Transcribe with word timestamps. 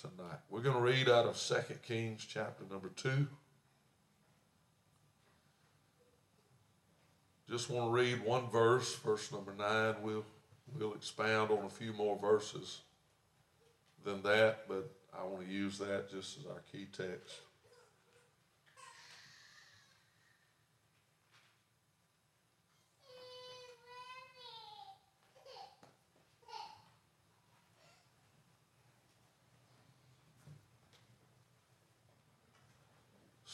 tonight. 0.00 0.38
We're 0.48 0.62
going 0.62 0.76
to 0.76 0.82
read 0.82 1.08
out 1.08 1.26
of 1.26 1.36
2 1.36 1.74
Kings 1.86 2.26
chapter 2.26 2.64
number 2.70 2.88
2. 2.96 3.26
Just 7.50 7.68
want 7.68 7.86
to 7.86 7.90
read 7.90 8.24
one 8.24 8.48
verse, 8.48 8.96
verse 8.96 9.30
number 9.30 9.52
9. 9.58 9.96
We'll, 10.02 10.24
we'll 10.74 10.94
expound 10.94 11.50
on 11.50 11.64
a 11.66 11.68
few 11.68 11.92
more 11.92 12.18
verses 12.18 12.80
than 14.04 14.22
that, 14.22 14.68
but 14.68 14.90
I 15.12 15.24
want 15.24 15.46
to 15.46 15.52
use 15.52 15.76
that 15.78 16.10
just 16.10 16.38
as 16.38 16.46
our 16.46 16.62
key 16.72 16.86
text. 16.96 17.34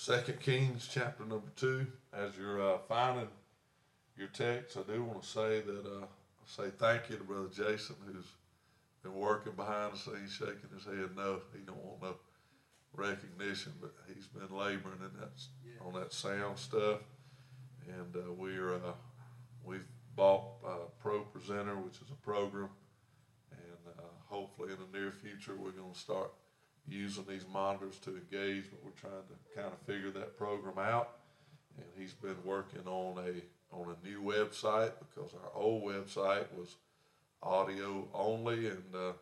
Second 0.06 0.38
Kings 0.38 0.88
chapter 0.88 1.24
number 1.24 1.50
two. 1.56 1.84
As 2.12 2.30
you're 2.38 2.62
uh, 2.62 2.78
finding 2.86 3.26
your 4.16 4.28
text, 4.28 4.76
I 4.76 4.82
do 4.88 5.02
want 5.02 5.20
to 5.20 5.28
say 5.28 5.62
that 5.62 5.84
uh, 5.84 6.06
say 6.46 6.70
thank 6.78 7.10
you 7.10 7.16
to 7.16 7.24
Brother 7.24 7.48
Jason 7.48 7.96
who's 8.06 8.30
been 9.02 9.14
working 9.14 9.54
behind 9.54 9.94
the 9.94 9.98
scenes, 9.98 10.30
shaking 10.30 10.70
his 10.72 10.84
head. 10.84 11.16
No, 11.16 11.40
he 11.52 11.58
don't 11.66 11.84
want 11.84 12.02
no 12.02 12.14
recognition, 12.94 13.72
but 13.80 13.94
he's 14.06 14.28
been 14.28 14.56
laboring 14.56 15.00
in 15.00 15.10
that 15.18 15.42
yeah. 15.64 15.84
on 15.84 16.00
that 16.00 16.12
sound 16.12 16.56
stuff, 16.56 17.00
and 17.88 18.14
uh, 18.14 18.32
we're 18.32 18.76
uh, 18.76 18.94
we've 19.64 19.88
bought 20.14 20.44
uh, 20.64 20.86
Pro 21.02 21.22
Presenter, 21.22 21.74
which 21.74 21.96
is 21.96 22.12
a 22.12 22.24
program, 22.24 22.68
and 23.50 23.94
uh, 23.98 24.02
hopefully 24.26 24.68
in 24.72 24.78
the 24.78 25.00
near 25.00 25.10
future 25.10 25.56
we're 25.56 25.72
going 25.72 25.92
to 25.92 25.98
start 25.98 26.30
using 26.88 27.24
these 27.28 27.44
monitors 27.52 27.98
to 28.00 28.10
engage, 28.10 28.64
but 28.70 28.84
we're 28.84 28.90
trying 29.00 29.22
to 29.28 29.60
kind 29.60 29.72
of 29.72 29.78
figure 29.86 30.10
that 30.10 30.38
program 30.38 30.78
out. 30.78 31.18
And 31.76 31.86
he's 31.98 32.14
been 32.14 32.36
working 32.44 32.86
on 32.86 33.18
a 33.18 33.42
on 33.74 33.94
a 33.94 34.06
new 34.06 34.22
website 34.22 34.92
because 35.00 35.32
our 35.34 35.60
old 35.60 35.82
website 35.82 36.46
was 36.56 36.76
audio 37.42 38.06
only, 38.14 38.68
and 38.68 38.94
uh, 38.94 39.12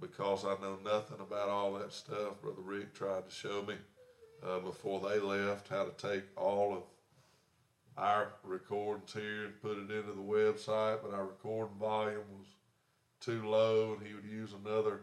because 0.00 0.44
I 0.44 0.54
know 0.62 0.78
nothing 0.84 1.18
about 1.20 1.48
all 1.48 1.74
that 1.74 1.92
stuff, 1.92 2.40
Brother 2.40 2.62
Rick 2.62 2.94
tried 2.94 3.28
to 3.28 3.34
show 3.34 3.62
me 3.62 3.74
uh, 4.46 4.60
before 4.60 5.00
they 5.00 5.18
left 5.18 5.68
how 5.68 5.84
to 5.84 6.08
take 6.08 6.24
all 6.36 6.74
of 6.74 6.82
our 7.96 8.32
recordings 8.44 9.12
here 9.12 9.46
and 9.46 9.62
put 9.62 9.78
it 9.78 9.90
into 9.90 10.12
the 10.12 10.22
website, 10.22 10.98
but 11.02 11.14
our 11.14 11.24
recording 11.24 11.76
volume 11.78 12.24
was 12.38 12.46
too 13.20 13.46
low, 13.48 13.94
and 13.94 14.06
he 14.06 14.14
would 14.14 14.24
use 14.24 14.52
another 14.52 15.00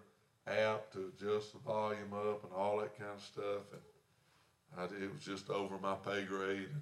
app 0.47 0.91
to 0.91 1.11
adjust 1.15 1.53
the 1.53 1.59
volume 1.59 2.13
up 2.13 2.43
and 2.43 2.53
all 2.53 2.79
that 2.79 2.97
kind 2.97 3.11
of 3.15 3.21
stuff. 3.21 3.63
And 3.71 3.81
I, 4.77 4.83
it 5.03 5.13
was 5.13 5.23
just 5.23 5.49
over 5.49 5.77
my 5.77 5.95
pay 5.95 6.23
grade. 6.23 6.69
And, 6.71 6.81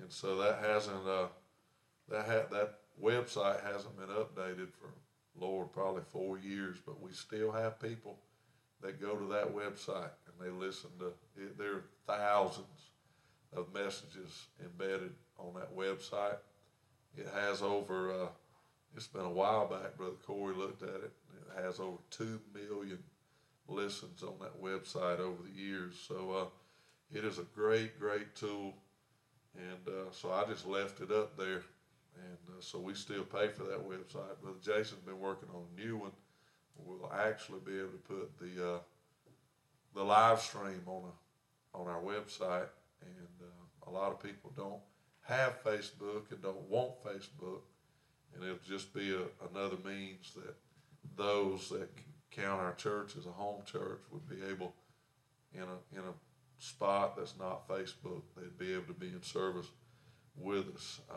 and 0.00 0.12
so 0.12 0.36
that 0.36 0.60
hasn't, 0.60 1.06
uh, 1.06 1.26
that, 2.08 2.26
ha- 2.26 2.54
that 2.54 2.78
website 3.02 3.64
hasn't 3.64 3.98
been 3.98 4.08
updated 4.08 4.68
for, 4.72 4.92
Lord, 5.36 5.72
probably 5.72 6.02
four 6.12 6.38
years, 6.38 6.78
but 6.84 7.00
we 7.00 7.12
still 7.12 7.50
have 7.50 7.80
people 7.80 8.18
that 8.82 9.00
go 9.00 9.16
to 9.16 9.26
that 9.26 9.54
website 9.54 10.10
and 10.26 10.40
they 10.40 10.50
listen 10.50 10.90
to 10.98 11.06
it. 11.36 11.58
There 11.58 11.74
are 11.76 11.84
thousands 12.06 12.90
of 13.56 13.72
messages 13.72 14.46
embedded 14.62 15.14
on 15.38 15.54
that 15.54 15.74
website. 15.74 16.36
It 17.16 17.26
has 17.34 17.62
over, 17.62 18.12
uh, 18.12 18.26
it's 18.96 19.06
been 19.06 19.24
a 19.24 19.30
while 19.30 19.66
back, 19.66 19.96
Brother 19.96 20.16
Corey 20.26 20.54
looked 20.54 20.82
at 20.82 20.88
it 20.88 21.12
It 21.56 21.64
has 21.64 21.80
over 21.80 21.98
2 22.10 22.40
million 22.52 22.98
listens 23.68 24.22
on 24.22 24.34
that 24.40 24.60
website 24.62 25.20
over 25.20 25.42
the 25.42 25.60
years. 25.60 25.94
So 26.06 26.30
uh, 26.32 27.16
it 27.16 27.24
is 27.24 27.38
a 27.38 27.46
great, 27.54 27.98
great 27.98 28.34
tool. 28.34 28.74
And 29.56 29.88
uh, 29.88 30.10
so 30.10 30.32
I 30.32 30.44
just 30.44 30.66
left 30.66 31.00
it 31.00 31.10
up 31.10 31.36
there. 31.36 31.62
And 32.16 32.38
uh, 32.48 32.60
so 32.60 32.78
we 32.78 32.94
still 32.94 33.24
pay 33.24 33.48
for 33.48 33.64
that 33.64 33.88
website. 33.88 34.40
Brother 34.42 34.58
Jason's 34.62 35.02
been 35.04 35.18
working 35.18 35.48
on 35.54 35.62
a 35.76 35.80
new 35.80 35.96
one. 35.96 36.12
We'll 36.76 37.12
actually 37.12 37.60
be 37.64 37.78
able 37.78 37.90
to 37.90 37.98
put 38.08 38.38
the 38.38 38.74
uh, 38.74 38.78
the 39.94 40.02
live 40.02 40.40
stream 40.40 40.82
on 40.86 41.04
a 41.04 41.78
on 41.78 41.88
our 41.88 42.00
website. 42.00 42.68
And 43.00 43.42
uh, 43.42 43.88
a 43.88 43.90
lot 43.90 44.12
of 44.12 44.22
people 44.22 44.52
don't 44.56 44.80
have 45.22 45.62
Facebook 45.64 46.30
and 46.30 46.42
don't 46.42 46.68
want 46.68 47.02
Facebook, 47.02 47.62
and 48.34 48.44
it'll 48.44 48.58
just 48.66 48.92
be 48.92 49.14
a, 49.14 49.22
another 49.50 49.76
means 49.84 50.32
that 50.34 50.54
those 51.16 51.68
that 51.70 51.88
count 52.30 52.60
our 52.60 52.74
church 52.74 53.16
as 53.16 53.26
a 53.26 53.30
home 53.30 53.62
church 53.64 54.00
would 54.10 54.28
be 54.28 54.44
able, 54.50 54.74
in 55.54 55.62
a, 55.62 55.98
in 55.98 56.00
a 56.00 56.14
spot 56.58 57.16
that's 57.16 57.34
not 57.38 57.68
Facebook, 57.68 58.22
they'd 58.36 58.58
be 58.58 58.72
able 58.72 58.86
to 58.86 58.92
be 58.92 59.08
in 59.08 59.22
service 59.22 59.66
with 60.36 60.74
us. 60.74 61.00
Uh, 61.10 61.14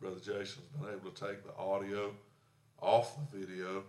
Brother 0.00 0.20
Jason's 0.20 0.66
been 0.78 0.90
able 0.90 1.10
to 1.10 1.26
take 1.26 1.44
the 1.44 1.56
audio 1.56 2.12
off 2.80 3.16
the 3.16 3.38
video, 3.38 3.82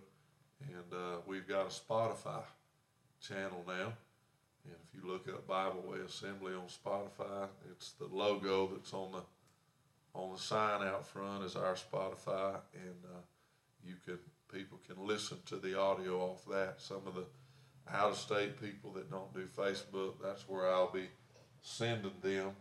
and 0.61 0.93
uh, 0.93 1.17
we've 1.27 1.47
got 1.47 1.67
a 1.67 1.69
Spotify 1.69 2.41
channel 3.21 3.63
now. 3.67 3.93
And 4.65 4.75
if 4.83 4.93
you 4.93 5.09
look 5.09 5.27
up 5.27 5.47
Bible 5.47 5.83
Way 5.87 5.99
Assembly 5.99 6.53
on 6.53 6.63
Spotify, 6.67 7.47
it's 7.71 7.91
the 7.93 8.07
logo 8.07 8.67
that's 8.67 8.93
on 8.93 9.11
the 9.11 9.21
on 10.13 10.33
the 10.33 10.39
sign 10.39 10.85
out 10.87 11.07
front 11.07 11.43
is 11.43 11.55
our 11.55 11.75
Spotify, 11.75 12.55
and 12.73 13.05
uh, 13.05 13.21
you 13.83 13.95
can 14.05 14.19
people 14.51 14.79
can 14.87 15.05
listen 15.05 15.37
to 15.45 15.57
the 15.57 15.79
audio 15.79 16.19
off 16.19 16.45
that. 16.45 16.75
Some 16.77 17.01
of 17.05 17.15
the 17.15 17.25
out 17.91 18.11
of 18.11 18.17
state 18.17 18.59
people 18.61 18.91
that 18.93 19.09
don't 19.09 19.33
do 19.33 19.45
Facebook, 19.45 20.15
that's 20.21 20.47
where 20.47 20.71
I'll 20.71 20.91
be 20.91 21.07
sending 21.61 22.13
them 22.21 22.51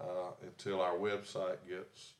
uh, 0.00 0.32
until 0.42 0.80
our 0.80 0.94
website 0.94 1.58
gets 1.68 2.14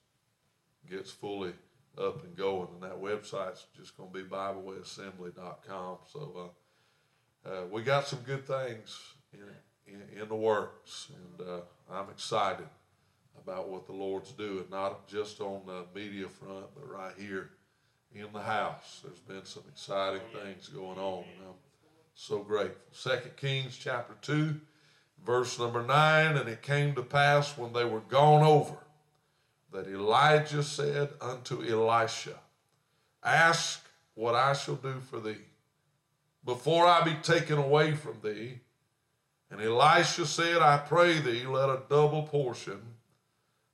gets 0.88 1.10
fully 1.10 1.52
up 1.98 2.24
and 2.24 2.36
going. 2.36 2.68
And 2.74 2.82
that 2.82 3.00
website's 3.00 3.66
just 3.76 3.96
going 3.96 4.12
to 4.12 4.18
be 4.22 4.28
BibleWayAssembly.com. 4.28 5.98
So 6.12 6.52
uh, 7.44 7.48
uh, 7.48 7.64
we 7.70 7.82
got 7.82 8.06
some 8.06 8.20
good 8.20 8.46
things 8.46 8.98
in, 9.32 9.92
in, 9.92 10.22
in 10.22 10.28
the 10.28 10.36
works, 10.36 11.10
and 11.14 11.48
uh, 11.48 11.60
I'm 11.90 12.10
excited 12.10 12.66
about 13.42 13.68
what 13.68 13.86
the 13.86 13.92
Lord's 13.92 14.32
doing, 14.32 14.64
not 14.70 15.08
just 15.08 15.40
on 15.40 15.62
the 15.66 15.84
media 15.94 16.28
front, 16.28 16.66
but 16.74 16.90
right 16.90 17.14
here 17.18 17.50
in 18.14 18.26
the 18.32 18.40
house. 18.40 19.00
There's 19.04 19.20
been 19.20 19.44
some 19.44 19.62
exciting 19.68 20.22
oh, 20.34 20.44
things 20.44 20.68
going 20.68 20.98
on, 20.98 21.24
and 21.24 21.48
I'm 21.48 21.54
so 22.14 22.38
grateful. 22.40 22.80
Second 22.92 23.36
Kings 23.36 23.76
chapter 23.76 24.14
2, 24.22 24.54
verse 25.24 25.58
number 25.58 25.82
9, 25.82 26.36
and 26.36 26.48
it 26.48 26.62
came 26.62 26.94
to 26.94 27.02
pass 27.02 27.56
when 27.56 27.72
they 27.72 27.84
were 27.84 28.00
gone 28.00 28.42
over 28.42 28.76
that 29.72 29.86
Elijah 29.86 30.62
said 30.62 31.10
unto 31.20 31.62
Elisha, 31.62 32.38
Ask 33.22 33.84
what 34.14 34.34
I 34.34 34.54
shall 34.54 34.76
do 34.76 35.00
for 35.08 35.20
thee 35.20 35.36
before 36.44 36.86
I 36.86 37.02
be 37.02 37.14
taken 37.22 37.58
away 37.58 37.94
from 37.94 38.18
thee. 38.22 38.60
And 39.50 39.60
Elisha 39.60 40.26
said, 40.26 40.58
I 40.58 40.78
pray 40.78 41.18
thee, 41.18 41.44
let 41.46 41.68
a 41.68 41.82
double 41.88 42.22
portion 42.22 42.80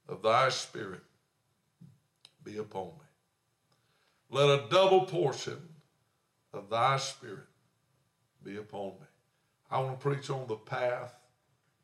of 0.08 0.22
thy 0.22 0.48
spirit 0.48 1.00
be 2.44 2.58
upon 2.58 2.86
me. 2.86 2.90
Let 4.30 4.48
a 4.48 4.64
double 4.70 5.02
portion 5.02 5.58
of 6.52 6.70
thy 6.70 6.96
spirit 6.98 7.46
be 8.42 8.56
upon 8.56 8.88
me. 8.88 9.06
I 9.70 9.80
want 9.80 10.00
to 10.00 10.08
preach 10.08 10.30
on 10.30 10.46
the 10.46 10.56
path 10.56 11.14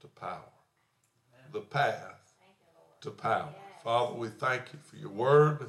to 0.01 0.07
power. 0.07 0.41
The 1.53 1.61
path 1.61 2.33
to 3.03 3.11
power. 3.11 3.55
Father, 3.83 4.15
we 4.15 4.29
thank 4.29 4.73
you 4.73 4.79
for 4.83 4.97
your 4.97 5.11
word. 5.11 5.69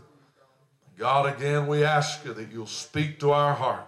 God, 0.97 1.35
again, 1.35 1.65
we 1.67 1.83
ask 1.83 2.23
you 2.23 2.33
that 2.33 2.51
you'll 2.51 2.67
speak 2.67 3.19
to 3.19 3.31
our 3.31 3.53
heart 3.53 3.87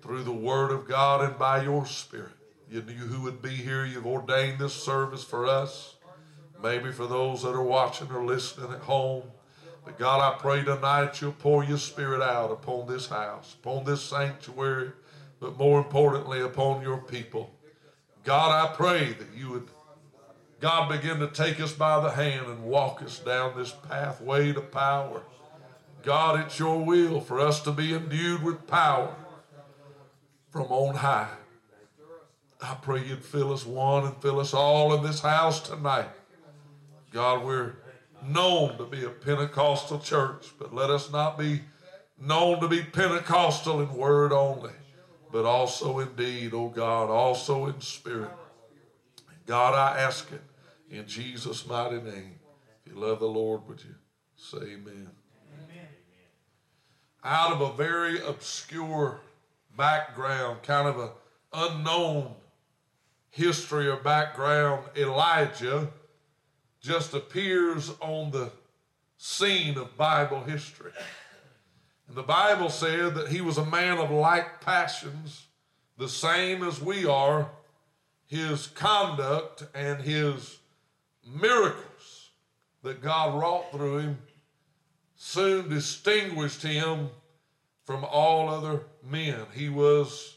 through 0.00 0.22
the 0.22 0.32
word 0.32 0.70
of 0.70 0.88
God 0.88 1.22
and 1.22 1.38
by 1.38 1.62
your 1.62 1.84
spirit. 1.84 2.32
You 2.70 2.82
knew 2.82 2.94
who 2.94 3.22
would 3.22 3.42
be 3.42 3.50
here. 3.50 3.84
You've 3.84 4.06
ordained 4.06 4.58
this 4.58 4.72
service 4.72 5.22
for 5.22 5.46
us. 5.46 5.96
Maybe 6.62 6.92
for 6.92 7.06
those 7.06 7.42
that 7.42 7.54
are 7.54 7.62
watching 7.62 8.10
or 8.10 8.24
listening 8.24 8.72
at 8.72 8.80
home. 8.80 9.24
But 9.84 9.98
God, 9.98 10.20
I 10.20 10.38
pray 10.38 10.62
tonight 10.62 11.20
you'll 11.20 11.32
pour 11.32 11.64
your 11.64 11.78
spirit 11.78 12.22
out 12.22 12.50
upon 12.50 12.86
this 12.86 13.08
house, 13.08 13.56
upon 13.62 13.84
this 13.84 14.02
sanctuary, 14.02 14.92
but 15.40 15.56
more 15.56 15.78
importantly, 15.78 16.40
upon 16.40 16.82
your 16.82 16.98
people. 16.98 17.54
God, 18.24 18.50
I 18.50 18.74
pray 18.74 19.14
that 19.14 19.28
you 19.34 19.50
would, 19.50 19.68
God, 20.60 20.90
begin 20.90 21.18
to 21.20 21.28
take 21.28 21.60
us 21.60 21.72
by 21.72 22.00
the 22.00 22.10
hand 22.10 22.46
and 22.46 22.64
walk 22.64 23.02
us 23.02 23.18
down 23.18 23.56
this 23.56 23.72
pathway 23.88 24.52
to 24.52 24.60
power. 24.60 25.22
God, 26.02 26.40
it's 26.40 26.58
your 26.58 26.84
will 26.84 27.20
for 27.20 27.40
us 27.40 27.60
to 27.62 27.72
be 27.72 27.94
endued 27.94 28.42
with 28.42 28.66
power 28.66 29.14
from 30.50 30.64
on 30.64 30.96
high. 30.96 31.30
I 32.62 32.74
pray 32.74 33.06
you'd 33.06 33.24
fill 33.24 33.54
us 33.54 33.64
one 33.64 34.04
and 34.04 34.16
fill 34.20 34.38
us 34.38 34.52
all 34.52 34.94
in 34.94 35.02
this 35.02 35.20
house 35.20 35.60
tonight. 35.60 36.08
God, 37.10 37.44
we're 37.44 37.74
known 38.24 38.78
to 38.78 38.84
be 38.84 39.04
a 39.04 39.10
Pentecostal 39.10 39.98
church, 39.98 40.48
but 40.58 40.74
let 40.74 40.90
us 40.90 41.10
not 41.10 41.38
be 41.38 41.62
known 42.20 42.60
to 42.60 42.68
be 42.68 42.82
Pentecostal 42.82 43.80
in 43.80 43.92
word 43.94 44.32
only. 44.32 44.72
but 45.32 45.44
also 45.44 46.00
in 46.00 46.08
deed, 46.16 46.52
oh 46.52 46.68
God, 46.68 47.08
also 47.08 47.66
in 47.66 47.80
spirit. 47.80 48.30
God, 49.46 49.74
I 49.74 50.00
ask 50.00 50.30
it 50.32 50.42
in 50.90 51.06
Jesus' 51.06 51.66
mighty 51.66 52.00
name. 52.00 52.34
If 52.84 52.92
you 52.92 52.98
love 52.98 53.20
the 53.20 53.28
Lord, 53.28 53.66
would 53.68 53.82
you 53.82 53.94
say 54.36 54.58
amen? 54.58 55.08
amen. 55.54 55.88
Out 57.22 57.52
of 57.52 57.60
a 57.60 57.72
very 57.72 58.20
obscure 58.20 59.20
background, 59.76 60.62
kind 60.62 60.88
of 60.88 60.98
an 60.98 61.10
unknown 61.52 62.34
history 63.30 63.88
or 63.88 63.96
background, 63.96 64.84
Elijah 64.96 65.88
just 66.80 67.14
appears 67.14 67.90
on 68.00 68.30
the 68.30 68.50
scene 69.18 69.76
of 69.76 69.96
Bible 69.96 70.42
history. 70.44 70.92
And 72.08 72.16
the 72.16 72.22
Bible 72.22 72.70
said 72.70 73.14
that 73.14 73.28
he 73.28 73.40
was 73.40 73.58
a 73.58 73.64
man 73.64 73.98
of 73.98 74.10
like 74.10 74.60
passions, 74.60 75.46
the 75.98 76.08
same 76.08 76.62
as 76.64 76.80
we 76.80 77.06
are. 77.06 77.50
His 78.26 78.68
conduct 78.68 79.64
and 79.74 80.00
his 80.00 80.58
miracles 81.26 82.30
that 82.82 83.02
God 83.02 83.38
wrought 83.38 83.72
through 83.72 83.98
him 83.98 84.18
soon 85.16 85.68
distinguished 85.68 86.62
him 86.62 87.10
from 87.84 88.04
all 88.04 88.48
other 88.48 88.84
men. 89.04 89.46
He 89.52 89.68
was 89.68 90.36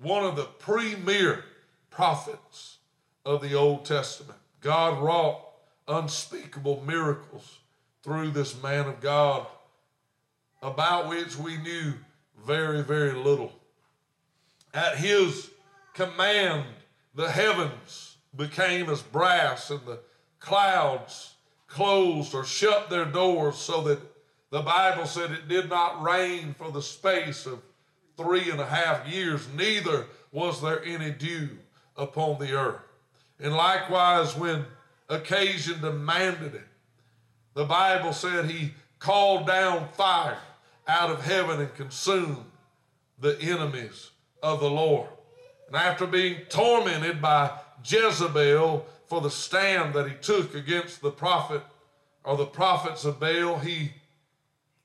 one 0.00 0.24
of 0.24 0.36
the 0.36 0.44
premier 0.44 1.44
prophets 1.90 2.78
of 3.24 3.42
the 3.42 3.54
Old 3.54 3.84
Testament. 3.84 4.38
God 4.60 5.02
wrought 5.02 5.40
unspeakable 5.88 6.82
miracles 6.86 7.58
through 8.02 8.30
this 8.30 8.60
man 8.62 8.86
of 8.86 9.00
God 9.00 9.46
about 10.62 11.08
which 11.08 11.36
we 11.36 11.56
knew 11.58 11.94
very, 12.44 12.82
very 12.82 13.12
little. 13.12 13.52
At 14.74 14.96
his 14.96 15.50
command, 15.94 16.64
the 17.14 17.30
heavens 17.30 18.16
became 18.36 18.90
as 18.90 19.02
brass 19.02 19.70
and 19.70 19.80
the 19.86 20.00
clouds 20.38 21.34
closed 21.66 22.34
or 22.34 22.44
shut 22.44 22.90
their 22.90 23.04
doors 23.04 23.56
so 23.56 23.82
that 23.82 24.00
the 24.50 24.62
Bible 24.62 25.06
said 25.06 25.30
it 25.30 25.48
did 25.48 25.68
not 25.68 26.02
rain 26.02 26.54
for 26.56 26.70
the 26.70 26.82
space 26.82 27.46
of 27.46 27.60
three 28.16 28.50
and 28.50 28.60
a 28.60 28.66
half 28.66 29.06
years, 29.06 29.48
neither 29.54 30.06
was 30.32 30.62
there 30.62 30.82
any 30.84 31.10
dew 31.10 31.50
upon 31.96 32.38
the 32.38 32.52
earth. 32.52 32.85
And 33.38 33.54
likewise, 33.54 34.36
when 34.36 34.64
occasion 35.08 35.80
demanded 35.80 36.54
it, 36.54 36.64
the 37.54 37.64
Bible 37.64 38.12
said 38.12 38.46
he 38.46 38.74
called 38.98 39.46
down 39.46 39.88
fire 39.92 40.38
out 40.88 41.10
of 41.10 41.24
heaven 41.24 41.60
and 41.60 41.74
consumed 41.74 42.44
the 43.18 43.40
enemies 43.40 44.10
of 44.42 44.60
the 44.60 44.70
Lord. 44.70 45.08
And 45.66 45.76
after 45.76 46.06
being 46.06 46.42
tormented 46.48 47.20
by 47.20 47.58
Jezebel 47.84 48.86
for 49.06 49.20
the 49.20 49.30
stand 49.30 49.94
that 49.94 50.08
he 50.08 50.14
took 50.16 50.54
against 50.54 51.00
the 51.00 51.10
prophet 51.10 51.62
or 52.24 52.36
the 52.36 52.46
prophets 52.46 53.04
of 53.04 53.20
Baal, 53.20 53.58
he 53.58 53.92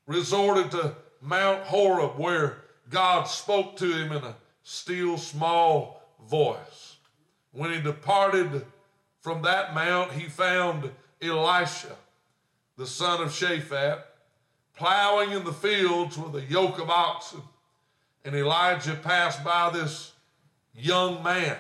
resorted 0.08 0.72
to 0.72 0.96
Mount 1.22 1.64
Horeb 1.64 2.18
where 2.18 2.58
God 2.90 3.24
spoke 3.24 3.78
to 3.78 3.92
him 3.92 4.12
in 4.12 4.24
a 4.24 4.36
still 4.64 5.18
small 5.18 6.02
voice. 6.28 6.91
When 7.52 7.72
he 7.72 7.82
departed 7.82 8.66
from 9.20 9.42
that 9.44 9.74
mount, 9.76 10.14
he 10.14 10.30
found 10.30 10.90
Elisha, 11.22 11.96
the 12.78 12.88
son 12.88 13.22
of 13.22 13.30
Shaphat, 13.30 14.04
plowing 14.76 15.32
in 15.32 15.44
the 15.44 15.54
fields 15.54 16.18
with 16.18 16.36
a 16.36 16.46
yoke 16.46 16.80
of 16.80 16.90
oxen. 16.90 17.42
And 18.24 18.36
Elijah 18.36 18.96
passed 18.96 19.44
by 19.44 19.70
this 19.72 20.14
young 20.74 21.22
man, 21.22 21.58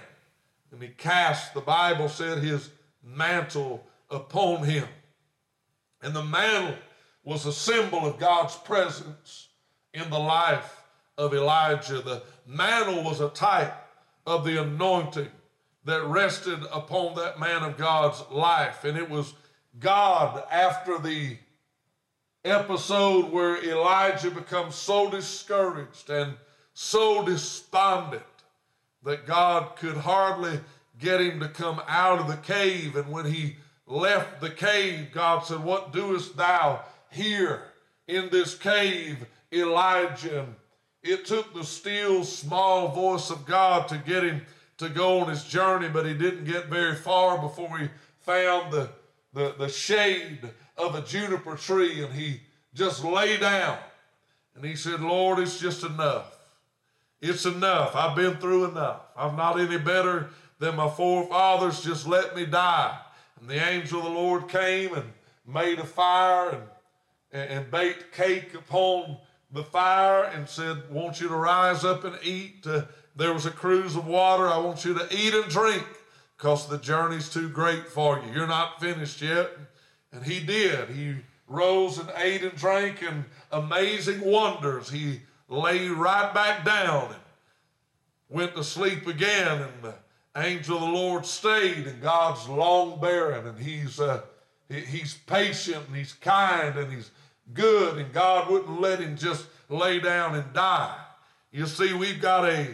and 0.71 0.81
he 0.81 0.89
cast, 0.89 1.53
the 1.53 1.61
Bible 1.61 2.07
said, 2.07 2.39
his 2.39 2.69
mantle 3.03 3.85
upon 4.09 4.63
him. 4.63 4.88
And 6.01 6.15
the 6.15 6.23
mantle 6.23 6.75
was 7.23 7.45
a 7.45 7.53
symbol 7.53 8.05
of 8.05 8.17
God's 8.17 8.55
presence 8.55 9.49
in 9.93 10.09
the 10.09 10.19
life 10.19 10.81
of 11.17 11.33
Elijah. 11.33 12.01
The 12.01 12.23
mantle 12.47 13.03
was 13.03 13.19
a 13.21 13.29
type 13.29 13.73
of 14.25 14.45
the 14.45 14.61
anointing 14.61 15.29
that 15.85 16.05
rested 16.05 16.59
upon 16.71 17.15
that 17.15 17.39
man 17.39 17.63
of 17.63 17.77
God's 17.77 18.23
life. 18.31 18.83
And 18.83 18.97
it 18.97 19.09
was 19.09 19.33
God 19.79 20.43
after 20.51 20.97
the 20.97 21.37
episode 22.43 23.31
where 23.31 23.63
Elijah 23.63 24.31
becomes 24.31 24.75
so 24.75 25.09
discouraged 25.09 26.09
and 26.09 26.33
so 26.73 27.25
despondent 27.25 28.23
that 29.03 29.25
God 29.25 29.75
could 29.75 29.97
hardly 29.97 30.59
get 30.99 31.21
him 31.21 31.39
to 31.39 31.47
come 31.47 31.81
out 31.87 32.19
of 32.19 32.27
the 32.27 32.37
cave. 32.37 32.95
And 32.95 33.11
when 33.11 33.25
he 33.25 33.55
left 33.87 34.41
the 34.41 34.49
cave, 34.49 35.09
God 35.11 35.39
said, 35.39 35.63
What 35.63 35.91
doest 35.91 36.37
thou 36.37 36.83
here 37.09 37.63
in 38.07 38.29
this 38.29 38.55
cave, 38.55 39.25
Elijah? 39.51 40.45
It 41.03 41.25
took 41.25 41.53
the 41.53 41.63
still 41.63 42.23
small 42.23 42.89
voice 42.89 43.31
of 43.31 43.45
God 43.45 43.87
to 43.87 43.97
get 43.97 44.23
him 44.23 44.45
to 44.81 44.89
go 44.89 45.19
on 45.19 45.29
his 45.29 45.43
journey, 45.43 45.89
but 45.89 46.05
he 46.05 46.13
didn't 46.13 46.45
get 46.45 46.65
very 46.65 46.95
far 46.95 47.37
before 47.37 47.77
he 47.77 47.87
found 48.19 48.71
the, 48.71 48.89
the, 49.33 49.55
the 49.57 49.69
shade 49.69 50.39
of 50.77 50.95
a 50.95 51.01
juniper 51.01 51.55
tree 51.55 52.03
and 52.03 52.13
he 52.13 52.41
just 52.73 53.03
lay 53.03 53.37
down 53.37 53.77
and 54.55 54.65
he 54.65 54.75
said, 54.75 54.99
Lord, 54.99 55.39
it's 55.39 55.59
just 55.59 55.83
enough. 55.83 56.37
It's 57.21 57.45
enough. 57.45 57.95
I've 57.95 58.15
been 58.15 58.37
through 58.37 58.65
enough. 58.65 59.01
I'm 59.15 59.35
not 59.35 59.59
any 59.59 59.77
better 59.77 60.29
than 60.59 60.75
my 60.75 60.89
forefathers. 60.89 61.81
Just 61.81 62.07
let 62.07 62.35
me 62.35 62.45
die. 62.45 62.97
And 63.39 63.49
the 63.49 63.63
angel 63.63 63.99
of 63.99 64.05
the 64.05 64.11
Lord 64.11 64.49
came 64.49 64.93
and 64.95 65.05
made 65.47 65.79
a 65.79 65.85
fire 65.85 66.63
and, 67.31 67.49
and, 67.49 67.71
baked 67.71 68.11
cake 68.13 68.53
upon 68.55 69.17
the 69.51 69.63
fire 69.63 70.23
and 70.23 70.49
said, 70.49 70.89
Want 70.89 71.21
you 71.21 71.27
to 71.27 71.35
rise 71.35 71.83
up 71.83 72.03
and 72.03 72.17
eat. 72.23 72.65
Uh, 72.65 72.83
there 73.15 73.33
was 73.33 73.45
a 73.45 73.51
cruse 73.51 73.95
of 73.95 74.07
water. 74.07 74.47
I 74.47 74.57
want 74.57 74.85
you 74.85 74.93
to 74.93 75.07
eat 75.11 75.33
and 75.33 75.49
drink 75.49 75.85
because 76.37 76.67
the 76.67 76.77
journey's 76.77 77.29
too 77.29 77.49
great 77.49 77.87
for 77.87 78.19
you. 78.19 78.33
You're 78.33 78.47
not 78.47 78.79
finished 78.79 79.21
yet. 79.21 79.51
And 80.11 80.23
he 80.23 80.39
did. 80.39 80.89
He 80.89 81.15
rose 81.47 81.97
and 81.97 82.11
ate 82.17 82.43
and 82.43 82.55
drank, 82.55 83.01
and 83.01 83.25
amazing 83.51 84.21
wonders. 84.21 84.89
He 84.89 85.21
lay 85.49 85.87
right 85.89 86.33
back 86.33 86.65
down 86.65 87.07
and 87.07 87.19
went 88.29 88.55
to 88.55 88.63
sleep 88.63 89.07
again. 89.07 89.61
And 89.61 89.83
the 89.83 89.95
angel 90.36 90.77
of 90.77 90.81
the 90.81 90.88
Lord 90.88 91.25
stayed, 91.25 91.88
and 91.88 92.01
God's 92.01 92.47
long 92.47 93.00
bearing, 93.00 93.47
and 93.47 93.59
He's 93.59 94.00
uh, 94.00 94.21
he, 94.69 94.79
He's 94.81 95.13
patient 95.13 95.88
and 95.88 95.95
He's 95.95 96.13
kind 96.13 96.77
and 96.77 96.91
He's 96.91 97.12
good, 97.53 97.97
and 97.97 98.13
God 98.13 98.50
wouldn't 98.50 98.79
let 98.79 99.00
him 99.00 99.17
just 99.17 99.45
lay 99.69 100.00
down 100.00 100.36
and 100.36 100.53
die. 100.53 100.97
You 101.51 101.65
see, 101.65 101.93
we've 101.93 102.21
got 102.21 102.45
a 102.45 102.67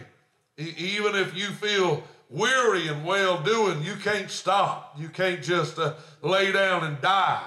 even 0.58 1.14
if 1.14 1.36
you 1.36 1.46
feel 1.46 2.02
weary 2.28 2.88
and 2.88 3.04
well 3.04 3.40
doing, 3.42 3.82
you 3.82 3.94
can't 3.94 4.30
stop. 4.30 4.94
You 4.98 5.08
can't 5.08 5.42
just 5.42 5.78
uh, 5.78 5.94
lay 6.22 6.52
down 6.52 6.84
and 6.84 7.00
die. 7.00 7.44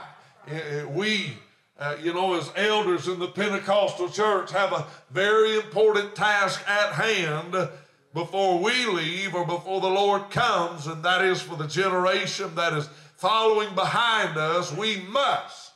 We, 0.89 1.33
uh, 1.77 1.97
you 2.01 2.13
know, 2.13 2.33
as 2.33 2.51
elders 2.55 3.07
in 3.07 3.19
the 3.19 3.27
Pentecostal 3.27 4.09
church, 4.09 4.51
have 4.51 4.73
a 4.73 4.87
very 5.11 5.57
important 5.57 6.15
task 6.15 6.61
at 6.67 6.93
hand 6.93 7.69
before 8.13 8.59
we 8.59 8.85
leave 8.87 9.35
or 9.35 9.45
before 9.45 9.81
the 9.81 9.89
Lord 9.89 10.29
comes, 10.31 10.87
and 10.87 11.03
that 11.03 11.23
is 11.23 11.41
for 11.41 11.55
the 11.55 11.67
generation 11.67 12.55
that 12.55 12.73
is 12.73 12.89
following 13.15 13.73
behind 13.75 14.37
us. 14.37 14.75
We 14.75 15.01
must, 15.09 15.73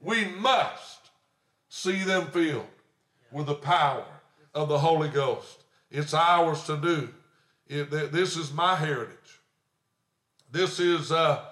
we 0.00 0.24
must 0.24 1.10
see 1.68 2.04
them 2.04 2.28
filled 2.28 2.66
with 3.32 3.46
the 3.46 3.54
power 3.54 4.04
of 4.54 4.68
the 4.68 4.78
Holy 4.78 5.08
Ghost. 5.08 5.64
It's 5.90 6.14
ours 6.14 6.64
to 6.64 6.76
do. 6.76 7.08
It, 7.68 7.90
this 8.12 8.36
is 8.36 8.52
my 8.52 8.76
heritage. 8.76 9.40
This 10.50 10.78
is, 10.78 11.10
uh, 11.10 11.44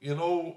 you 0.00 0.14
know, 0.14 0.56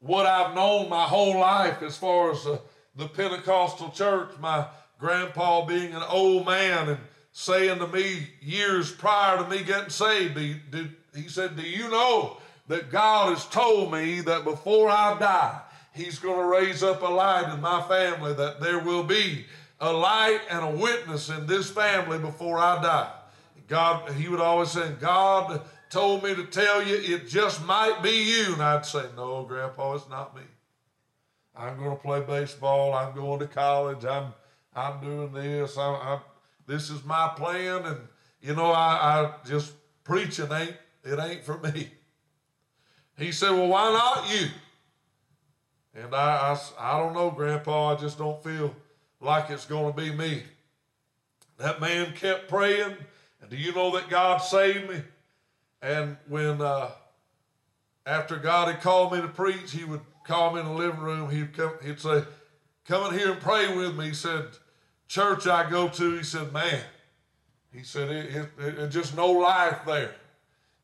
what 0.00 0.26
I've 0.26 0.54
known 0.54 0.88
my 0.90 1.04
whole 1.04 1.38
life 1.38 1.82
as 1.82 1.96
far 1.96 2.32
as 2.32 2.46
uh, 2.46 2.58
the 2.94 3.08
Pentecostal 3.08 3.90
church. 3.90 4.30
My 4.38 4.66
grandpa 4.98 5.64
being 5.64 5.94
an 5.94 6.02
old 6.08 6.46
man 6.46 6.90
and 6.90 6.98
saying 7.32 7.78
to 7.78 7.88
me 7.88 8.28
years 8.40 8.92
prior 8.92 9.42
to 9.42 9.48
me 9.48 9.64
getting 9.64 9.90
saved, 9.90 10.38
he 11.14 11.28
said, 11.28 11.56
Do 11.56 11.62
you 11.62 11.90
know 11.90 12.38
that 12.68 12.90
God 12.90 13.30
has 13.30 13.46
told 13.46 13.92
me 13.92 14.20
that 14.20 14.44
before 14.44 14.88
I 14.90 15.18
die, 15.18 15.60
He's 15.92 16.18
going 16.18 16.38
to 16.38 16.46
raise 16.46 16.82
up 16.82 17.02
a 17.02 17.06
light 17.06 17.52
in 17.54 17.60
my 17.60 17.80
family, 17.82 18.34
that 18.34 18.60
there 18.60 18.80
will 18.80 19.04
be 19.04 19.46
a 19.80 19.92
light 19.92 20.40
and 20.50 20.64
a 20.64 20.70
witness 20.70 21.28
in 21.28 21.46
this 21.46 21.70
family 21.70 22.18
before 22.18 22.58
I 22.58 22.80
die. 22.82 23.12
God, 23.66 24.12
he 24.12 24.28
would 24.28 24.40
always 24.40 24.70
say, 24.70 24.92
God 25.00 25.62
told 25.90 26.22
me 26.22 26.34
to 26.34 26.44
tell 26.44 26.82
you 26.82 26.96
it 26.96 27.28
just 27.28 27.64
might 27.64 28.02
be 28.02 28.10
you. 28.10 28.52
And 28.52 28.62
I'd 28.62 28.86
say, 28.86 29.04
No, 29.16 29.44
Grandpa, 29.44 29.94
it's 29.94 30.08
not 30.08 30.36
me. 30.36 30.42
I'm 31.56 31.78
going 31.78 31.96
to 31.96 32.02
play 32.02 32.20
baseball. 32.20 32.94
I'm 32.94 33.14
going 33.14 33.40
to 33.40 33.46
college. 33.46 34.04
I'm 34.04 34.32
I'm 34.74 35.00
doing 35.00 35.32
this. 35.32 35.78
I'm, 35.78 35.94
I'm 35.94 36.20
this 36.66 36.90
is 36.90 37.04
my 37.04 37.32
plan, 37.36 37.84
and 37.84 38.00
you 38.40 38.54
know, 38.54 38.72
I, 38.72 39.22
I 39.22 39.34
just 39.46 39.72
preaching 40.02 40.50
ain't 40.50 40.76
it 41.04 41.18
ain't 41.18 41.44
for 41.44 41.58
me. 41.58 41.90
He 43.16 43.32
said, 43.32 43.50
Well, 43.50 43.68
why 43.68 43.92
not 43.92 44.34
you? 44.34 44.48
And 45.94 46.14
I, 46.14 46.56
I, 46.56 46.58
I 46.78 46.98
don't 46.98 47.14
know, 47.14 47.30
Grandpa, 47.30 47.94
I 47.94 47.96
just 47.96 48.18
don't 48.18 48.42
feel 48.42 48.74
like 49.24 49.50
it's 49.50 49.66
going 49.66 49.92
to 49.92 50.00
be 50.00 50.12
me. 50.12 50.42
That 51.58 51.80
man 51.80 52.12
kept 52.14 52.48
praying, 52.48 52.96
and 53.40 53.50
do 53.50 53.56
you 53.56 53.72
know 53.72 53.92
that 53.92 54.08
God 54.08 54.38
saved 54.38 54.90
me? 54.90 55.02
And 55.80 56.16
when 56.28 56.60
uh, 56.60 56.90
after 58.06 58.36
God 58.36 58.68
had 58.68 58.82
called 58.82 59.12
me 59.12 59.20
to 59.20 59.28
preach, 59.28 59.72
he 59.72 59.84
would 59.84 60.00
call 60.24 60.54
me 60.54 60.60
in 60.60 60.66
the 60.66 60.72
living 60.72 61.00
room. 61.00 61.30
He'd 61.30 61.56
come, 61.56 61.72
he'd 61.82 62.00
say, 62.00 62.22
"Come 62.86 63.12
in 63.12 63.18
here 63.18 63.32
and 63.32 63.40
pray 63.40 63.74
with 63.74 63.96
me." 63.96 64.08
He 64.08 64.14
said, 64.14 64.46
"Church 65.08 65.46
I 65.46 65.68
go 65.70 65.88
to," 65.88 66.16
he 66.16 66.22
said, 66.24 66.52
"Man," 66.52 66.82
he 67.72 67.82
said, 67.82 68.10
it, 68.10 68.48
it, 68.58 68.78
it, 68.78 68.88
just 68.88 69.16
no 69.16 69.30
life 69.30 69.80
there." 69.86 70.14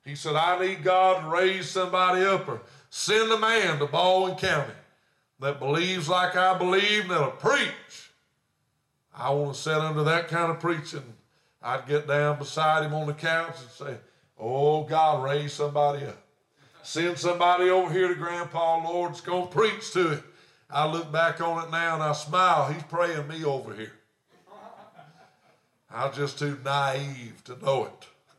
He 0.05 0.15
said, 0.15 0.37
"I 0.37 0.59
need 0.65 0.83
God 0.83 1.23
to 1.23 1.29
raise 1.29 1.69
somebody 1.69 2.25
up 2.25 2.49
or 2.49 2.61
send 2.91 3.31
a 3.33 3.39
man 3.39 3.79
to 3.81 3.87
Baldwin 3.87 4.37
County 4.37 4.73
that 5.41 5.59
believes 5.59 6.09
like 6.09 6.37
I 6.37 6.57
believe 6.57 7.03
and 7.03 7.11
that'll 7.11 7.33
preach." 7.33 8.00
I 9.15 9.31
want 9.31 9.55
to 9.55 9.61
sit 9.61 9.75
under 9.75 10.05
that 10.05 10.29
kind 10.29 10.51
of 10.51 10.61
preaching. 10.61 11.03
I'd 11.63 11.87
get 11.87 12.07
down 12.07 12.39
beside 12.39 12.85
him 12.85 12.95
on 12.95 13.07
the 13.07 13.13
couch 13.13 13.57
and 13.61 13.71
say, 13.71 13.97
Oh, 14.39 14.85
God, 14.85 15.23
raise 15.23 15.53
somebody 15.53 16.07
up. 16.07 16.17
Send 16.83 17.19
somebody 17.19 17.69
over 17.69 17.93
here 17.93 18.09
to 18.09 18.15
Grandpa 18.15 18.83
Lord's 18.83 19.21
going 19.21 19.49
to 19.49 19.53
preach 19.53 19.93
to 19.93 20.13
it. 20.13 20.23
I 20.71 20.91
look 20.91 21.13
back 21.13 21.41
on 21.41 21.65
it 21.65 21.71
now 21.71 21.95
and 21.95 22.03
I 22.03 22.13
smile. 22.13 22.73
He's 22.73 22.83
praying 22.85 23.29
me 23.29 23.45
over 23.45 23.75
here. 23.75 23.93
I 25.91 26.07
was 26.07 26.17
just 26.17 26.39
too 26.39 26.59
naive 26.65 27.43
to 27.45 27.59
know 27.65 27.91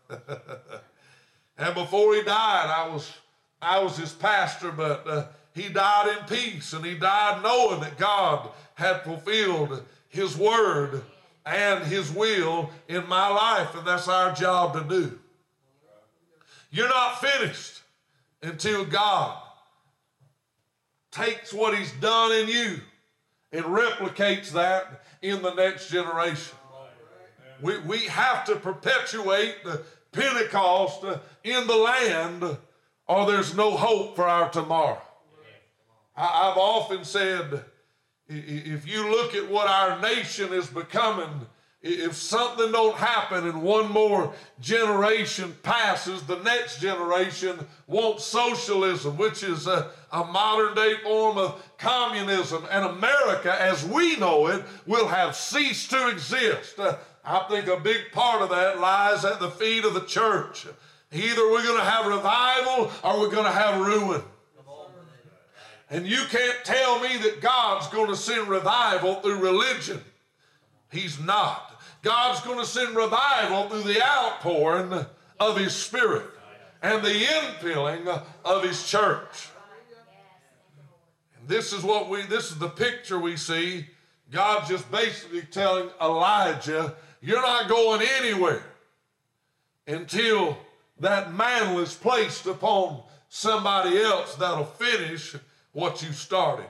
it. 0.10 0.20
and 1.58 1.76
before 1.76 2.16
he 2.16 2.24
died, 2.24 2.70
I 2.70 2.88
was 2.88 3.12
I 3.62 3.80
was 3.80 3.98
his 3.98 4.14
pastor, 4.14 4.72
but 4.72 5.08
uh, 5.08 5.26
he 5.54 5.70
died 5.70 6.18
in 6.18 6.26
peace 6.26 6.74
and 6.74 6.84
he 6.86 6.96
died 6.96 7.44
knowing 7.44 7.82
that 7.82 7.98
God 7.98 8.50
had 8.74 9.04
fulfilled 9.04 9.84
his 10.12 10.38
word 10.38 11.02
and 11.46 11.84
his 11.84 12.12
will 12.12 12.70
in 12.88 13.08
my 13.08 13.28
life, 13.28 13.76
and 13.76 13.86
that's 13.86 14.08
our 14.08 14.32
job 14.32 14.74
to 14.74 14.84
do. 14.84 15.20
You're 16.70 16.88
not 16.88 17.20
finished 17.20 17.82
until 18.42 18.86
God 18.86 19.42
takes 21.12 21.54
what 21.54 21.78
He's 21.78 21.92
done 21.94 22.32
in 22.32 22.48
you 22.48 22.80
and 23.52 23.66
replicates 23.66 24.52
that 24.52 25.04
in 25.22 25.42
the 25.42 25.54
next 25.54 25.90
generation. 25.90 26.56
We, 27.62 27.78
we 27.80 28.00
have 28.06 28.46
to 28.46 28.56
perpetuate 28.56 29.64
the 29.64 29.82
Pentecost 30.12 31.04
in 31.44 31.68
the 31.68 31.76
land, 31.76 32.58
or 33.08 33.26
there's 33.28 33.56
no 33.56 33.72
hope 33.72 34.16
for 34.16 34.28
our 34.28 34.50
tomorrow. 34.50 35.02
I, 36.16 36.50
I've 36.50 36.58
often 36.58 37.04
said 37.04 37.64
if 38.32 38.88
you 38.88 39.10
look 39.10 39.36
at 39.36 39.50
what 39.50 39.68
our 39.68 40.02
nation 40.02 40.54
is 40.54 40.68
becoming, 40.68 41.48
if 41.84 42.14
something 42.14 42.72
don't 42.72 42.96
happen 42.96 43.48
and 43.48 43.62
one 43.64 43.92
more 43.92 44.34
generation 44.60 45.56
passes, 45.64 46.22
the 46.24 46.40
next 46.44 46.80
generation 46.80 47.58
wants 47.88 48.24
socialism, 48.24 49.18
which 49.18 49.44
is 49.44 49.66
a, 49.66 49.90
a, 50.12 50.24
modern 50.26 50.76
day 50.76 50.94
form 51.04 51.40
of 51.40 51.62
communism. 51.80 52.68
And 52.70 52.86
America, 52.86 53.60
as 53.60 53.84
we 53.84 54.16
know 54.18 54.48
it, 54.48 54.64
will 54.86 55.08
have 55.08 55.36
ceased 55.36 55.90
to 55.90 56.10
exist. 56.10 56.78
Uh, 56.78 56.98
I 57.26 57.40
think 57.50 57.68
a 57.68 57.78
big 57.78 58.12
part 58.12 58.44
of 58.44 58.50
that 58.52 58.80
lies 58.80 59.26
at 59.26 59.40
the 59.40 59.50
feet 59.50 59.84
of 59.84 59.96
the 59.96 60.06
church. 60.06 60.68
Either 61.12 61.52
we're 61.52 61.64
going 61.64 61.80
to 61.80 61.84
have 61.84 62.06
revival 62.06 62.92
or 63.04 63.20
we're 63.20 63.32
going 63.32 63.46
to 63.46 63.52
have 63.52 63.82
ruin. 63.82 64.22
And 65.92 66.08
you 66.08 66.24
can't 66.30 66.64
tell 66.64 67.02
me 67.02 67.18
that 67.18 67.42
God's 67.42 67.90
going 67.90 68.08
to 68.08 68.16
send 68.16 68.48
revival 68.48 69.16
through 69.16 69.40
religion. 69.40 70.02
He's 70.90 71.20
not. 71.20 71.82
God's 72.02 72.40
going 72.42 72.60
to 72.60 72.66
send 72.66 72.96
revival 72.96 73.68
through 73.68 73.94
the 73.94 74.02
outpouring 74.02 75.06
of 75.38 75.58
His 75.58 75.76
Spirit 75.76 76.26
and 76.82 77.04
the 77.04 77.10
infilling 77.10 78.24
of 78.46 78.64
His 78.64 78.88
church. 78.88 79.50
And 81.38 81.50
this 81.50 81.74
is 81.74 81.84
what 81.84 82.10
we, 82.10 82.22
this 82.22 82.52
is 82.52 82.58
the 82.58 82.70
picture 82.70 83.20
we 83.20 83.36
see. 83.36 83.86
God's 84.32 84.70
just 84.70 84.90
basically 84.90 85.42
telling 85.42 85.90
Elijah, 86.02 86.96
you're 87.22 87.42
not 87.42 87.68
going 87.68 88.02
anywhere 88.22 88.64
until 89.86 90.58
that 91.02 91.34
mantle 91.34 91.80
is 91.80 91.94
placed 91.94 92.46
upon 92.46 93.02
somebody 93.28 94.02
else 94.02 94.36
that'll 94.36 94.64
finish 94.64 95.36
what 95.74 96.02
you 96.02 96.12
started. 96.12 96.70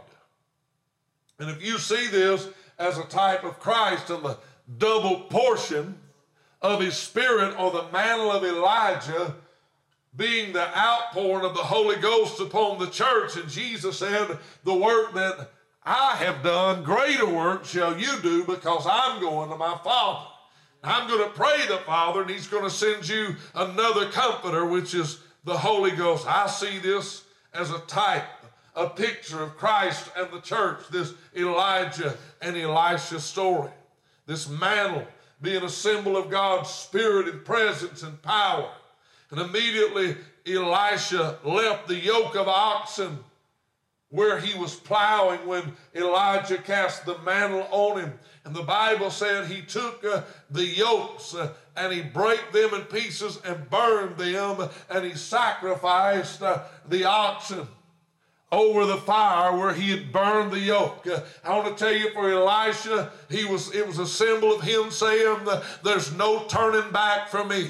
And 1.39 1.50
if 1.50 1.63
you 1.63 1.77
see 1.77 2.08
this 2.08 2.48
as 2.77 2.98
a 2.98 3.03
type 3.05 3.43
of 3.43 3.60
Christ 3.60 4.10
and 4.10 4.24
the 4.24 4.38
double 4.77 5.22
portion 5.22 5.98
of 6.62 6.81
his 6.81 6.96
spirit 6.96 7.55
or 7.60 7.72
the 7.72 7.91
mantle 7.91 8.31
of 8.31 8.43
Elijah 8.43 9.36
being 10.15 10.53
the 10.53 10.77
outpouring 10.77 11.46
of 11.46 11.53
the 11.53 11.63
Holy 11.63 11.96
Ghost 11.98 12.39
upon 12.39 12.79
the 12.79 12.88
church. 12.88 13.38
And 13.38 13.50
Jesus 13.50 13.98
said, 14.00 14.38
The 14.63 14.74
work 14.74 15.13
that 15.13 15.51
I 15.84 16.15
have 16.17 16.43
done, 16.43 16.84
greater 16.84 17.25
work 17.25 17.65
shall 17.65 17.98
you 17.98 18.20
do 18.22 18.43
because 18.43 18.86
I'm 18.89 19.22
going 19.22 19.50
to 19.50 19.58
my 19.58 19.77
Father. 19.84 20.27
I'm 20.84 21.08
going 21.08 21.24
to 21.24 21.36
pray 21.36 21.65
the 21.67 21.77
Father, 21.77 22.22
and 22.22 22.29
He's 22.29 22.48
going 22.48 22.63
to 22.63 22.70
send 22.70 23.08
you 23.08 23.36
another 23.53 24.10
comforter, 24.10 24.65
which 24.65 24.93
is 24.93 25.20
the 25.43 25.58
Holy 25.58 25.91
Ghost. 25.91 26.25
I 26.27 26.48
see 26.48 26.79
this 26.79 27.24
as 27.53 27.72
a 27.72 27.79
type, 27.79 28.24
a 28.75 28.89
picture 28.89 29.41
of 29.41 29.57
Christ 29.57 30.09
and 30.17 30.31
the 30.31 30.41
church, 30.41 30.79
this 30.89 31.13
Elijah 31.35 32.15
and 32.41 32.55
Elisha 32.57 33.19
story 33.19 33.71
this 34.31 34.47
mantle 34.47 35.05
being 35.41 35.63
a 35.63 35.69
symbol 35.69 36.15
of 36.15 36.29
God's 36.29 36.69
spirit 36.69 37.27
and 37.27 37.43
presence 37.43 38.03
and 38.03 38.21
power. 38.21 38.71
And 39.29 39.41
immediately 39.41 40.15
Elisha 40.47 41.37
left 41.43 41.87
the 41.87 41.97
yoke 41.97 42.35
of 42.35 42.47
oxen 42.47 43.19
where 44.09 44.39
he 44.39 44.57
was 44.57 44.75
plowing 44.75 45.45
when 45.47 45.73
Elijah 45.95 46.57
cast 46.57 47.05
the 47.05 47.17
mantle 47.19 47.67
on 47.71 47.99
him. 47.99 48.13
And 48.43 48.55
the 48.55 48.63
Bible 48.63 49.09
said 49.09 49.47
he 49.47 49.61
took 49.61 50.03
uh, 50.03 50.21
the 50.49 50.65
yokes 50.65 51.33
uh, 51.33 51.51
and 51.77 51.93
he 51.93 52.01
broke 52.01 52.51
them 52.51 52.73
in 52.73 52.81
pieces 52.81 53.39
and 53.45 53.69
burned 53.69 54.17
them 54.17 54.69
and 54.89 55.05
he 55.05 55.15
sacrificed 55.15 56.41
uh, 56.41 56.63
the 56.87 57.05
oxen 57.05 57.67
over 58.51 58.86
the 58.86 58.98
fire 58.98 59.58
where 59.58 59.74
he 59.74 59.91
had 59.91 60.12
burned 60.12 60.51
the 60.51 60.60
yoke. 60.60 61.08
Uh, 61.08 61.22
I 61.43 61.58
want 61.58 61.77
to 61.77 61.84
tell 61.84 61.93
you 61.93 62.12
for 62.12 62.29
Elisha, 62.29 63.12
he 63.29 63.46
was 63.46 63.74
it 63.74 63.88
was 63.88 64.00
a 64.00 64.08
symbol 64.08 64.53
of 64.53 64.62
him 64.62 64.91
saying 64.91 65.38
there's 65.84 66.13
no 66.15 66.46
turning 66.46 66.91
back 66.91 67.29
for 67.29 67.46
me. 67.46 67.70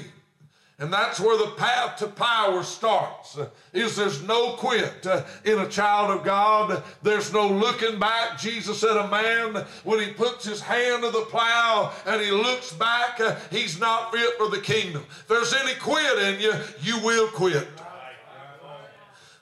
And 0.78 0.92
that's 0.92 1.20
where 1.20 1.38
the 1.38 1.52
path 1.52 1.98
to 1.98 2.08
power 2.08 2.64
starts. 2.64 3.38
Uh, 3.38 3.48
is 3.72 3.94
there's 3.94 4.20
no 4.22 4.54
quit 4.54 5.06
uh, 5.06 5.22
in 5.44 5.60
a 5.60 5.68
child 5.68 6.10
of 6.10 6.24
God. 6.24 6.82
There's 7.04 7.32
no 7.32 7.46
looking 7.46 8.00
back. 8.00 8.36
Jesus 8.36 8.80
said 8.80 8.96
a 8.96 9.06
man, 9.06 9.64
when 9.84 10.00
he 10.00 10.12
puts 10.12 10.44
his 10.44 10.60
hand 10.60 11.04
to 11.04 11.10
the 11.10 11.26
plow 11.26 11.92
and 12.04 12.20
he 12.20 12.32
looks 12.32 12.72
back, 12.72 13.20
uh, 13.20 13.36
he's 13.52 13.78
not 13.78 14.10
fit 14.10 14.36
for 14.36 14.48
the 14.48 14.58
kingdom. 14.58 15.04
If 15.08 15.28
there's 15.28 15.54
any 15.54 15.74
quit 15.78 16.18
in 16.18 16.40
you, 16.40 16.52
you 16.80 16.98
will 17.04 17.28
quit 17.28 17.68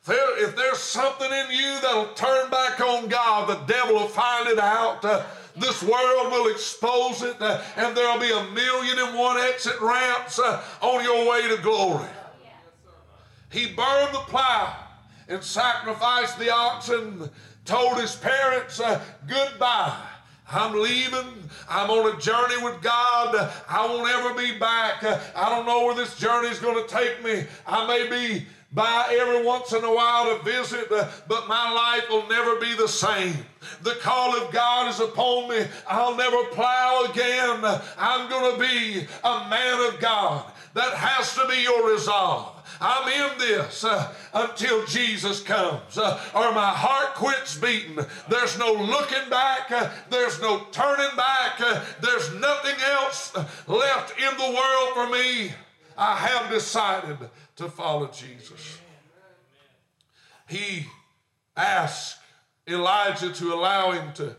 there, 0.07 0.45
if 0.45 0.57
there's 0.57 0.79
something 0.79 1.31
in 1.31 1.51
you 1.51 1.81
that'll 1.83 2.15
turn 2.15 2.51
back 2.51 2.81
on 2.81 3.09
God, 3.09 3.49
the 3.49 3.73
devil 3.73 3.97
will 3.97 4.09
find 4.09 4.49
it 4.49 4.59
out. 4.59 5.05
Uh, 5.05 5.25
this 5.57 5.83
world 5.83 6.33
will 6.33 6.51
expose 6.51 7.23
it, 7.23 7.37
uh, 7.41 7.61
and 7.77 7.97
there'll 7.97 8.19
be 8.19 8.31
a 8.31 8.45
million 8.53 8.99
and 8.99 9.19
one 9.19 9.39
exit 9.39 9.79
ramps 9.81 10.39
uh, 10.39 10.63
on 10.81 11.05
your 11.05 11.31
way 11.31 11.49
to 11.49 11.63
glory. 11.63 12.09
He 13.51 13.67
burned 13.67 14.15
the 14.15 14.25
plow 14.29 14.75
and 15.29 15.43
sacrificed 15.43 16.39
the 16.39 16.51
oxen, 16.51 17.29
told 17.65 18.01
his 18.01 18.17
parents, 18.17 18.81
uh, 18.81 19.03
goodbye. 19.27 19.97
I'm 20.53 20.81
leaving. 20.81 21.49
I'm 21.69 21.91
on 21.91 22.13
a 22.13 22.19
journey 22.19 22.63
with 22.63 22.83
God. 22.83 23.53
I 23.69 23.87
won't 23.87 24.11
ever 24.11 24.35
be 24.35 24.59
back. 24.59 25.05
I 25.05 25.49
don't 25.49 25.67
know 25.67 25.85
where 25.85 25.95
this 25.95 26.19
journey 26.19 26.49
is 26.49 26.59
going 26.59 26.85
to 26.85 26.93
take 26.93 27.23
me. 27.23 27.45
I 27.67 27.87
may 27.87 28.09
be 28.09 28.47
by 28.73 29.17
every 29.19 29.45
once 29.45 29.73
in 29.73 29.83
a 29.83 29.95
while 29.95 30.37
to 30.37 30.45
visit, 30.45 30.91
uh, 30.93 31.09
but 31.27 31.49
my 31.49 31.73
life 31.73 32.09
will 32.09 32.29
never 32.29 32.57
be 32.57 32.75
the 32.75 32.89
same. 32.89 33.35
The 33.83 33.97
call 33.97 34.37
of 34.37 34.53
God 34.53 34.89
is 34.89 35.01
upon 35.01 35.51
me. 35.51 35.67
I'll 35.89 36.17
never 36.17 36.45
plow 36.45 37.07
again. 37.11 37.61
I'm 37.99 38.29
going 38.29 38.55
to 38.55 38.61
be 38.61 39.07
a 39.25 39.49
man 39.49 39.93
of 39.93 40.01
God. 40.01 40.45
That 40.75 40.95
has 40.95 41.35
to 41.35 41.49
be 41.49 41.63
your 41.63 41.91
resolve. 41.91 42.57
I'm 42.81 43.09
in 43.09 43.39
this 43.39 43.85
uh, 43.85 44.13
until 44.33 44.87
Jesus 44.87 45.43
comes, 45.43 45.99
uh, 45.99 46.19
or 46.35 46.53
my 46.53 46.71
heart 46.71 47.15
quits 47.15 47.59
beating. 47.59 47.99
There's 48.29 48.59
no 48.59 48.73
looking 48.73 49.29
back, 49.29 49.71
uh, 49.71 49.91
there's 50.09 50.41
no 50.41 50.67
turning 50.71 51.15
back, 51.15 51.61
uh, 51.61 51.85
there's 52.01 52.33
nothing 52.35 52.81
else 52.91 53.35
left 53.67 54.19
in 54.19 54.37
the 54.39 54.57
world 54.57 54.95
for 54.95 55.11
me. 55.11 55.53
I 55.97 56.17
have 56.17 56.51
decided 56.51 57.19
to 57.57 57.69
follow 57.69 58.09
Jesus. 58.09 58.79
He 60.49 60.87
asked 61.57 62.19
Elijah 62.67 63.33
to 63.33 63.55
allow 63.55 63.93
him 63.93 64.13
to 64.15 64.37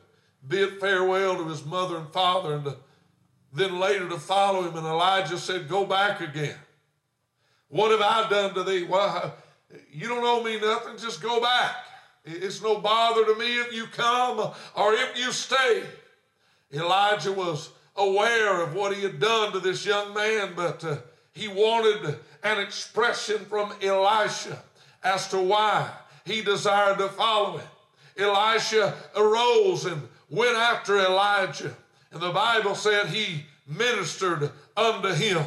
bid 0.48 0.80
farewell 0.80 1.38
to 1.38 1.46
his 1.46 1.66
mother 1.66 1.98
and 1.98 2.10
father 2.12 2.56
and 2.56 2.66
to, 2.66 2.78
then 3.54 3.80
later 3.80 4.10
to 4.10 4.18
follow 4.18 4.64
him. 4.64 4.76
And 4.76 4.86
Elijah 4.86 5.38
said, 5.38 5.68
Go 5.68 5.86
back 5.86 6.22
again. 6.22 6.56
What 7.70 7.92
have 7.92 8.02
I 8.02 8.30
done 8.30 8.54
to 8.56 8.64
thee? 8.64 8.84
Well, 8.84 9.36
you 9.92 10.08
don't 10.08 10.24
owe 10.24 10.44
me 10.44 10.60
nothing. 10.60 10.98
Just 10.98 11.22
go 11.22 11.40
back. 11.40 11.76
It's 12.26 12.62
no 12.62 12.80
bother 12.80 13.26
to 13.26 13.36
me 13.36 13.60
if 13.60 13.74
you 13.74 13.86
come 13.86 14.40
or 14.76 14.94
if 14.94 15.18
you 15.18 15.32
stay. 15.32 15.84
Elijah 16.74 17.32
was 17.32 17.70
aware 17.96 18.62
of 18.62 18.74
what 18.74 18.96
he 18.96 19.02
had 19.02 19.20
done 19.20 19.52
to 19.54 19.60
this 19.60 19.86
young 19.86 20.14
man, 20.14 20.54
but 20.56 20.84
uh, 20.84 20.98
he 21.34 21.48
wanted 21.48 22.18
an 22.44 22.60
expression 22.60 23.40
from 23.46 23.74
Elisha 23.82 24.62
as 25.04 25.28
to 25.30 25.40
why 25.40 25.90
he 26.26 26.42
desired 26.42 26.98
to 26.98 27.10
follow 27.10 27.58
him. 27.58 27.68
Elisha 28.18 28.94
arose 29.16 29.86
and 29.86 30.02
went 30.30 30.56
after 30.56 30.98
Elijah. 31.00 31.76
And 32.12 32.22
the 32.22 32.32
Bible 32.32 32.76
said 32.76 33.08
he 33.08 33.46
ministered 33.68 34.52
unto 34.76 35.10
him. 35.10 35.44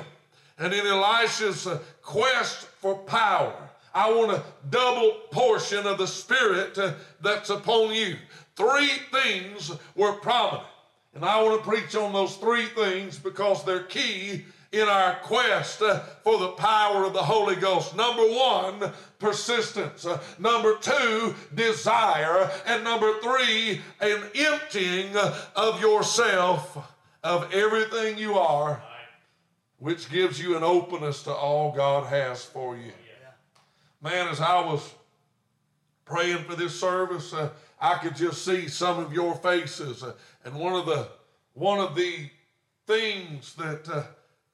And 0.59 0.73
in 0.73 0.87
Elisha's 0.87 1.69
quest 2.03 2.67
for 2.81 2.97
power, 2.99 3.55
I 3.95 4.11
want 4.11 4.33
a 4.33 4.43
double 4.71 5.13
portion 5.31 5.87
of 5.87 5.99
the 5.99 6.07
Spirit 6.07 6.79
that's 7.21 7.51
upon 7.51 7.95
you. 7.95 8.17
Three 8.57 8.93
things 9.13 9.73
were 9.95 10.15
prominent. 10.15 10.67
And 11.15 11.25
I 11.25 11.41
want 11.43 11.63
to 11.63 11.69
preach 11.69 11.95
on 11.95 12.13
those 12.13 12.37
three 12.37 12.67
things 12.67 13.19
because 13.19 13.65
they're 13.65 13.85
key 13.85 14.45
in 14.75 14.89
our 14.89 15.15
quest 15.23 15.81
uh, 15.81 16.01
for 16.23 16.39
the 16.39 16.49
power 16.49 17.05
of 17.05 17.13
the 17.13 17.23
Holy 17.23 17.57
Ghost. 17.57 17.97
Number 17.97 18.23
one, 18.23 18.93
persistence. 19.19 20.05
Uh, 20.05 20.21
number 20.39 20.77
two, 20.79 21.35
desire. 21.55 22.51
And 22.67 22.83
number 22.83 23.21
three, 23.21 23.81
an 24.01 24.23
emptying 24.35 25.17
of 25.55 25.81
yourself 25.81 26.77
of 27.23 27.53
everything 27.55 28.19
you 28.19 28.35
are, 28.35 28.83
which 29.79 30.11
gives 30.11 30.41
you 30.41 30.57
an 30.57 30.65
openness 30.65 31.23
to 31.23 31.33
all 31.33 31.73
God 31.73 32.07
has 32.09 32.45
for 32.45 32.77
you. 32.77 32.93
Man, 34.03 34.29
as 34.29 34.41
I 34.41 34.61
was 34.61 34.93
praying 36.05 36.45
for 36.45 36.57
this 36.57 36.79
service, 36.79 37.33
uh, 37.33 37.51
I 37.81 37.95
could 37.95 38.17
just 38.17 38.45
see 38.45 38.69
some 38.69 38.99
of 38.99 39.13
your 39.13 39.35
faces. 39.37 40.03
Uh, 40.03 40.13
and 40.45 40.55
one 40.57 40.75
of 40.75 40.85
the 40.85 41.09
one 41.55 41.79
of 41.79 41.95
the 41.95 42.29
things 42.87 43.55
that 43.55 43.89
uh, 43.89 44.03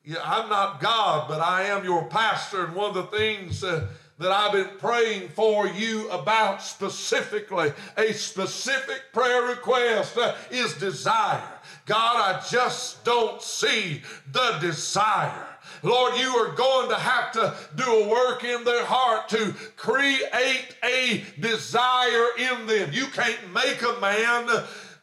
I'm 0.07 0.49
not 0.49 0.81
God, 0.81 1.29
but 1.29 1.41
I 1.41 1.65
am 1.65 1.85
your 1.85 2.05
pastor. 2.07 2.65
And 2.65 2.75
one 2.75 2.91
of 2.91 2.95
the 2.95 3.17
things 3.17 3.63
uh, 3.63 3.87
that 4.19 4.33
I've 4.33 4.53
been 4.53 4.79
praying 4.79 5.29
for 5.31 5.67
you 5.67 6.09
about 6.11 6.63
specifically, 6.63 7.73
a 7.97 8.13
specific 8.13 9.03
prayer 9.13 9.43
request 9.43 10.17
uh, 10.17 10.35
is 10.51 10.75
desire. 10.75 11.43
God, 11.87 12.17
I 12.17 12.43
just 12.49 13.05
don't 13.05 13.43
see 13.43 14.03
the 14.33 14.59
desire. 14.61 15.47
Lord, 15.83 16.17
you 16.19 16.29
are 16.37 16.55
going 16.55 16.89
to 16.91 16.97
have 16.97 17.33
to 17.33 17.55
do 17.77 17.85
a 17.85 18.09
work 18.09 18.45
in 18.45 18.65
their 18.65 18.85
heart 18.85 19.29
to 19.31 19.55
create 19.77 20.75
a 20.85 21.25
desire 21.39 22.29
in 22.39 22.67
them. 22.67 22.91
You 22.93 23.07
can't 23.07 23.53
make 23.53 23.83
a 23.83 24.01
man 24.01 24.47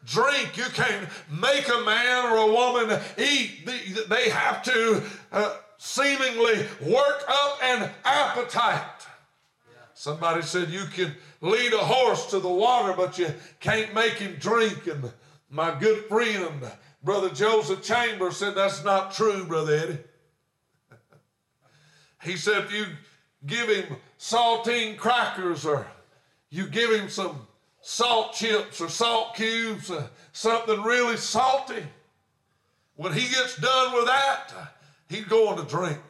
drink. 0.07 0.57
You 0.57 0.65
can't 0.65 1.07
make 1.29 1.67
a 1.67 1.81
man 1.81 2.25
or 2.25 2.37
a 2.37 2.51
woman 2.51 2.99
eat. 3.17 3.69
They 4.09 4.29
have 4.29 4.63
to 4.63 5.03
uh, 5.31 5.57
seemingly 5.77 6.65
work 6.81 7.23
up 7.27 7.59
an 7.63 7.91
appetite. 8.03 9.05
Somebody 9.93 10.41
said 10.43 10.70
you 10.70 10.85
can 10.93 11.13
lead 11.41 11.74
a 11.74 11.79
horse 11.79 12.27
to 12.27 12.39
the 12.39 12.50
water, 12.50 12.93
but 12.96 13.17
you 13.17 13.33
can't 13.59 13.93
make 13.93 14.13
him 14.13 14.35
drink. 14.39 14.87
And 14.87 15.11
my 15.50 15.77
good 15.79 16.05
friend, 16.05 16.70
Brother 17.03 17.29
Joseph 17.29 17.83
Chambers, 17.83 18.37
said 18.37 18.55
that's 18.55 18.83
not 18.83 19.11
true, 19.11 19.43
Brother 19.46 19.75
Eddie. 19.75 19.98
he 22.24 22.37
said 22.37 22.65
if 22.65 22.74
you 22.74 22.85
give 23.46 23.70
him 23.70 23.98
saltine 24.20 24.98
crackers 24.98 25.65
or 25.65 25.87
you 26.50 26.67
give 26.67 26.91
him 26.91 27.09
some 27.09 27.47
salt 27.87 28.33
chips 28.33 28.81
or 28.81 28.89
salt 28.89 29.33
cubes, 29.33 29.89
uh, 29.89 30.05
something 30.33 30.83
really 30.83 31.15
salty. 31.15 31.81
When 32.97 33.13
he 33.13 33.21
gets 33.29 33.55
done 33.55 33.93
with 33.93 34.07
that, 34.07 34.50
he's 35.07 35.23
going 35.23 35.57
to 35.57 35.63
drink. 35.63 36.01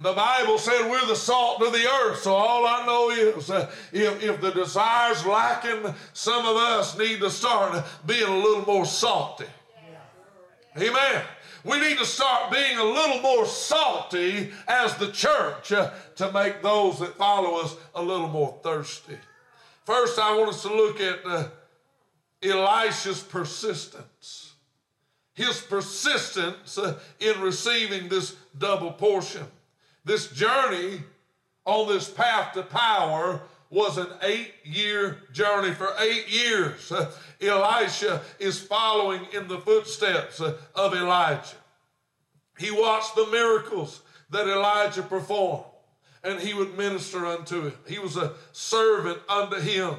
The 0.00 0.12
Bible 0.12 0.58
said 0.58 0.90
we're 0.90 1.06
the 1.06 1.16
salt 1.16 1.62
of 1.62 1.72
the 1.72 1.88
earth, 2.02 2.18
so 2.18 2.34
all 2.34 2.66
I 2.66 2.84
know 2.84 3.08
is 3.08 3.50
uh, 3.50 3.70
if, 3.90 4.22
if 4.22 4.40
the 4.42 4.50
desire's 4.50 5.24
lacking, 5.24 5.94
some 6.12 6.44
of 6.44 6.56
us 6.56 6.98
need 6.98 7.20
to 7.20 7.30
start 7.30 7.82
being 8.04 8.28
a 8.28 8.36
little 8.36 8.66
more 8.66 8.84
salty. 8.84 9.46
Amen. 10.76 11.22
We 11.64 11.78
need 11.80 11.98
to 11.98 12.04
start 12.04 12.52
being 12.52 12.78
a 12.78 12.84
little 12.84 13.20
more 13.20 13.46
salty 13.46 14.50
as 14.66 14.96
the 14.96 15.12
church 15.12 15.72
uh, 15.72 15.90
to 16.16 16.32
make 16.32 16.60
those 16.60 16.98
that 16.98 17.16
follow 17.16 17.60
us 17.60 17.76
a 17.94 18.02
little 18.02 18.28
more 18.28 18.58
thirsty. 18.62 19.16
First, 19.84 20.18
I 20.18 20.36
want 20.36 20.50
us 20.50 20.62
to 20.62 20.74
look 20.74 21.00
at 21.00 21.20
uh, 21.24 21.48
Elisha's 22.42 23.20
persistence. 23.20 24.54
His 25.34 25.60
persistence 25.60 26.78
uh, 26.78 26.98
in 27.20 27.40
receiving 27.40 28.08
this 28.08 28.36
double 28.58 28.92
portion. 28.92 29.46
This 30.04 30.30
journey 30.30 31.02
on 31.64 31.88
this 31.88 32.10
path 32.10 32.54
to 32.54 32.62
power 32.62 33.40
was 33.72 33.96
an 33.96 34.08
eight 34.20 34.52
year 34.64 35.22
journey. 35.32 35.72
For 35.72 35.92
eight 35.98 36.28
years, 36.28 36.92
uh, 36.92 37.10
Elisha 37.40 38.20
is 38.38 38.60
following 38.60 39.26
in 39.32 39.48
the 39.48 39.58
footsteps 39.58 40.40
uh, 40.40 40.56
of 40.74 40.94
Elijah. 40.94 41.56
He 42.58 42.70
watched 42.70 43.16
the 43.16 43.26
miracles 43.28 44.02
that 44.30 44.46
Elijah 44.46 45.02
performed, 45.02 45.64
and 46.22 46.38
he 46.38 46.52
would 46.52 46.76
minister 46.76 47.26
unto 47.26 47.62
him. 47.62 47.72
He 47.86 47.98
was 47.98 48.16
a 48.16 48.34
servant 48.52 49.18
unto 49.28 49.58
him. 49.58 49.94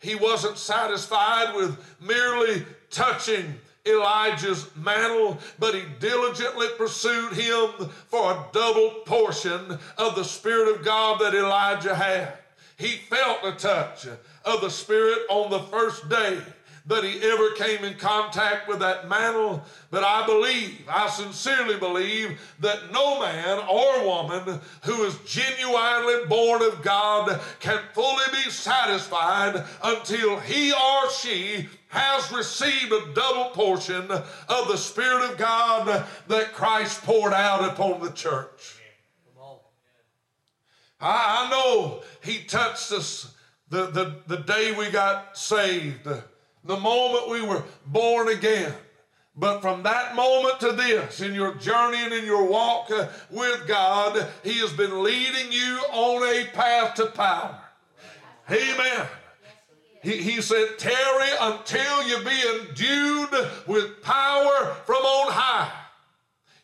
He 0.00 0.14
wasn't 0.14 0.56
satisfied 0.56 1.54
with 1.54 1.76
merely 2.00 2.64
touching 2.90 3.54
Elijah's 3.86 4.68
mantle, 4.74 5.38
but 5.58 5.74
he 5.74 5.82
diligently 5.98 6.68
pursued 6.78 7.34
him 7.34 7.90
for 8.06 8.32
a 8.32 8.44
double 8.52 9.02
portion 9.04 9.78
of 9.98 10.14
the 10.14 10.24
Spirit 10.24 10.74
of 10.74 10.84
God 10.84 11.20
that 11.20 11.34
Elijah 11.34 11.94
had. 11.94 12.32
He 12.78 12.88
felt 13.10 13.42
the 13.42 13.52
touch 13.52 14.06
of 14.44 14.60
the 14.60 14.70
Spirit 14.70 15.22
on 15.28 15.50
the 15.50 15.60
first 15.64 16.08
day 16.08 16.38
that 16.86 17.04
he 17.04 17.20
ever 17.22 17.50
came 17.50 17.84
in 17.84 17.94
contact 17.98 18.66
with 18.66 18.78
that 18.78 19.08
mantle. 19.08 19.62
But 19.90 20.04
I 20.04 20.24
believe, 20.24 20.80
I 20.88 21.08
sincerely 21.08 21.76
believe, 21.76 22.40
that 22.60 22.90
no 22.92 23.20
man 23.20 23.58
or 23.68 24.06
woman 24.06 24.60
who 24.84 25.04
is 25.04 25.18
genuinely 25.26 26.26
born 26.28 26.62
of 26.62 26.80
God 26.82 27.40
can 27.60 27.80
fully 27.92 28.24
be 28.32 28.50
satisfied 28.50 29.62
until 29.82 30.38
he 30.40 30.72
or 30.72 31.10
she 31.10 31.68
has 31.88 32.32
received 32.32 32.92
a 32.92 33.12
double 33.12 33.50
portion 33.50 34.10
of 34.10 34.68
the 34.68 34.76
Spirit 34.76 35.30
of 35.30 35.36
God 35.36 36.06
that 36.28 36.54
Christ 36.54 37.02
poured 37.02 37.32
out 37.32 37.68
upon 37.68 38.00
the 38.00 38.12
church. 38.12 38.77
I, 41.00 41.46
I 41.46 41.50
know 41.50 42.02
He 42.22 42.44
touched 42.44 42.92
us 42.92 43.34
the, 43.70 43.86
the, 43.86 44.16
the 44.26 44.38
day 44.38 44.72
we 44.72 44.90
got 44.90 45.36
saved, 45.36 46.04
the, 46.04 46.22
the 46.64 46.78
moment 46.78 47.28
we 47.28 47.42
were 47.42 47.62
born 47.86 48.28
again. 48.28 48.72
But 49.36 49.60
from 49.60 49.84
that 49.84 50.16
moment 50.16 50.58
to 50.60 50.72
this, 50.72 51.20
in 51.20 51.32
your 51.32 51.54
journey 51.54 51.98
and 51.98 52.12
in 52.12 52.24
your 52.24 52.44
walk 52.44 52.90
uh, 52.90 53.06
with 53.30 53.68
God, 53.68 54.26
He 54.42 54.54
has 54.58 54.72
been 54.72 55.04
leading 55.04 55.52
you 55.52 55.78
on 55.92 56.22
a 56.24 56.44
path 56.46 56.94
to 56.96 57.06
power. 57.06 57.60
Amen. 58.50 59.06
He, 60.02 60.16
he 60.22 60.40
said, 60.40 60.78
tarry 60.78 61.28
until 61.40 62.08
you 62.08 62.18
be 62.24 62.68
endued 62.68 63.48
with 63.66 64.02
power 64.02 64.74
from 64.86 64.96
on 64.96 65.32
high. 65.32 65.70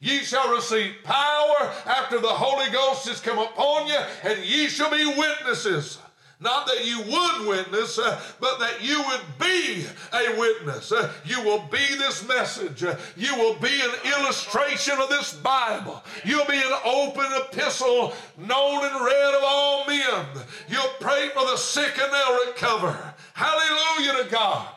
Ye 0.05 0.19
shall 0.19 0.55
receive 0.55 0.97
power 1.03 1.73
after 1.87 2.21
the 2.21 2.29
Holy 2.29 2.71
Ghost 2.71 3.09
has 3.09 3.23
come 3.23 3.39
upon 3.39 3.87
you, 3.87 3.97
and 4.23 4.39
ye 4.45 4.69
shall 4.69 4.91
be 4.91 5.07
witnesses. 5.07 5.97
Not 6.41 6.67
that 6.67 6.85
you 6.85 6.99
would 7.01 7.49
witness, 7.49 7.99
uh, 7.99 8.21
but 8.39 8.59
that 8.59 8.85
you 8.85 9.03
would 9.03 9.23
be 9.41 9.87
a 10.13 10.39
witness. 10.39 10.93
Uh, 10.93 11.11
you 11.25 11.41
will 11.43 11.65
be 11.73 11.87
this 11.97 12.29
message. 12.29 12.85
Uh, 12.85 12.99
you 13.17 13.35
will 13.37 13.55
be 13.55 13.81
an 13.81 14.19
illustration 14.19 15.01
of 15.01 15.09
this 15.09 15.33
Bible. 15.33 16.05
You'll 16.23 16.45
be 16.45 16.59
an 16.59 16.79
open 16.85 17.25
epistle 17.37 18.13
known 18.37 18.85
and 18.85 19.07
read 19.07 19.35
of 19.35 19.43
all 19.43 19.87
men. 19.87 20.27
You'll 20.69 20.93
pray 21.01 21.31
for 21.31 21.47
the 21.47 21.57
sick 21.57 21.99
and 21.99 22.13
they'll 22.13 22.47
recover. 22.49 23.15
Hallelujah 23.33 24.25
to 24.25 24.31
God. 24.31 24.69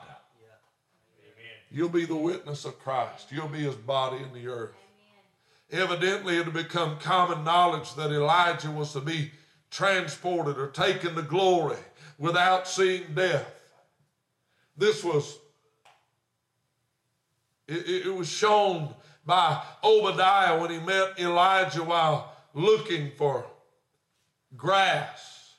You'll 1.70 1.90
be 1.90 2.06
the 2.06 2.16
witness 2.16 2.64
of 2.64 2.80
Christ. 2.80 3.30
You'll 3.30 3.50
be 3.50 3.64
his 3.64 3.76
body 3.76 4.24
in 4.24 4.32
the 4.32 4.48
earth. 4.48 4.72
Evidently, 5.72 6.38
it 6.38 6.46
had 6.46 6.54
become 6.54 6.98
common 7.00 7.44
knowledge 7.44 7.94
that 7.96 8.12
Elijah 8.12 8.72
was 8.72 8.94
to 8.94 9.02
be 9.02 9.32
transported 9.70 10.58
or 10.58 10.68
taken 10.68 11.16
to 11.16 11.22
glory 11.22 11.78
without 12.18 12.68
seeing 12.68 13.14
death. 13.14 13.54
This 14.78 15.04
was, 15.04 15.38
it, 17.68 18.06
it, 18.06 18.14
was 18.16 18.30
shown 18.30 18.94
by 19.26 19.62
Obadiah 19.84 20.60
when 20.60 20.72
he 20.72 20.80
met 20.80 21.20
Elijah 21.20 21.84
while 21.84 22.32
looking 22.54 23.12
for 23.18 23.46
grass. 24.56 25.56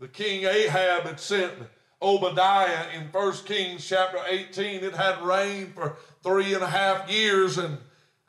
The 0.00 0.08
king 0.08 0.44
Ahab 0.44 1.04
had 1.04 1.20
sent 1.20 1.52
Obadiah 2.00 2.86
in 2.96 3.04
1 3.12 3.32
Kings 3.44 3.86
chapter 3.86 4.18
18. 4.28 4.82
It 4.82 4.94
had 4.94 5.22
rained 5.22 5.74
for 5.74 5.96
three 6.24 6.54
and 6.54 6.62
a 6.62 6.68
half 6.68 7.08
years, 7.08 7.58
and 7.58 7.78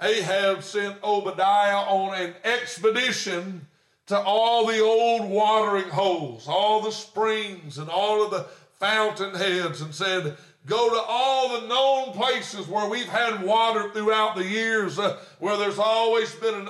Ahab 0.04 0.64
sent 0.64 1.02
Obadiah 1.04 1.78
on 1.78 2.20
an 2.22 2.34
expedition 2.44 3.66
to 4.08 4.20
all 4.20 4.68
the 4.68 4.82
old 4.82 5.30
watering 5.30 5.90
holes, 5.90 6.48
all 6.48 6.82
the 6.82 6.92
springs, 6.92 7.78
and 7.78 7.90
all 7.90 8.24
of 8.24 8.32
the 8.32 8.46
fountain 8.80 9.34
heads, 9.34 9.82
and 9.82 9.96
said, 9.96 10.36
Go 10.66 10.90
to 10.90 11.02
all 11.08 11.60
the 11.60 11.68
known 11.68 12.14
places 12.14 12.68
where 12.68 12.90
we've 12.90 13.08
had 13.08 13.44
water 13.44 13.92
throughout 13.92 14.36
the 14.36 14.46
years, 14.46 15.00
uh, 15.00 15.20
where 15.40 15.58
there's 15.58 15.80
always 15.80 16.34
been 16.36 16.56
an 16.56 16.70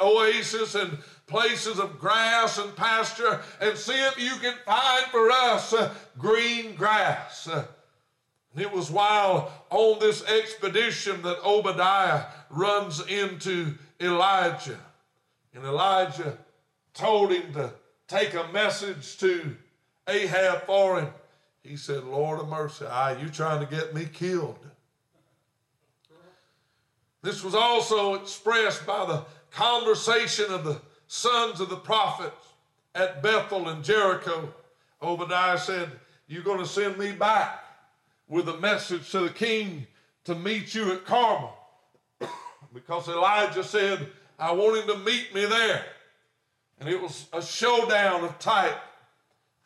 oasis 0.00 0.74
and 0.74 0.98
places 1.28 1.78
of 1.78 1.98
grass 1.98 2.58
and 2.58 2.74
pasture, 2.74 3.40
and 3.60 3.78
see 3.78 3.94
if 3.94 4.18
you 4.18 4.34
can 4.40 4.54
find 4.64 5.04
for 5.06 5.30
us 5.30 5.72
uh, 5.72 5.92
green 6.18 6.74
grass. 6.74 7.48
Uh, 7.48 7.64
and 8.52 8.62
it 8.62 8.72
was 8.72 8.90
while 8.90 9.52
on 9.70 10.00
this 10.00 10.24
expedition 10.24 11.22
that 11.22 11.44
Obadiah 11.44 12.24
runs 12.50 13.00
into 13.06 13.74
Elijah. 14.00 14.78
And 15.54 15.64
Elijah 15.64 16.36
told 16.92 17.30
him 17.30 17.52
to 17.54 17.72
take 18.08 18.34
a 18.34 18.48
message 18.52 19.18
to 19.18 19.56
Ahab 20.08 20.66
for 20.66 21.00
him. 21.00 21.08
He 21.62 21.76
said, 21.76 22.04
Lord 22.04 22.40
of 22.40 22.48
mercy, 22.48 22.86
are 22.86 23.16
you 23.16 23.28
trying 23.28 23.60
to 23.60 23.72
get 23.72 23.94
me 23.94 24.06
killed? 24.06 24.58
This 27.22 27.44
was 27.44 27.54
also 27.54 28.14
expressed 28.14 28.86
by 28.86 29.04
the 29.04 29.24
conversation 29.50 30.46
of 30.50 30.64
the 30.64 30.80
sons 31.06 31.60
of 31.60 31.68
the 31.68 31.76
prophets 31.76 32.46
at 32.94 33.22
Bethel 33.22 33.68
and 33.68 33.84
Jericho. 33.84 34.52
Obadiah 35.02 35.58
said, 35.58 35.90
You're 36.26 36.42
going 36.42 36.58
to 36.58 36.66
send 36.66 36.98
me 36.98 37.12
back 37.12 37.62
with 38.30 38.48
a 38.48 38.56
message 38.58 39.10
to 39.10 39.20
the 39.20 39.30
king 39.30 39.86
to 40.24 40.34
meet 40.34 40.74
you 40.74 40.92
at 40.92 41.04
Carmel. 41.04 41.52
because 42.72 43.08
Elijah 43.08 43.64
said, 43.64 44.08
I 44.38 44.52
want 44.52 44.78
him 44.78 44.96
to 44.96 45.04
meet 45.04 45.34
me 45.34 45.44
there. 45.44 45.84
And 46.78 46.88
it 46.88 47.02
was 47.02 47.26
a 47.34 47.42
showdown 47.42 48.24
of 48.24 48.38
type 48.38 48.78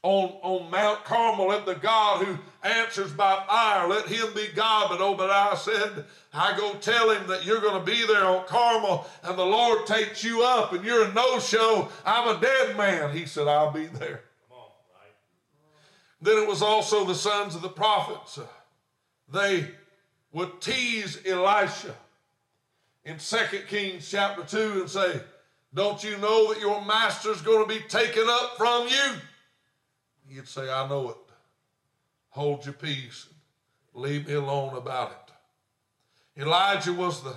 on, 0.02 0.30
on 0.42 0.70
Mount 0.70 1.04
Carmel. 1.04 1.48
Let 1.48 1.66
the 1.66 1.74
God 1.74 2.24
who 2.24 2.38
answers 2.62 3.12
by 3.12 3.44
fire, 3.46 3.86
let 3.86 4.08
him 4.08 4.32
be 4.34 4.48
God. 4.54 4.88
But 4.88 5.00
Obadiah 5.00 5.56
said, 5.56 6.06
I 6.32 6.56
go 6.56 6.74
tell 6.74 7.10
him 7.10 7.28
that 7.28 7.44
you're 7.44 7.60
going 7.60 7.78
to 7.78 7.92
be 7.92 8.04
there 8.06 8.24
on 8.24 8.46
Carmel 8.46 9.06
and 9.22 9.38
the 9.38 9.44
Lord 9.44 9.86
takes 9.86 10.24
you 10.24 10.42
up 10.42 10.72
and 10.72 10.84
you're 10.84 11.04
a 11.04 11.12
no-show. 11.12 11.88
I'm 12.04 12.36
a 12.36 12.40
dead 12.40 12.76
man. 12.76 13.14
He 13.14 13.26
said, 13.26 13.46
I'll 13.46 13.70
be 13.70 13.86
there. 13.86 14.22
Then 16.24 16.38
it 16.38 16.48
was 16.48 16.62
also 16.62 17.04
the 17.04 17.14
sons 17.14 17.54
of 17.54 17.60
the 17.60 17.68
prophets. 17.68 18.38
They 19.30 19.68
would 20.32 20.58
tease 20.58 21.20
Elisha 21.26 21.94
in 23.04 23.18
2 23.18 23.36
Kings 23.68 24.10
chapter 24.10 24.42
2 24.42 24.80
and 24.80 24.90
say, 24.90 25.20
don't 25.74 26.02
you 26.02 26.16
know 26.16 26.50
that 26.50 26.62
your 26.62 26.82
master's 26.82 27.42
going 27.42 27.68
to 27.68 27.74
be 27.74 27.80
taken 27.88 28.24
up 28.26 28.56
from 28.56 28.88
you? 28.88 29.12
He'd 30.30 30.48
say, 30.48 30.72
I 30.72 30.88
know 30.88 31.10
it. 31.10 31.16
Hold 32.30 32.64
your 32.64 32.72
peace. 32.72 33.26
Leave 33.92 34.26
me 34.26 34.32
alone 34.32 34.78
about 34.78 35.10
it. 35.10 36.42
Elijah 36.42 36.94
was 36.94 37.22
the 37.22 37.34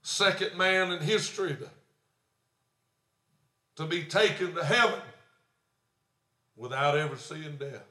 second 0.00 0.56
man 0.56 0.92
in 0.92 1.02
history 1.02 1.56
to, 1.56 1.68
to 3.76 3.86
be 3.86 4.04
taken 4.04 4.54
to 4.54 4.64
heaven 4.64 5.02
without 6.56 6.96
ever 6.96 7.16
seeing 7.16 7.58
death. 7.58 7.89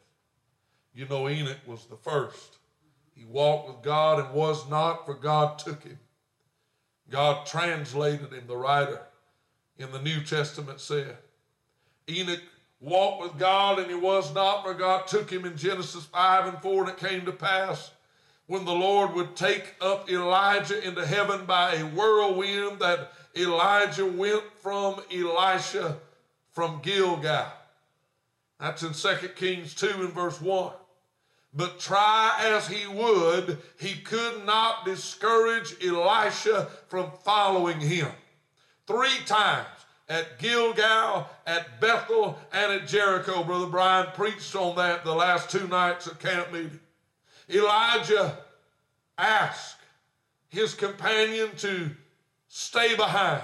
You 0.99 1.07
know, 1.07 1.29
Enoch 1.29 1.65
was 1.65 1.85
the 1.85 1.95
first. 1.95 2.57
He 3.15 3.23
walked 3.23 3.69
with 3.69 3.83
God 3.83 4.19
and 4.19 4.33
was 4.33 4.69
not, 4.69 5.05
for 5.05 5.13
God 5.13 5.57
took 5.57 5.81
him. 5.83 5.97
God 7.09 7.45
translated 7.45 8.33
him, 8.33 8.43
the 8.47 8.57
writer 8.57 9.03
in 9.77 9.93
the 9.93 10.01
New 10.01 10.21
Testament 10.21 10.81
said. 10.81 11.15
Enoch 12.09 12.41
walked 12.81 13.23
with 13.23 13.39
God 13.39 13.79
and 13.79 13.88
he 13.88 13.95
was 13.95 14.35
not, 14.35 14.65
for 14.65 14.73
God 14.73 15.07
took 15.07 15.31
him 15.31 15.45
in 15.45 15.55
Genesis 15.55 16.03
5 16.03 16.47
and 16.47 16.62
4, 16.62 16.81
and 16.81 16.91
it 16.91 16.97
came 16.97 17.25
to 17.25 17.31
pass 17.31 17.91
when 18.47 18.65
the 18.65 18.73
Lord 18.73 19.13
would 19.13 19.38
take 19.38 19.75
up 19.79 20.12
Elijah 20.12 20.85
into 20.85 21.05
heaven 21.05 21.45
by 21.45 21.75
a 21.75 21.85
whirlwind 21.85 22.79
that 22.79 23.13
Elijah 23.38 24.05
went 24.05 24.43
from 24.57 24.99
Elisha 25.09 25.97
from 26.51 26.81
Gilgal. 26.83 27.45
That's 28.59 28.83
in 28.83 28.91
2 28.91 29.29
Kings 29.29 29.73
2 29.75 29.88
and 29.88 30.13
verse 30.13 30.41
1. 30.41 30.73
But 31.53 31.79
try 31.79 32.39
as 32.39 32.67
he 32.67 32.85
would, 32.88 33.57
he 33.79 33.95
could 33.95 34.45
not 34.45 34.85
discourage 34.85 35.75
Elisha 35.83 36.69
from 36.88 37.12
following 37.23 37.79
him. 37.79 38.09
Three 38.85 39.17
times 39.25 39.67
at 40.07 40.39
Gilgal, 40.39 41.29
at 41.45 41.79
Bethel, 41.79 42.38
and 42.51 42.71
at 42.71 42.88
Jericho. 42.88 43.43
Brother 43.43 43.67
Brian 43.67 44.07
preached 44.13 44.55
on 44.55 44.75
that 44.75 45.03
the 45.03 45.13
last 45.13 45.49
two 45.49 45.67
nights 45.67 46.07
at 46.07 46.19
camp 46.19 46.51
meeting. 46.51 46.79
Elijah 47.49 48.38
asked 49.17 49.77
his 50.49 50.73
companion 50.73 51.49
to 51.57 51.91
stay 52.47 52.95
behind. 52.95 53.43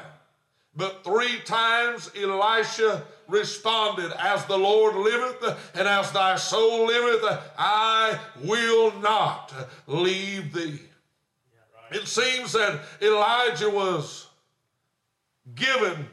But 0.76 1.04
three 1.04 1.40
times 1.46 2.12
Elisha 2.16 3.04
responded, 3.28 4.12
As 4.20 4.46
the 4.46 4.58
Lord 4.58 4.96
liveth, 4.96 5.72
and 5.74 5.88
as 5.88 6.12
thy 6.12 6.36
soul 6.36 6.88
liveth, 6.88 7.24
I 7.58 8.20
will 8.44 9.00
not 9.00 9.54
leave 9.88 10.54
thee. 10.54 10.80
It 11.92 12.08
seems 12.08 12.54
that 12.54 12.82
Elijah 13.02 13.70
was 13.70 14.28
given 15.54 16.08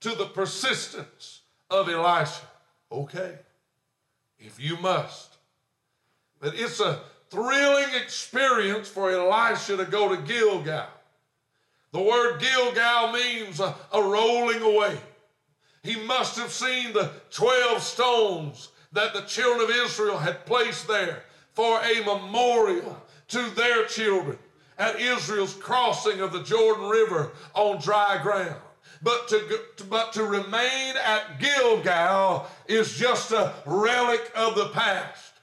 to 0.00 0.10
the 0.10 0.26
persistence 0.26 1.40
of 1.70 1.88
Elisha. 1.88 2.42
Okay, 2.90 3.38
if 4.38 4.60
you 4.60 4.76
must. 4.78 5.36
But 6.40 6.54
it's 6.54 6.80
a 6.80 7.00
thrilling 7.30 7.94
experience 8.02 8.88
for 8.88 9.10
Elisha 9.10 9.76
to 9.76 9.84
go 9.84 10.14
to 10.14 10.20
Gilgal. 10.22 10.86
The 11.92 12.02
word 12.02 12.40
Gilgal 12.40 13.12
means 13.12 13.60
a, 13.60 13.74
a 13.92 14.02
rolling 14.02 14.62
away. 14.62 14.98
He 15.84 15.96
must 15.96 16.38
have 16.38 16.50
seen 16.50 16.94
the 16.94 17.10
12 17.30 17.82
stones 17.82 18.70
that 18.92 19.12
the 19.12 19.20
children 19.20 19.68
of 19.68 19.76
Israel 19.76 20.16
had 20.16 20.46
placed 20.46 20.88
there 20.88 21.24
for 21.52 21.78
a 21.82 22.00
memorial 22.00 23.00
to 23.28 23.50
their 23.50 23.84
children 23.84 24.38
at 24.78 24.98
Israel's 24.98 25.52
crossing 25.52 26.20
of 26.20 26.32
the 26.32 26.42
Jordan 26.42 26.88
River 26.88 27.32
on 27.52 27.82
dry 27.82 28.18
ground. 28.22 28.60
But 29.02 29.28
to, 29.28 29.60
but 29.90 30.14
to 30.14 30.24
remain 30.24 30.94
at 31.04 31.38
Gilgal 31.38 32.46
is 32.66 32.96
just 32.96 33.32
a 33.32 33.52
relic 33.66 34.32
of 34.34 34.54
the 34.54 34.70
past. 34.70 35.34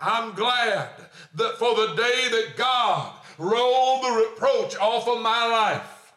I'm 0.00 0.34
glad 0.34 0.88
that 1.36 1.56
for 1.56 1.76
the 1.76 1.94
day 1.94 2.28
that 2.30 2.54
God 2.56 3.12
rolled 3.38 4.02
the 4.02 4.26
reproach 4.26 4.76
off 4.78 5.06
of 5.06 5.22
my 5.22 5.46
life. 5.46 6.12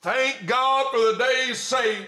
Thank 0.00 0.46
God 0.46 0.92
for 0.92 0.98
the 0.98 1.18
day 1.18 1.52
me 1.52 2.06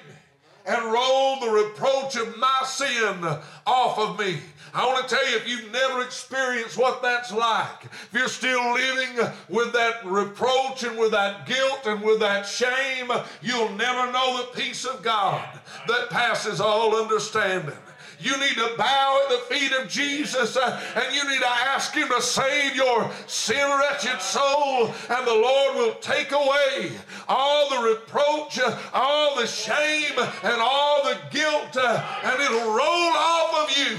and 0.68 0.92
roll 0.92 1.40
the 1.40 1.48
reproach 1.48 2.16
of 2.16 2.36
my 2.36 2.60
sin 2.64 3.24
off 3.66 3.98
of 3.98 4.18
me. 4.18 4.38
I 4.74 4.86
want 4.86 5.08
to 5.08 5.14
tell 5.14 5.30
you, 5.30 5.36
if 5.36 5.48
you've 5.48 5.72
never 5.72 6.02
experienced 6.02 6.76
what 6.76 7.00
that's 7.02 7.32
like, 7.32 7.84
if 7.84 8.10
you're 8.12 8.28
still 8.28 8.74
living 8.74 9.26
with 9.48 9.72
that 9.72 10.04
reproach 10.04 10.82
and 10.84 10.98
with 10.98 11.12
that 11.12 11.46
guilt 11.46 11.86
and 11.86 12.02
with 12.02 12.20
that 12.20 12.44
shame, 12.46 13.10
you'll 13.40 13.70
never 13.70 14.12
know 14.12 14.36
the 14.36 14.60
peace 14.60 14.84
of 14.84 15.02
God 15.02 15.58
that 15.86 16.10
passes 16.10 16.60
all 16.60 17.00
understanding. 17.00 17.74
You 18.20 18.36
need 18.38 18.54
to 18.54 18.74
bow 18.76 19.20
at 19.24 19.30
the 19.30 19.54
feet 19.54 19.72
of 19.72 19.88
Jesus 19.88 20.56
uh, 20.56 20.80
and 20.96 21.14
you 21.14 21.28
need 21.28 21.40
to 21.40 21.48
ask 21.48 21.94
Him 21.94 22.08
to 22.08 22.20
save 22.20 22.74
your 22.74 23.10
sin 23.26 23.78
wretched 23.78 24.20
soul, 24.20 24.92
and 25.08 25.26
the 25.26 25.34
Lord 25.34 25.76
will 25.76 25.94
take 25.94 26.32
away 26.32 26.92
all 27.28 27.70
the 27.70 27.90
reproach, 27.90 28.58
uh, 28.58 28.76
all 28.92 29.36
the 29.36 29.46
shame, 29.46 30.18
and 30.42 30.60
all 30.60 31.04
the 31.04 31.18
guilt, 31.30 31.76
uh, 31.76 32.04
and 32.24 32.40
it'll 32.40 32.72
roll 32.72 33.12
off 33.14 33.68
of 33.70 33.76
you. 33.76 33.96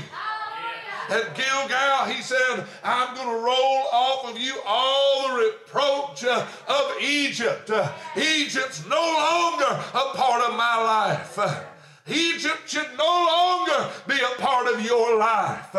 At 1.10 1.36
Gilgal, 1.36 2.14
he 2.14 2.22
said, 2.22 2.66
I'm 2.84 3.16
going 3.16 3.28
to 3.28 3.44
roll 3.44 3.88
off 3.92 4.30
of 4.30 4.40
you 4.40 4.54
all 4.66 5.28
the 5.28 5.44
reproach 5.44 6.24
uh, 6.24 6.46
of 6.68 7.02
Egypt. 7.02 7.72
Uh, 7.72 7.92
Egypt's 8.16 8.86
no 8.86 9.02
longer 9.02 9.66
a 9.66 10.16
part 10.16 10.44
of 10.44 10.56
my 10.56 10.78
life. 10.78 11.66
Egypt 12.12 12.68
should 12.68 12.90
no 12.98 13.06
longer 13.06 13.90
be 14.08 14.16
a 14.16 14.42
part 14.42 14.68
of 14.68 14.84
your 14.84 15.18
life. 15.18 15.76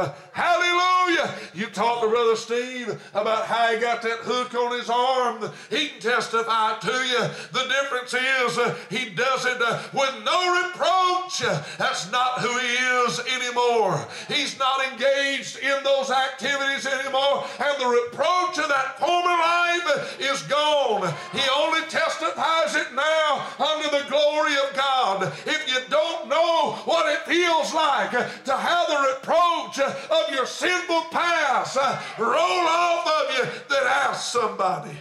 You 1.54 1.66
talk 1.66 2.02
to 2.02 2.08
Brother 2.08 2.36
Steve 2.36 3.00
about 3.14 3.46
how 3.46 3.72
he 3.72 3.80
got 3.80 4.02
that 4.02 4.20
hook 4.20 4.54
on 4.54 4.78
his 4.78 4.88
arm. 4.88 5.50
He 5.68 5.88
can 5.88 6.00
testify 6.00 6.78
to 6.78 6.92
you. 6.92 7.22
The 7.52 7.66
difference 7.68 8.14
is 8.14 8.58
uh, 8.58 8.76
he 8.88 9.10
does 9.10 9.46
it 9.46 9.60
uh, 9.60 9.82
with 9.92 10.14
no 10.24 10.38
reproach. 10.62 11.42
That's 11.78 12.10
not 12.10 12.40
who 12.40 12.52
he 12.58 12.74
is 13.04 13.20
anymore. 13.34 14.06
He's 14.28 14.58
not 14.58 14.84
engaged 14.92 15.58
in 15.58 15.82
those 15.84 16.10
activities 16.10 16.86
anymore. 16.86 17.44
And 17.58 17.80
the 17.80 17.88
reproach 17.88 18.58
of 18.58 18.68
that 18.68 18.98
former 18.98 19.36
life 19.36 20.20
is 20.20 20.42
gone. 20.44 21.12
He 21.32 21.42
only 21.56 21.82
testifies 21.88 22.74
it 22.76 22.94
now 22.94 23.46
under 23.58 23.88
the 23.90 24.04
glory 24.08 24.54
of 24.54 24.74
God. 24.74 25.32
If 25.46 25.68
you 25.68 25.80
don't 25.88 26.28
know 26.28 26.72
what 26.84 27.10
it 27.12 27.20
feels 27.26 27.74
like 27.74 28.10
to 28.10 28.56
have 28.56 28.86
the 28.88 29.14
reproach 29.14 29.78
of 29.78 30.34
your 30.34 30.46
sinful 30.46 31.02
past 31.10 31.76
uh, 31.80 32.00
roll 32.18 32.32
off 32.32 33.06
of 33.06 33.36
you, 33.36 33.44
then 33.68 33.86
ask 33.86 34.32
somebody. 34.32 34.96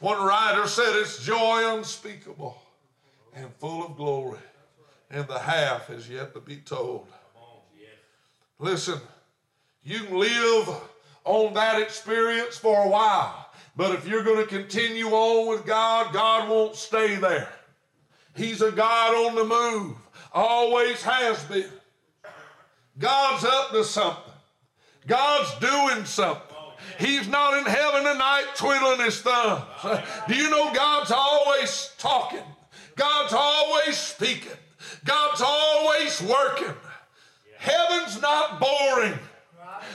One 0.00 0.22
writer 0.22 0.66
said 0.68 0.94
it's 0.96 1.24
joy 1.24 1.76
unspeakable 1.76 2.56
and 3.34 3.52
full 3.54 3.86
of 3.86 3.96
glory, 3.96 4.38
and 5.10 5.26
the 5.26 5.38
half 5.38 5.90
is 5.90 6.08
yet 6.08 6.34
to 6.34 6.40
be 6.40 6.56
told. 6.56 7.06
Listen, 8.58 8.98
you 9.84 10.00
can 10.00 10.18
live 10.18 10.68
on 11.24 11.54
that 11.54 11.80
experience 11.80 12.56
for 12.56 12.84
a 12.84 12.88
while, 12.88 13.50
but 13.76 13.94
if 13.94 14.06
you're 14.06 14.22
going 14.22 14.42
to 14.42 14.46
continue 14.46 15.08
on 15.08 15.48
with 15.48 15.66
God, 15.66 16.12
God 16.12 16.48
won't 16.48 16.74
stay 16.74 17.16
there. 17.16 17.52
He's 18.34 18.62
a 18.62 18.70
God 18.70 19.14
on 19.14 19.34
the 19.34 19.44
move, 19.44 19.96
always 20.32 21.02
has 21.02 21.42
been. 21.44 21.64
God's 22.98 23.44
up 23.44 23.70
to 23.72 23.84
something. 23.84 24.32
God's 25.06 25.54
doing 25.58 26.04
something. 26.04 26.42
He's 26.98 27.28
not 27.28 27.58
in 27.58 27.64
heaven 27.64 28.04
tonight 28.04 28.46
twiddling 28.56 29.04
his 29.04 29.20
thumbs. 29.20 29.62
Do 30.28 30.34
you 30.34 30.50
know 30.50 30.72
God's 30.72 31.10
always 31.10 31.92
talking? 31.98 32.42
God's 32.96 33.34
always 33.34 33.96
speaking. 33.96 34.56
God's 35.04 35.42
always 35.44 36.22
working. 36.22 36.74
Heaven's 37.58 38.20
not 38.20 38.60
boring. 38.60 39.18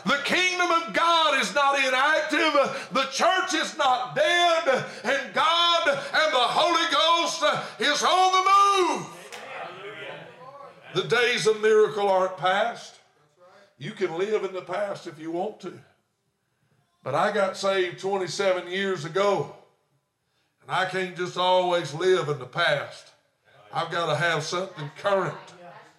The 0.05 0.19
kingdom 0.23 0.71
of 0.71 0.93
God 0.93 1.41
is 1.41 1.53
not 1.53 1.77
inactive. 1.79 2.53
The 2.91 3.05
church 3.11 3.53
is 3.53 3.77
not 3.77 4.15
dead. 4.15 4.85
And 5.03 5.33
God 5.33 5.87
and 5.87 6.33
the 6.33 6.47
Holy 6.47 6.87
Ghost 6.91 7.43
is 7.79 8.03
on 8.03 8.31
the 8.31 8.97
move. 8.97 9.07
The 10.93 11.03
days 11.03 11.47
of 11.47 11.61
miracle 11.61 12.09
aren't 12.09 12.37
past. 12.37 12.99
You 13.77 13.91
can 13.91 14.17
live 14.17 14.43
in 14.43 14.53
the 14.53 14.61
past 14.61 15.07
if 15.07 15.19
you 15.19 15.31
want 15.31 15.61
to. 15.61 15.73
But 17.03 17.15
I 17.15 17.31
got 17.31 17.55
saved 17.55 17.99
27 17.99 18.67
years 18.67 19.05
ago. 19.05 19.55
And 20.61 20.71
I 20.71 20.85
can't 20.85 21.15
just 21.15 21.37
always 21.37 21.93
live 21.93 22.29
in 22.29 22.39
the 22.39 22.45
past. 22.45 23.11
I've 23.73 23.89
got 23.89 24.07
to 24.07 24.15
have 24.15 24.43
something 24.43 24.91
current. 24.97 25.35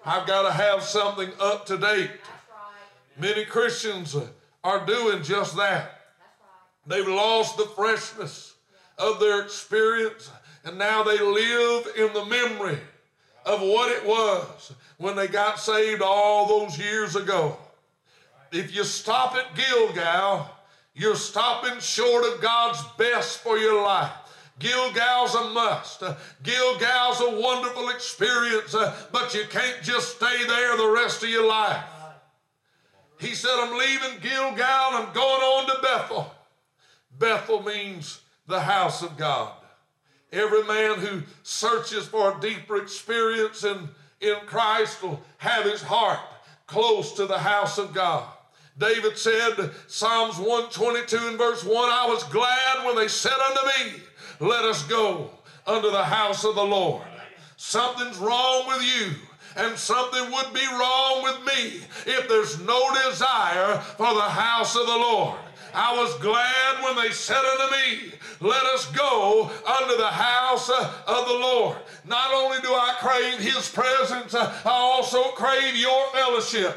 I've 0.04 0.26
got 0.26 0.42
to 0.42 0.52
have 0.52 0.82
something 0.82 1.30
up 1.40 1.64
to 1.66 1.78
date. 1.78 2.10
Many 3.18 3.44
Christians 3.44 4.14
uh, 4.14 4.26
are 4.62 4.84
doing 4.84 5.22
just 5.22 5.56
that. 5.56 6.00
They've 6.86 7.08
lost 7.08 7.56
the 7.56 7.66
freshness 7.66 8.54
of 8.98 9.20
their 9.20 9.42
experience, 9.42 10.30
and 10.64 10.78
now 10.78 11.02
they 11.02 11.18
live 11.18 11.88
in 11.96 12.12
the 12.12 12.24
memory 12.24 12.78
of 13.44 13.60
what 13.60 13.90
it 13.90 14.06
was 14.06 14.72
when 14.98 15.16
they 15.16 15.28
got 15.28 15.58
saved 15.58 16.02
all 16.02 16.46
those 16.46 16.78
years 16.78 17.16
ago. 17.16 17.56
If 18.52 18.74
you 18.74 18.84
stop 18.84 19.34
at 19.34 19.54
Gilgal, 19.54 20.48
you're 20.94 21.16
stopping 21.16 21.80
short 21.80 22.24
of 22.24 22.40
God's 22.40 22.82
best 22.98 23.38
for 23.38 23.58
your 23.58 23.82
life. 23.82 24.12
Gilgal's 24.58 25.34
a 25.34 25.50
must. 25.50 26.02
Gilgal's 26.42 27.20
a 27.20 27.40
wonderful 27.40 27.88
experience, 27.88 28.76
but 29.10 29.34
you 29.34 29.44
can't 29.48 29.82
just 29.82 30.16
stay 30.16 30.44
there 30.46 30.76
the 30.76 30.90
rest 30.90 31.22
of 31.22 31.30
your 31.30 31.48
life. 31.48 31.82
He 33.18 33.34
said, 33.34 33.54
I'm 33.54 33.78
leaving 33.78 34.20
Gilgal, 34.20 34.58
I'm 34.60 35.12
going 35.14 35.42
on 35.42 35.66
to 35.66 35.82
Bethel. 35.82 36.34
Bethel 37.18 37.62
means 37.62 38.20
the 38.46 38.60
house 38.60 39.02
of 39.02 39.16
God. 39.16 39.52
Every 40.32 40.64
man 40.64 40.98
who 40.98 41.22
searches 41.42 42.06
for 42.06 42.36
a 42.36 42.40
deeper 42.40 42.76
experience 42.76 43.64
in, 43.64 43.88
in 44.20 44.36
Christ 44.46 45.02
will 45.02 45.20
have 45.38 45.64
his 45.64 45.82
heart 45.82 46.20
close 46.66 47.12
to 47.14 47.26
the 47.26 47.38
house 47.38 47.76
of 47.78 47.92
God. 47.92 48.26
David 48.78 49.18
said, 49.18 49.70
Psalms 49.86 50.38
122 50.38 51.28
and 51.28 51.38
verse 51.38 51.62
1, 51.62 51.74
I 51.76 52.06
was 52.06 52.24
glad 52.24 52.86
when 52.86 52.96
they 52.96 53.08
said 53.08 53.32
unto 53.32 53.66
me, 53.66 54.02
Let 54.40 54.64
us 54.64 54.82
go 54.84 55.30
unto 55.66 55.90
the 55.90 56.04
house 56.04 56.44
of 56.44 56.54
the 56.54 56.64
Lord. 56.64 57.02
Something's 57.56 58.16
wrong 58.16 58.66
with 58.68 58.82
you 58.82 59.14
and 59.56 59.76
something 59.76 60.30
would 60.32 60.54
be 60.54 60.66
wrong 60.66 61.22
with 61.22 61.46
me 61.46 61.82
if 62.06 62.28
there's 62.28 62.60
no 62.60 62.80
desire 63.08 63.78
for 63.78 64.14
the 64.14 64.22
house 64.22 64.74
of 64.76 64.86
the 64.86 64.96
Lord. 64.96 65.38
I 65.74 65.96
was 65.96 66.14
glad 66.18 66.82
when 66.82 66.96
they 66.96 67.12
said 67.12 67.42
unto 67.42 67.76
me, 67.76 68.12
Let 68.40 68.64
us 68.64 68.90
go 68.92 69.50
unto 69.66 69.96
the 69.96 70.06
house 70.06 70.68
uh, 70.68 70.92
of 71.06 71.26
the 71.26 71.34
Lord. 71.34 71.78
Not 72.04 72.32
only 72.34 72.58
do 72.60 72.68
I 72.68 72.94
crave 72.98 73.38
his 73.38 73.68
presence, 73.70 74.34
uh, 74.34 74.52
I 74.64 74.70
also 74.70 75.22
crave 75.30 75.76
your 75.76 76.06
fellowship. 76.12 76.76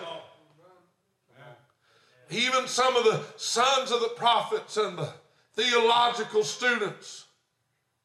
Even 2.30 2.68
some 2.68 2.96
of 2.96 3.04
the 3.04 3.22
sons 3.38 3.92
of 3.92 4.02
the 4.02 4.14
prophets 4.16 4.78
and 4.78 4.98
the 4.98 5.10
theological 5.54 6.44
students 6.44 7.26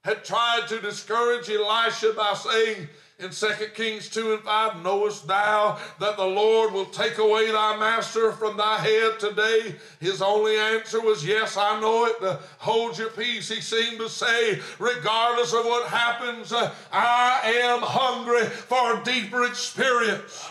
had 0.04 0.24
tried 0.24 0.66
to 0.68 0.80
discourage 0.80 1.50
Elisha 1.50 2.12
by 2.14 2.34
saying, 2.34 2.88
in 3.20 3.30
2 3.30 3.48
Kings 3.74 4.08
2 4.08 4.34
and 4.34 4.42
5, 4.42 4.82
knowest 4.82 5.26
thou 5.26 5.78
that 5.98 6.16
the 6.16 6.24
Lord 6.24 6.72
will 6.72 6.86
take 6.86 7.18
away 7.18 7.50
thy 7.50 7.76
master 7.78 8.32
from 8.32 8.56
thy 8.56 8.78
head 8.78 9.20
today? 9.20 9.76
His 10.00 10.22
only 10.22 10.56
answer 10.56 11.00
was, 11.00 11.24
Yes, 11.24 11.56
I 11.56 11.78
know 11.80 12.06
it. 12.06 12.16
Uh, 12.22 12.38
hold 12.58 12.98
your 12.98 13.10
peace. 13.10 13.48
He 13.50 13.60
seemed 13.60 13.98
to 13.98 14.08
say, 14.08 14.60
regardless 14.78 15.52
of 15.52 15.64
what 15.66 15.88
happens, 15.88 16.52
uh, 16.52 16.72
I 16.92 17.40
am 17.62 17.80
hungry 17.82 18.44
for 18.46 19.00
a 19.00 19.04
deeper 19.04 19.44
experience. 19.44 20.48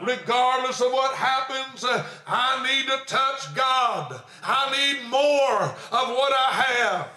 Regardless 0.00 0.80
of 0.80 0.90
what 0.90 1.14
happens, 1.14 1.84
uh, 1.84 2.04
I 2.26 2.62
need 2.66 2.86
to 2.86 2.98
touch 3.06 3.54
God. 3.54 4.20
I 4.42 4.70
need 4.72 5.08
more 5.08 5.62
of 5.62 6.08
what 6.08 6.32
I 6.32 6.50
have. 6.50 7.08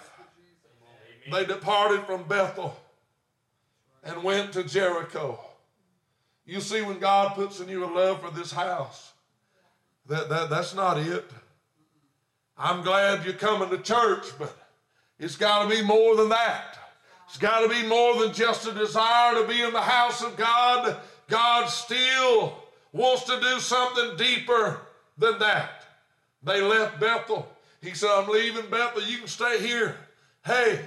They 1.32 1.44
departed 1.44 2.04
from 2.04 2.22
Bethel 2.28 2.76
and 4.06 4.22
went 4.22 4.52
to 4.52 4.62
Jericho. 4.62 5.38
You 6.44 6.60
see, 6.60 6.80
when 6.82 6.98
God 7.00 7.34
puts 7.34 7.60
in 7.60 7.68
you 7.68 7.84
a 7.84 7.90
love 7.92 8.20
for 8.20 8.30
this 8.30 8.52
house, 8.52 9.12
that, 10.06 10.28
that, 10.28 10.48
that's 10.48 10.74
not 10.74 10.98
it. 10.98 11.28
I'm 12.56 12.82
glad 12.82 13.24
you're 13.24 13.34
coming 13.34 13.68
to 13.70 13.78
church, 13.78 14.26
but 14.38 14.56
it's 15.18 15.36
got 15.36 15.64
to 15.64 15.68
be 15.68 15.82
more 15.82 16.16
than 16.16 16.28
that. 16.28 16.78
It's 17.26 17.38
got 17.38 17.60
to 17.60 17.68
be 17.68 17.86
more 17.88 18.22
than 18.22 18.32
just 18.32 18.68
a 18.68 18.72
desire 18.72 19.34
to 19.34 19.48
be 19.48 19.60
in 19.60 19.72
the 19.72 19.80
house 19.80 20.22
of 20.22 20.36
God. 20.36 20.96
God 21.28 21.66
still 21.66 22.62
wants 22.92 23.24
to 23.24 23.40
do 23.40 23.58
something 23.58 24.16
deeper 24.16 24.80
than 25.18 25.38
that. 25.40 25.84
They 26.44 26.62
left 26.62 27.00
Bethel. 27.00 27.48
He 27.82 27.90
said, 27.94 28.10
I'm 28.10 28.28
leaving 28.28 28.70
Bethel. 28.70 29.02
You 29.02 29.18
can 29.18 29.26
stay 29.26 29.58
here. 29.60 29.96
Hey, 30.44 30.78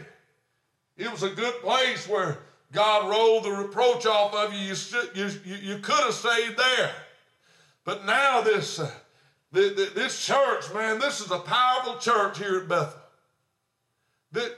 it 0.96 1.12
was 1.12 1.24
a 1.24 1.30
good 1.30 1.56
place 1.62 2.08
where 2.08 2.38
God 2.72 3.10
rolled 3.10 3.46
the 3.46 3.52
reproach 3.52 4.06
off 4.06 4.34
of 4.34 4.54
you. 4.54 4.76
You, 5.16 5.30
you, 5.44 5.56
you 5.56 5.78
could 5.80 6.04
have 6.04 6.14
stayed 6.14 6.56
there. 6.56 6.92
But 7.84 8.06
now 8.06 8.42
this, 8.42 8.80
uh, 8.80 8.92
the, 9.52 9.62
the, 9.62 9.92
this 9.96 10.24
church, 10.26 10.72
man, 10.74 11.00
this 11.00 11.22
is 11.22 11.32
a 11.32 11.40
powerful 11.40 11.98
church 11.98 12.38
here 12.38 12.60
at 12.60 12.68
Bethel. 12.68 12.94
That 14.32 14.56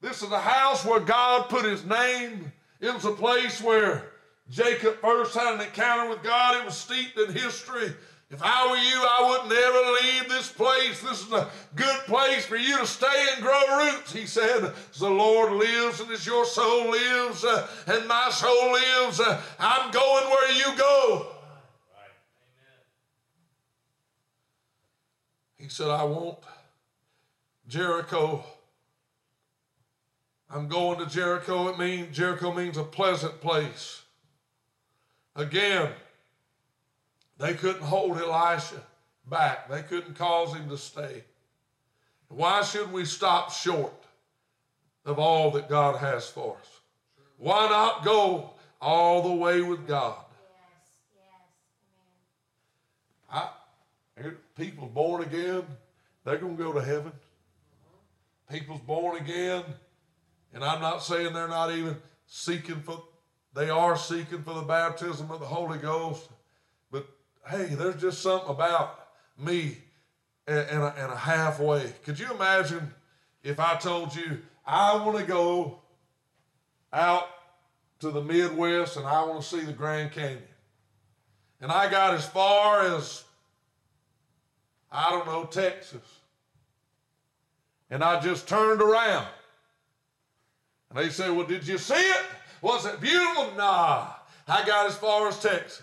this 0.00 0.22
is 0.22 0.30
a 0.30 0.40
house 0.40 0.84
where 0.84 1.00
God 1.00 1.50
put 1.50 1.64
his 1.64 1.84
name. 1.84 2.52
It 2.80 2.94
was 2.94 3.04
a 3.04 3.12
place 3.12 3.60
where 3.60 4.12
Jacob 4.50 5.00
first 5.00 5.34
had 5.34 5.54
an 5.54 5.60
encounter 5.60 6.08
with 6.08 6.22
God. 6.22 6.56
It 6.56 6.64
was 6.64 6.76
steeped 6.76 7.18
in 7.18 7.32
history. 7.32 7.92
If 8.30 8.40
I 8.42 8.68
were 8.68 8.76
you, 8.76 9.00
I 9.00 9.28
would 9.30 9.48
never 9.48 10.08
leave 10.08 10.28
this 10.28 10.50
place. 10.50 11.00
This 11.00 11.24
is 11.24 11.32
a 11.32 11.48
good 11.76 11.98
place 12.06 12.44
for 12.44 12.56
you 12.56 12.78
to 12.78 12.86
stay 12.86 13.26
and 13.34 13.42
grow 13.42 13.60
roots. 13.78 14.12
He 14.12 14.26
said, 14.26 14.72
as 14.90 14.98
the 14.98 15.10
Lord 15.10 15.52
lives 15.52 16.00
and 16.00 16.10
as 16.10 16.26
your 16.26 16.44
soul 16.44 16.90
lives 16.90 17.44
uh, 17.44 17.68
and 17.86 18.08
my 18.08 18.30
soul 18.30 18.72
lives, 18.72 19.20
uh, 19.20 19.40
I'm 19.58 19.90
going 19.90 20.24
where 20.30 20.52
you 20.52 20.76
go. 20.76 21.26
He 25.56 25.68
said, 25.68 25.88
I 25.88 26.04
want 26.04 26.38
Jericho. 27.68 28.44
I'm 30.50 30.68
going 30.68 30.98
to 30.98 31.06
Jericho. 31.06 31.68
It 31.68 31.78
means 31.78 32.16
Jericho 32.16 32.52
means 32.52 32.76
a 32.76 32.84
pleasant 32.84 33.40
place. 33.40 34.02
Again, 35.36 35.90
they 37.38 37.54
couldn't 37.54 37.82
hold 37.82 38.18
Elisha 38.18 38.82
back. 39.28 39.68
They 39.68 39.82
couldn't 39.82 40.14
cause 40.14 40.54
him 40.54 40.68
to 40.68 40.78
stay. 40.78 41.24
Why 42.28 42.62
should 42.62 42.92
we 42.92 43.04
stop 43.04 43.52
short 43.52 43.92
of 45.04 45.18
all 45.18 45.50
that 45.52 45.68
God 45.68 45.98
has 45.98 46.28
for 46.28 46.56
us? 46.60 46.80
Why 47.38 47.68
not 47.68 48.04
go 48.04 48.50
all 48.80 49.22
the 49.22 49.34
way 49.34 49.60
with 49.60 49.86
God? 49.86 50.16
Yes, 50.56 50.90
yes, 53.32 53.50
I, 54.18 54.30
people 54.56 54.88
born 54.88 55.22
again, 55.22 55.64
they're 56.24 56.38
going 56.38 56.56
to 56.56 56.62
go 56.62 56.72
to 56.72 56.82
heaven. 56.82 57.12
People's 58.50 58.80
born 58.80 59.20
again, 59.20 59.64
and 60.52 60.62
I'm 60.62 60.80
not 60.80 61.02
saying 61.02 61.32
they're 61.32 61.48
not 61.48 61.72
even 61.72 61.96
seeking 62.26 62.80
for, 62.80 63.02
they 63.54 63.70
are 63.70 63.96
seeking 63.96 64.42
for 64.42 64.54
the 64.54 64.62
baptism 64.62 65.30
of 65.30 65.40
the 65.40 65.46
Holy 65.46 65.78
Ghost. 65.78 66.28
Hey, 67.48 67.66
there's 67.66 68.00
just 68.00 68.22
something 68.22 68.50
about 68.50 69.08
me 69.38 69.78
and, 70.46 70.82
a, 70.82 71.12
a 71.12 71.16
halfway. 71.16 71.92
Could 72.04 72.18
you 72.18 72.30
imagine 72.32 72.92
if 73.42 73.60
I 73.60 73.76
told 73.76 74.14
you, 74.14 74.40
I 74.66 74.96
want 74.96 75.18
to 75.18 75.24
go 75.24 75.78
out 76.92 77.28
to 78.00 78.10
the 78.10 78.22
Midwest 78.22 78.96
and 78.96 79.06
I 79.06 79.22
want 79.24 79.42
to 79.42 79.46
see 79.46 79.60
the 79.60 79.72
Grand 79.72 80.12
Canyon? 80.12 80.42
And 81.60 81.70
I 81.70 81.90
got 81.90 82.14
as 82.14 82.26
far 82.26 82.82
as 82.96 83.24
I 84.94 85.10
don't 85.10 85.26
know, 85.26 85.44
Texas. 85.44 86.20
And 87.90 88.04
I 88.04 88.20
just 88.20 88.46
turned 88.46 88.80
around. 88.80 89.26
And 90.88 90.98
they 90.98 91.10
said, 91.10 91.32
Well, 91.32 91.46
did 91.46 91.66
you 91.66 91.78
see 91.78 91.94
it? 91.94 92.22
Was 92.62 92.86
it 92.86 93.00
beautiful? 93.00 93.52
Nah. 93.56 94.10
I 94.46 94.64
got 94.64 94.86
as 94.86 94.96
far 94.96 95.26
as 95.26 95.40
Texas. 95.40 95.82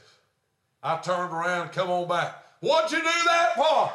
I 0.84 0.98
turned 0.98 1.34
around, 1.34 1.72
come 1.72 1.90
on 1.90 2.08
back. 2.08 2.44
What'd 2.60 2.92
you 2.92 3.00
do 3.00 3.04
that 3.26 3.56
for? 3.56 3.92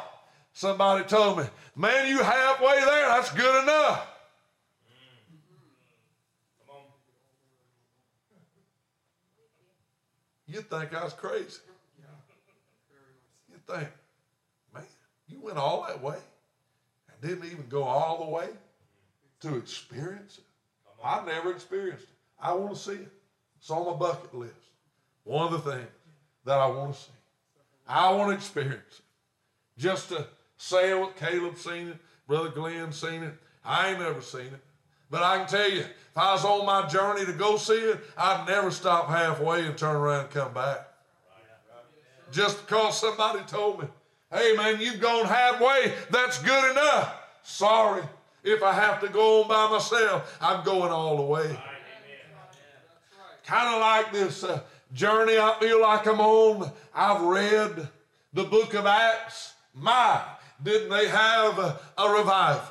Somebody 0.53 1.03
told 1.03 1.39
me, 1.39 1.43
Man, 1.75 2.07
you 2.07 2.23
halfway 2.23 2.79
there, 2.79 3.07
that's 3.07 3.31
good 3.31 3.63
enough. 3.63 4.07
You'd 10.47 10.69
think 10.69 10.95
I 10.95 11.03
was 11.03 11.13
crazy. 11.13 11.59
You'd 13.51 13.67
think, 13.67 13.89
man, 14.73 14.83
you 15.27 15.41
went 15.41 15.57
all 15.57 15.85
that 15.87 16.01
way 16.01 16.15
and 16.15 17.29
didn't 17.29 17.51
even 17.51 17.65
go 17.67 17.83
all 17.83 18.25
the 18.25 18.31
way 18.31 18.47
to 19.41 19.57
experience 19.57 20.37
it. 20.37 20.45
I've 21.03 21.25
never 21.27 21.51
experienced 21.51 22.03
it. 22.03 22.09
I 22.41 22.53
want 22.53 22.73
to 22.73 22.79
see 22.79 22.93
it. 22.93 23.11
It's 23.59 23.69
on 23.69 23.85
my 23.85 23.93
bucket 23.93 24.33
list. 24.33 24.53
One 25.25 25.53
of 25.53 25.63
the 25.63 25.71
things 25.71 25.87
that 26.47 26.59
I 26.59 26.67
want 26.67 26.93
to 26.93 26.99
see. 26.99 27.11
I 27.87 28.11
want 28.13 28.29
to 28.29 28.35
experience 28.35 28.81
it. 28.89 29.01
Just 29.77 30.09
to 30.09 30.25
say 30.55 30.93
what 30.93 31.17
Caleb 31.17 31.57
seen 31.57 31.89
it, 31.89 31.97
Brother 32.25 32.49
Glenn 32.49 32.91
seen 32.93 33.21
it. 33.21 33.33
I 33.63 33.89
ain't 33.89 33.99
never 33.99 34.21
seen 34.21 34.45
it. 34.45 34.61
But 35.11 35.23
I 35.23 35.37
can 35.37 35.47
tell 35.47 35.69
you, 35.69 35.81
if 35.81 36.17
I 36.17 36.31
was 36.31 36.45
on 36.45 36.65
my 36.65 36.87
journey 36.87 37.25
to 37.25 37.33
go 37.33 37.57
see 37.57 37.73
it, 37.73 37.99
I'd 38.17 38.47
never 38.47 38.71
stop 38.71 39.09
halfway 39.09 39.65
and 39.65 39.77
turn 39.77 39.95
around 39.95 40.21
and 40.21 40.29
come 40.29 40.53
back. 40.53 40.87
Just 42.31 42.65
because 42.65 42.99
somebody 42.99 43.39
told 43.45 43.81
me. 43.81 43.87
Hey, 44.31 44.55
man, 44.55 44.79
you've 44.81 44.99
gone 44.99 45.25
halfway. 45.25 45.93
That's 46.09 46.41
good 46.41 46.71
enough. 46.71 47.13
Sorry. 47.43 48.03
If 48.43 48.63
I 48.63 48.71
have 48.71 49.01
to 49.01 49.09
go 49.09 49.43
on 49.43 49.49
by 49.49 49.69
myself, 49.69 50.37
I'm 50.41 50.63
going 50.63 50.91
all 50.91 51.17
the 51.17 51.23
way. 51.23 51.57
Kind 53.45 53.75
of 53.75 53.81
like 53.81 54.11
this 54.11 54.43
uh, 54.43 54.61
journey 54.93 55.37
I 55.37 55.55
feel 55.59 55.81
like 55.81 56.05
I'm 56.05 56.19
on. 56.19 56.71
I've 56.93 57.21
read 57.21 57.87
the 58.33 58.43
book 58.43 58.73
of 58.73 58.85
Acts. 58.85 59.53
My, 59.73 60.21
didn't 60.63 60.89
they 60.89 61.07
have 61.07 61.59
a, 61.59 61.79
revival? 62.09 62.63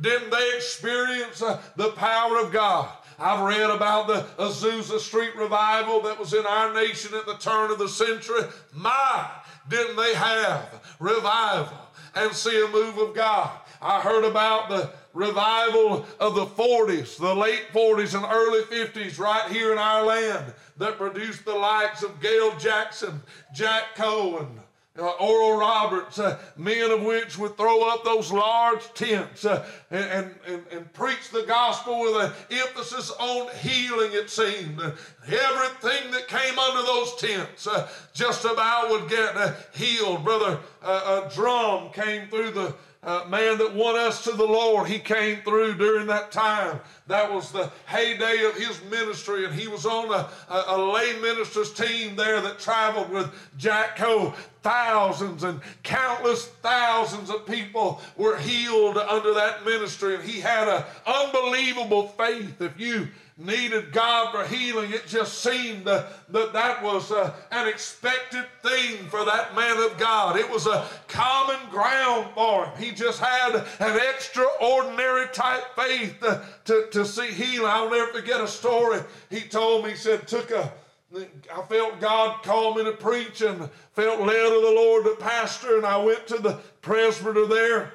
Didn't 0.00 0.30
they 0.30 0.52
experience 0.56 1.40
the 1.76 1.92
power 1.96 2.38
of 2.38 2.52
God? 2.52 2.88
I've 3.18 3.44
read 3.44 3.68
about 3.68 4.06
the 4.06 4.26
Azusa 4.42 5.00
Street 5.00 5.34
revival 5.36 6.00
that 6.02 6.18
was 6.18 6.34
in 6.34 6.46
our 6.46 6.72
nation 6.72 7.14
at 7.14 7.26
the 7.26 7.34
turn 7.34 7.70
of 7.72 7.78
the 7.78 7.88
century. 7.88 8.42
My, 8.72 9.28
didn't 9.68 9.96
they 9.96 10.14
have 10.14 10.96
revival 11.00 11.76
and 12.14 12.32
see 12.32 12.64
a 12.64 12.68
move 12.68 12.96
of 12.98 13.14
God? 13.14 13.50
I 13.80 14.00
heard 14.00 14.24
about 14.24 14.68
the 14.68 14.90
revival 15.14 16.06
of 16.20 16.34
the 16.34 16.46
40s, 16.46 17.16
the 17.16 17.34
late 17.34 17.66
40s 17.72 18.14
and 18.14 18.26
early 18.30 18.62
50s 18.62 19.18
right 19.18 19.50
here 19.50 19.72
in 19.72 19.78
our 19.78 20.04
land 20.04 20.52
that 20.78 20.98
produced 20.98 21.44
the 21.44 21.54
likes 21.54 22.02
of 22.02 22.20
Gail 22.20 22.56
Jackson, 22.58 23.20
Jack 23.52 23.94
Cohen, 23.94 24.60
uh, 24.98 25.10
Oral 25.20 25.58
Roberts, 25.58 26.18
uh, 26.18 26.38
men 26.56 26.90
of 26.90 27.02
which 27.02 27.38
would 27.38 27.56
throw 27.56 27.88
up 27.88 28.04
those 28.04 28.32
large 28.32 28.82
tents 28.94 29.44
uh, 29.44 29.64
and, 29.90 30.34
and, 30.46 30.64
and, 30.72 30.92
preach 30.92 31.30
the 31.30 31.44
gospel 31.44 32.00
with 32.00 32.16
an 32.24 32.32
emphasis 32.50 33.12
on 33.20 33.48
healing, 33.56 34.10
it 34.12 34.28
seemed. 34.28 34.80
Everything 34.80 36.10
that 36.10 36.26
came 36.26 36.58
under 36.58 36.82
those 36.82 37.14
tents 37.16 37.68
uh, 37.68 37.88
just 38.12 38.44
about 38.44 38.90
would 38.90 39.08
get 39.08 39.36
uh, 39.36 39.52
healed. 39.72 40.24
Brother, 40.24 40.58
uh, 40.82 41.22
a 41.28 41.34
drum 41.34 41.90
came 41.92 42.26
through 42.28 42.50
the 42.50 42.74
uh, 43.02 43.24
man 43.28 43.58
that 43.58 43.74
won 43.74 43.96
us 43.96 44.24
to 44.24 44.32
the 44.32 44.44
Lord, 44.44 44.88
he 44.88 44.98
came 44.98 45.40
through 45.42 45.74
during 45.74 46.08
that 46.08 46.32
time. 46.32 46.80
That 47.06 47.32
was 47.32 47.52
the 47.52 47.70
heyday 47.86 48.44
of 48.44 48.56
his 48.56 48.82
ministry, 48.90 49.44
and 49.44 49.54
he 49.54 49.68
was 49.68 49.86
on 49.86 50.12
a, 50.12 50.28
a, 50.52 50.64
a 50.76 50.92
lay 50.92 51.18
ministers 51.20 51.72
team 51.72 52.16
there 52.16 52.40
that 52.40 52.58
traveled 52.58 53.10
with 53.10 53.32
Jack 53.56 53.96
Coe. 53.96 54.34
Thousands 54.62 55.44
and 55.44 55.60
countless 55.84 56.46
thousands 56.46 57.30
of 57.30 57.46
people 57.46 58.02
were 58.16 58.36
healed 58.36 58.98
under 58.98 59.32
that 59.34 59.64
ministry, 59.64 60.16
and 60.16 60.24
he 60.24 60.40
had 60.40 60.68
an 60.68 60.84
unbelievable 61.06 62.08
faith. 62.08 62.60
If 62.60 62.78
you 62.78 63.08
needed 63.38 63.92
God 63.92 64.32
for 64.32 64.52
healing. 64.52 64.92
It 64.92 65.06
just 65.06 65.42
seemed 65.42 65.86
uh, 65.86 66.06
that 66.30 66.52
that 66.52 66.82
was 66.82 67.12
uh, 67.12 67.32
an 67.52 67.68
expected 67.68 68.44
thing 68.62 68.96
for 69.06 69.24
that 69.24 69.54
man 69.54 69.78
of 69.78 69.96
God. 69.96 70.36
It 70.36 70.50
was 70.50 70.66
a 70.66 70.86
common 71.06 71.70
ground 71.70 72.30
for 72.34 72.66
him. 72.66 72.82
He 72.82 72.90
just 72.90 73.20
had 73.20 73.54
an 73.54 74.00
extraordinary 74.12 75.28
type 75.32 75.64
faith 75.76 76.20
uh, 76.22 76.42
to, 76.64 76.88
to 76.90 77.06
see 77.06 77.30
healing. 77.30 77.70
I'll 77.70 77.90
never 77.90 78.12
forget 78.12 78.40
a 78.40 78.48
story 78.48 79.00
he 79.30 79.40
told 79.42 79.84
me. 79.84 79.90
He 79.90 79.96
said, 79.96 80.26
took 80.26 80.50
a 80.50 80.72
I 81.16 81.62
felt 81.62 82.00
God 82.00 82.42
call 82.42 82.74
me 82.74 82.84
to 82.84 82.92
preach 82.92 83.40
and 83.40 83.70
felt 83.94 84.20
led 84.20 84.52
of 84.52 84.62
the 84.62 84.72
Lord 84.76 85.04
to 85.04 85.16
pastor, 85.18 85.78
and 85.78 85.86
I 85.86 85.96
went 85.96 86.26
to 86.26 86.36
the 86.36 86.58
presbyter 86.82 87.46
there 87.46 87.94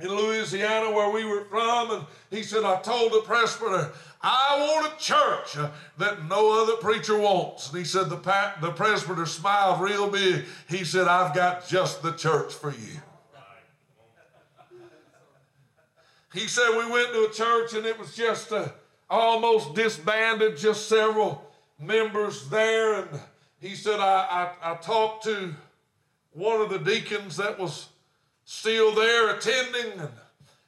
in 0.00 0.08
Louisiana 0.08 0.90
where 0.90 1.10
we 1.10 1.24
were 1.24 1.44
from, 1.44 1.92
and 1.92 2.04
he 2.30 2.42
said, 2.42 2.64
I 2.64 2.80
told 2.80 3.12
the 3.12 3.20
presbyter, 3.20 3.92
I 4.22 4.56
want 4.60 4.92
a 4.92 4.98
church 4.98 5.56
that 5.98 6.24
no 6.26 6.62
other 6.62 6.76
preacher 6.76 7.18
wants. 7.18 7.70
And 7.70 7.78
he 7.78 7.84
said, 7.84 8.08
the, 8.08 8.16
pa- 8.16 8.56
the 8.60 8.70
presbyter 8.70 9.26
smiled 9.26 9.80
real 9.80 10.08
big. 10.08 10.44
He 10.68 10.84
said, 10.84 11.08
I've 11.08 11.34
got 11.34 11.66
just 11.66 12.02
the 12.02 12.12
church 12.12 12.54
for 12.54 12.70
you. 12.70 13.00
He 16.32 16.46
said, 16.46 16.70
we 16.70 16.90
went 16.90 17.12
to 17.12 17.28
a 17.28 17.32
church 17.32 17.74
and 17.74 17.84
it 17.84 17.98
was 17.98 18.14
just 18.14 18.52
uh, 18.52 18.68
almost 19.10 19.74
disbanded, 19.74 20.56
just 20.56 20.88
several 20.88 21.44
members 21.78 22.48
there. 22.48 23.02
And 23.02 23.20
he 23.60 23.74
said, 23.74 24.00
I, 24.00 24.52
I, 24.62 24.72
I 24.72 24.74
talked 24.76 25.24
to 25.24 25.52
one 26.32 26.60
of 26.60 26.70
the 26.70 26.78
deacons 26.78 27.36
that 27.36 27.58
was 27.58 27.88
still 28.44 28.94
there 28.94 29.34
attending. 29.34 30.00
And 30.00 30.08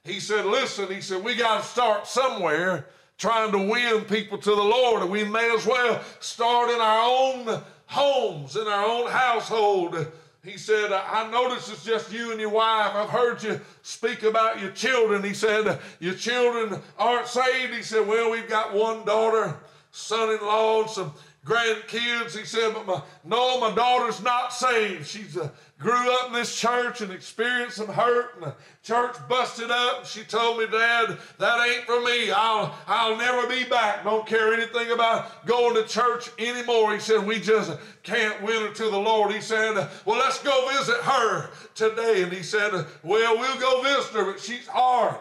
he 0.03 0.19
said, 0.19 0.45
Listen, 0.45 0.93
he 0.93 1.01
said, 1.01 1.23
we 1.23 1.35
got 1.35 1.61
to 1.61 1.67
start 1.67 2.05
somewhere 2.05 2.85
trying 3.17 3.51
to 3.51 3.57
win 3.57 4.03
people 4.05 4.37
to 4.37 4.49
the 4.49 4.55
Lord. 4.55 5.01
And 5.01 5.11
we 5.11 5.23
may 5.23 5.53
as 5.55 5.65
well 5.65 6.01
start 6.19 6.69
in 6.69 6.79
our 6.79 7.03
own 7.03 7.61
homes, 7.87 8.55
in 8.55 8.67
our 8.67 8.85
own 8.85 9.09
household. 9.09 10.07
he 10.43 10.57
said, 10.57 10.91
I 10.91 11.29
notice 11.31 11.69
it's 11.69 11.83
just 11.83 12.11
you 12.11 12.31
and 12.31 12.39
your 12.39 12.49
wife. 12.49 12.93
I've 12.95 13.09
heard 13.09 13.41
you 13.43 13.59
speak 13.83 14.23
about 14.23 14.61
your 14.61 14.71
children. 14.71 15.23
He 15.23 15.33
said, 15.33 15.79
Your 15.99 16.15
children 16.15 16.81
aren't 16.97 17.27
saved. 17.27 17.73
He 17.73 17.83
said, 17.83 18.07
Well, 18.07 18.31
we've 18.31 18.49
got 18.49 18.73
one 18.73 19.05
daughter, 19.05 19.55
son 19.91 20.29
in 20.31 20.41
law, 20.41 20.81
and 20.81 20.89
some 20.89 21.13
grandkids. 21.45 22.37
He 22.37 22.43
said, 22.43 22.73
But 22.73 22.87
my, 22.87 23.01
no, 23.23 23.59
my 23.59 23.73
daughter's 23.73 24.21
not 24.21 24.51
saved. 24.51 25.07
She's 25.07 25.37
uh, 25.37 25.49
grew 25.79 26.11
up 26.15 26.27
in 26.27 26.33
this 26.33 26.59
church 26.59 27.01
and 27.01 27.11
experienced 27.11 27.77
some 27.77 27.87
hurt, 27.87 28.35
and 28.35 28.45
the 28.45 28.55
church 28.83 29.15
busted 29.29 29.69
up. 29.69 30.05
She 30.05 30.23
told 30.23 30.57
me, 30.57 30.65
Dad, 30.65 31.17
that 31.37 31.67
ain't 31.67 31.85
for 31.85 32.01
me. 32.01 32.31
I'll, 32.31 32.75
I'll 32.87 33.15
never 33.15 33.47
be 33.47 33.63
back. 33.65 34.03
Don't 34.03 34.25
care 34.25 34.53
anything 34.53 34.91
about 34.91 35.45
going 35.45 35.75
to 35.75 35.87
church 35.87 36.29
anymore. 36.39 36.93
He 36.93 36.99
said, 36.99 37.25
We 37.25 37.39
just 37.39 37.77
can't 38.03 38.41
win 38.41 38.63
her 38.63 38.73
to 38.73 38.89
the 38.89 38.99
Lord. 38.99 39.31
He 39.31 39.41
said, 39.41 39.75
Well, 40.03 40.19
let's 40.19 40.41
go 40.41 40.67
visit 40.71 40.97
her 41.01 41.49
today. 41.75 42.23
And 42.23 42.33
he 42.33 42.43
said, 42.43 42.71
Well, 43.03 43.37
we'll 43.37 43.59
go 43.59 43.83
visit 43.83 44.13
her, 44.13 44.31
but 44.31 44.41
she's 44.41 44.67
hard. 44.67 45.17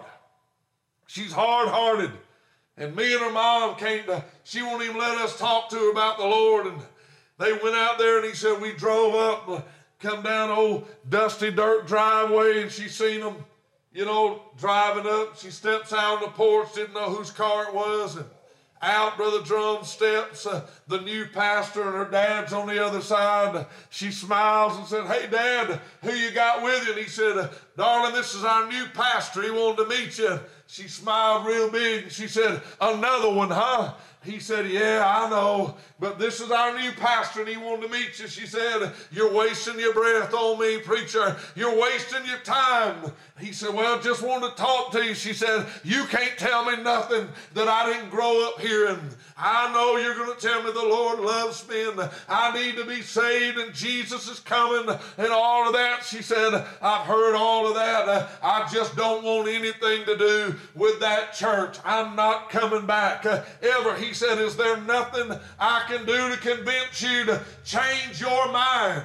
She's 1.06 1.32
hard 1.32 1.68
hearted. 1.68 2.10
And 2.76 2.94
me 2.96 3.12
and 3.12 3.22
her 3.22 3.30
mom 3.30 3.76
came 3.76 4.04
to, 4.06 4.24
she 4.42 4.62
won't 4.62 4.82
even 4.82 4.98
let 4.98 5.18
us 5.18 5.38
talk 5.38 5.68
to 5.70 5.76
her 5.76 5.90
about 5.90 6.18
the 6.18 6.24
Lord. 6.24 6.66
And 6.66 6.78
they 7.38 7.52
went 7.52 7.76
out 7.76 7.98
there 7.98 8.18
and 8.18 8.26
he 8.26 8.34
said, 8.34 8.60
We 8.60 8.72
drove 8.72 9.14
up 9.14 9.66
come 10.04 10.22
down 10.22 10.50
old 10.50 10.86
dusty 11.08 11.50
dirt 11.50 11.86
driveway 11.86 12.62
and 12.62 12.70
she 12.70 12.88
seen 12.88 13.20
them, 13.20 13.36
you 13.92 14.04
know, 14.04 14.42
driving 14.58 15.10
up. 15.10 15.38
She 15.38 15.50
steps 15.50 15.92
out 15.92 16.18
on 16.18 16.22
the 16.22 16.28
porch, 16.28 16.74
didn't 16.74 16.94
know 16.94 17.10
whose 17.10 17.30
car 17.30 17.64
it 17.64 17.74
was, 17.74 18.16
and 18.16 18.26
out 18.84 19.16
Brother 19.16 19.42
Drum 19.42 19.84
steps 19.84 20.46
uh, 20.46 20.66
the 20.86 21.00
new 21.00 21.26
pastor 21.26 21.82
and 21.82 21.94
her 21.94 22.10
dad's 22.10 22.52
on 22.52 22.66
the 22.66 22.84
other 22.84 23.00
side. 23.00 23.66
She 23.90 24.10
smiles 24.10 24.76
and 24.76 24.86
said, 24.86 25.06
Hey, 25.06 25.28
Dad, 25.28 25.80
who 26.02 26.12
you 26.12 26.30
got 26.30 26.62
with 26.62 26.84
you? 26.86 26.92
And 26.92 27.00
he 27.00 27.08
said, 27.08 27.50
Darling, 27.76 28.14
this 28.14 28.34
is 28.34 28.44
our 28.44 28.68
new 28.68 28.84
pastor. 28.94 29.42
He 29.42 29.50
wanted 29.50 29.84
to 29.84 29.88
meet 29.88 30.18
you. 30.18 30.38
She 30.66 30.88
smiled 30.88 31.46
real 31.46 31.70
big. 31.70 32.04
and 32.04 32.12
She 32.12 32.28
said, 32.28 32.60
Another 32.80 33.32
one, 33.32 33.50
huh? 33.50 33.94
He 34.24 34.38
said, 34.38 34.68
Yeah, 34.68 35.04
I 35.06 35.28
know, 35.28 35.76
but 36.00 36.18
this 36.18 36.40
is 36.40 36.50
our 36.50 36.78
new 36.78 36.92
pastor 36.92 37.40
and 37.40 37.48
he 37.48 37.56
wanted 37.56 37.82
to 37.82 37.92
meet 37.92 38.18
you. 38.18 38.26
She 38.26 38.46
said, 38.46 38.92
You're 39.12 39.32
wasting 39.32 39.78
your 39.78 39.92
breath 39.92 40.32
on 40.32 40.58
me, 40.58 40.78
preacher. 40.78 41.36
You're 41.54 41.78
wasting 41.78 42.24
your 42.26 42.38
time. 42.38 43.12
He 43.40 43.52
said, 43.52 43.74
Well, 43.74 44.00
just 44.00 44.22
wanted 44.22 44.50
to 44.50 44.56
talk 44.56 44.92
to 44.92 45.04
you. 45.04 45.12
She 45.12 45.32
said, 45.32 45.66
You 45.82 46.04
can't 46.04 46.38
tell 46.38 46.64
me 46.64 46.80
nothing 46.82 47.26
that 47.54 47.66
I 47.66 47.92
didn't 47.92 48.10
grow 48.10 48.48
up 48.48 48.60
hearing. 48.60 49.00
I 49.36 49.72
know 49.72 49.96
you're 49.96 50.14
going 50.14 50.32
to 50.32 50.40
tell 50.40 50.62
me 50.62 50.70
the 50.70 50.80
Lord 50.80 51.18
loves 51.18 51.68
me 51.68 51.88
and 51.88 52.08
I 52.28 52.54
need 52.54 52.76
to 52.76 52.84
be 52.84 53.02
saved 53.02 53.58
and 53.58 53.74
Jesus 53.74 54.28
is 54.28 54.38
coming 54.38 54.88
and 55.18 55.32
all 55.32 55.66
of 55.66 55.72
that. 55.72 56.04
She 56.04 56.22
said, 56.22 56.54
I've 56.80 57.06
heard 57.06 57.34
all 57.34 57.66
of 57.66 57.74
that. 57.74 58.08
Uh, 58.08 58.28
I 58.40 58.68
just 58.72 58.94
don't 58.94 59.24
want 59.24 59.48
anything 59.48 60.04
to 60.04 60.16
do 60.16 60.54
with 60.76 61.00
that 61.00 61.32
church. 61.34 61.78
I'm 61.84 62.14
not 62.14 62.50
coming 62.50 62.86
back 62.86 63.26
uh, 63.26 63.42
ever. 63.60 63.96
He 63.96 64.14
said, 64.14 64.38
Is 64.38 64.54
there 64.54 64.80
nothing 64.82 65.36
I 65.58 65.82
can 65.88 66.06
do 66.06 66.28
to 66.28 66.36
convince 66.36 67.02
you 67.02 67.24
to 67.24 67.42
change 67.64 68.20
your 68.20 68.52
mind? 68.52 69.02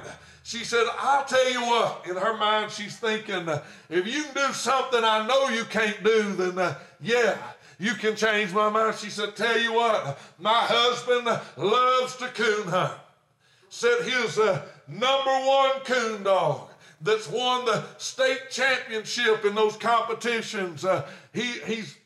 She 0.50 0.64
said, 0.64 0.84
I'll 0.98 1.24
tell 1.24 1.48
you 1.48 1.60
what. 1.60 2.06
In 2.08 2.16
her 2.16 2.36
mind, 2.36 2.72
she's 2.72 2.96
thinking, 2.96 3.48
if 3.88 4.04
you 4.04 4.24
can 4.24 4.48
do 4.48 4.52
something 4.52 5.04
I 5.04 5.24
know 5.24 5.48
you 5.48 5.62
can't 5.62 6.02
do, 6.02 6.34
then 6.34 6.58
uh, 6.58 6.74
yeah, 7.00 7.38
you 7.78 7.92
can 7.92 8.16
change 8.16 8.52
my 8.52 8.68
mind. 8.68 8.96
She 8.96 9.10
said, 9.10 9.36
Tell 9.36 9.56
you 9.56 9.74
what, 9.74 10.18
my 10.40 10.58
husband 10.62 11.28
loves 11.56 12.16
to 12.16 12.26
coon 12.26 12.66
hunt. 12.66 12.94
Said 13.68 14.02
his 14.02 14.34
the 14.34 14.64
number 14.88 15.30
one 15.30 15.82
coon 15.84 16.24
dog 16.24 16.68
that's 17.00 17.28
won 17.28 17.64
the 17.64 17.84
state 17.98 18.50
championship 18.50 19.44
in 19.44 19.54
those 19.54 19.76
competitions. 19.76 20.84
Uh, 20.84 21.06
he, 21.32 21.60
he's 21.64 21.96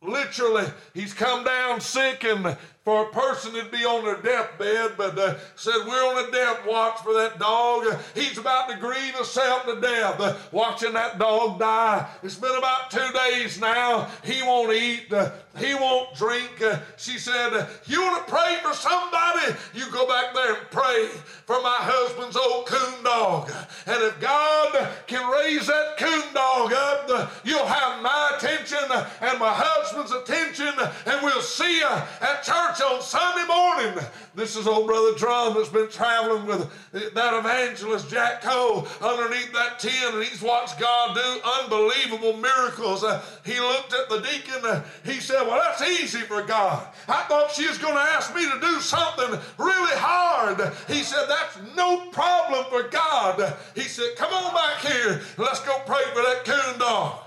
literally, 0.00 0.66
he's 0.94 1.12
come 1.12 1.42
down 1.42 1.80
sick 1.80 2.22
and 2.22 2.56
for 2.84 3.04
a 3.04 3.12
person 3.12 3.54
to 3.54 3.64
be 3.64 3.84
on 3.86 4.04
their 4.04 4.20
deathbed, 4.20 4.92
but 4.98 5.18
uh, 5.18 5.36
said, 5.56 5.72
We're 5.86 5.94
on 5.94 6.28
a 6.28 6.30
death 6.30 6.66
watch 6.66 6.98
for 7.00 7.14
that 7.14 7.38
dog. 7.38 7.98
He's 8.14 8.36
about 8.36 8.68
to 8.68 8.76
grieve 8.76 9.14
himself 9.14 9.64
to 9.64 9.80
death, 9.80 10.20
uh, 10.20 10.36
watching 10.52 10.92
that 10.92 11.18
dog 11.18 11.58
die. 11.58 12.06
It's 12.22 12.34
been 12.34 12.54
about 12.56 12.90
two 12.90 13.06
days 13.30 13.58
now. 13.58 14.10
He 14.22 14.42
won't 14.42 14.74
eat, 14.74 15.10
uh, 15.10 15.30
he 15.58 15.74
won't 15.74 16.14
drink. 16.14 16.60
Uh, 16.62 16.80
she 16.98 17.16
said, 17.18 17.54
uh, 17.54 17.66
You 17.86 18.02
want 18.02 18.26
to 18.26 18.32
pray 18.32 18.58
for 18.62 18.74
somebody? 18.74 19.56
You 19.72 19.90
go 19.90 20.06
back 20.06 20.34
there 20.34 20.54
and 20.54 20.70
pray 20.70 21.08
for 21.46 21.62
my 21.62 21.78
husband's 21.80 22.36
old 22.36 22.66
coon 22.66 23.02
dog. 23.02 23.50
And 23.86 24.02
if 24.02 24.20
God 24.20 24.88
can 25.06 25.30
raise 25.30 25.66
that 25.68 25.96
coon 25.96 26.34
dog 26.34 26.72
up, 26.74 27.32
you'll 27.44 27.64
have 27.64 28.02
my 28.02 28.32
attention 28.36 28.78
and 29.22 29.38
my 29.38 29.52
husband's 29.54 30.12
attention, 30.12 30.72
and 31.06 31.22
we'll 31.22 31.40
see 31.40 31.78
you 31.78 31.86
at 31.86 32.42
church 32.42 32.73
church 32.74 32.82
on 32.90 33.02
Sunday 33.02 33.46
morning. 33.46 34.04
This 34.34 34.56
is 34.56 34.66
old 34.66 34.86
brother 34.86 35.16
Drum 35.16 35.54
that's 35.54 35.68
been 35.68 35.88
traveling 35.88 36.46
with 36.46 36.70
that 36.92 37.34
evangelist 37.34 38.10
Jack 38.10 38.42
Coe 38.42 38.86
underneath 39.00 39.52
that 39.52 39.78
tent, 39.78 40.14
and 40.14 40.24
he's 40.24 40.42
watched 40.42 40.78
God 40.80 41.14
do 41.14 41.40
unbelievable 41.62 42.36
miracles. 42.36 43.04
Uh, 43.04 43.22
he 43.44 43.58
looked 43.60 43.92
at 43.92 44.08
the 44.08 44.20
deacon. 44.20 44.64
Uh, 44.64 44.82
he 45.04 45.20
said, 45.20 45.42
"Well, 45.42 45.60
that's 45.60 45.82
easy 45.82 46.20
for 46.20 46.42
God. 46.42 46.86
I 47.08 47.22
thought 47.22 47.52
she 47.52 47.68
was 47.68 47.78
going 47.78 47.94
to 47.94 48.00
ask 48.00 48.34
me 48.34 48.44
to 48.44 48.60
do 48.60 48.80
something 48.80 49.38
really 49.58 49.96
hard." 49.96 50.72
He 50.88 51.02
said, 51.02 51.26
"That's 51.28 51.58
no 51.76 52.06
problem 52.10 52.64
for 52.70 52.88
God." 52.88 53.56
He 53.74 53.82
said, 53.82 54.16
"Come 54.16 54.32
on 54.32 54.54
back 54.54 54.80
here. 54.80 55.22
Let's 55.38 55.60
go 55.60 55.78
pray 55.86 56.02
for 56.12 56.22
that 56.22 56.44
coon 56.44 56.78
dog." 56.78 57.23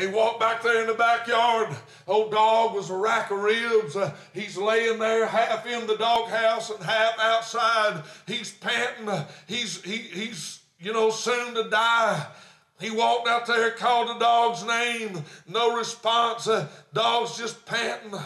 He 0.00 0.06
walked 0.06 0.40
back 0.40 0.62
there 0.62 0.80
in 0.80 0.86
the 0.86 0.94
backyard. 0.94 1.76
Old 2.08 2.30
dog 2.30 2.74
was 2.74 2.88
a 2.88 2.96
rack 2.96 3.30
of 3.30 3.38
ribs. 3.38 3.96
Uh, 3.96 4.12
he's 4.32 4.56
laying 4.56 4.98
there 4.98 5.26
half 5.26 5.66
in 5.66 5.86
the 5.86 5.96
doghouse 5.96 6.70
and 6.70 6.82
half 6.82 7.18
outside. 7.18 8.02
He's 8.26 8.50
panting. 8.50 9.08
Uh, 9.08 9.28
he's, 9.46 9.82
he, 9.82 9.98
he's, 9.98 10.60
you 10.78 10.94
know, 10.94 11.10
soon 11.10 11.54
to 11.54 11.68
die. 11.68 12.26
He 12.80 12.90
walked 12.90 13.28
out 13.28 13.46
there, 13.46 13.70
called 13.72 14.08
the 14.08 14.18
dog's 14.18 14.64
name. 14.64 15.22
No 15.46 15.76
response. 15.76 16.48
Uh, 16.48 16.66
dog's 16.94 17.36
just 17.36 17.66
panting 17.66 18.18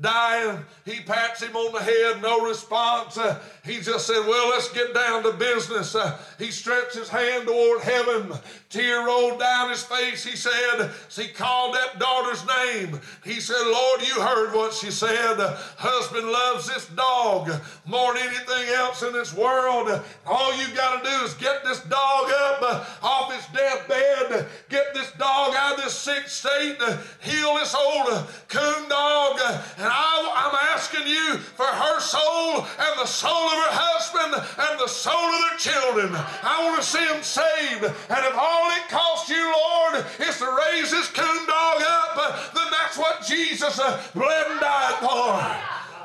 dying. 0.00 0.64
He 0.84 1.00
pats 1.00 1.42
him 1.42 1.56
on 1.56 1.72
the 1.72 1.80
head, 1.80 2.20
no 2.22 2.46
response. 2.46 3.16
Uh, 3.16 3.40
he 3.64 3.80
just 3.80 4.06
said, 4.06 4.26
Well, 4.26 4.50
let's 4.50 4.72
get 4.72 4.94
down 4.94 5.22
to 5.22 5.32
business. 5.32 5.94
Uh, 5.94 6.18
he 6.38 6.50
stretched 6.50 6.94
his 6.94 7.08
hand 7.08 7.46
toward 7.46 7.80
heaven. 7.80 8.32
Tear 8.68 9.06
rolled 9.06 9.40
down 9.40 9.70
his 9.70 9.82
face. 9.82 10.24
He 10.24 10.36
said, 10.36 10.90
He 11.10 11.28
called 11.28 11.74
that 11.74 11.98
daughter's 11.98 12.44
name. 12.46 13.00
He 13.24 13.40
said, 13.40 13.62
Lord, 13.64 14.02
you 14.02 14.20
heard 14.20 14.54
what 14.54 14.74
she 14.74 14.90
said. 14.90 15.38
Husband 15.76 16.26
loves 16.26 16.68
this 16.68 16.86
dog 16.88 17.50
more 17.86 18.14
than 18.14 18.22
anything 18.28 18.74
else 18.74 19.02
in 19.02 19.12
this 19.12 19.34
world. 19.34 19.88
All 20.26 20.56
you 20.56 20.74
got 20.74 21.02
to 21.02 21.10
do 21.10 21.24
is 21.24 21.34
get 21.34 21.64
this 21.64 21.80
dog 21.80 22.30
up 22.30 22.62
uh, 22.62 22.84
off 23.02 23.32
his 23.32 23.46
deathbed, 23.46 24.46
get 24.68 24.92
this 24.92 25.10
dog 25.12 25.54
out 25.56 25.78
of 25.78 25.84
this 25.84 25.94
sick 25.94 26.28
state, 26.28 26.76
heal 27.20 27.54
this 27.54 27.74
old 27.74 28.26
coon 28.48 28.88
dog. 28.88 29.40
And 29.86 29.94
I, 29.94 30.50
I'm 30.50 30.56
asking 30.74 31.06
you 31.06 31.38
for 31.54 31.62
her 31.62 32.00
soul 32.00 32.66
and 32.66 32.98
the 32.98 33.06
soul 33.06 33.30
of 33.30 33.54
her 33.70 33.74
husband 33.78 34.34
and 34.34 34.74
the 34.82 34.90
soul 34.90 35.14
of 35.14 35.38
their 35.46 35.58
children. 35.62 36.10
I 36.42 36.58
want 36.66 36.82
to 36.82 36.86
see 36.86 37.06
them 37.06 37.22
saved. 37.22 37.86
And 37.86 38.22
if 38.26 38.34
all 38.34 38.66
it 38.74 38.90
costs 38.90 39.30
you, 39.30 39.38
Lord, 39.38 40.02
is 40.26 40.42
to 40.42 40.50
raise 40.66 40.90
this 40.90 41.06
coon 41.14 41.46
dog 41.46 41.78
up, 41.86 42.18
then 42.50 42.66
that's 42.74 42.98
what 42.98 43.22
Jesus 43.30 43.78
uh, 43.78 44.02
bled 44.10 44.50
and 44.50 44.58
died 44.58 44.98
for. 45.06 45.38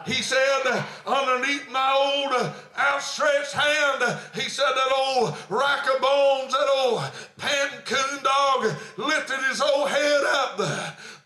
He 0.06 0.22
said, 0.22 0.62
underneath 1.10 1.66
my 1.74 1.90
old 1.90 2.54
outstretched 2.78 3.54
hand, 3.54 4.20
he 4.38 4.46
said, 4.46 4.78
that 4.78 4.94
old 4.94 5.34
rack 5.50 5.90
of 5.90 5.98
bones, 6.02 6.54
that 6.54 6.70
old 6.86 7.02
panting 7.42 7.82
coon 7.90 8.22
dog 8.22 8.78
lifted 8.98 9.42
his 9.50 9.60
old 9.60 9.90
head 9.90 10.22
up 10.38 10.62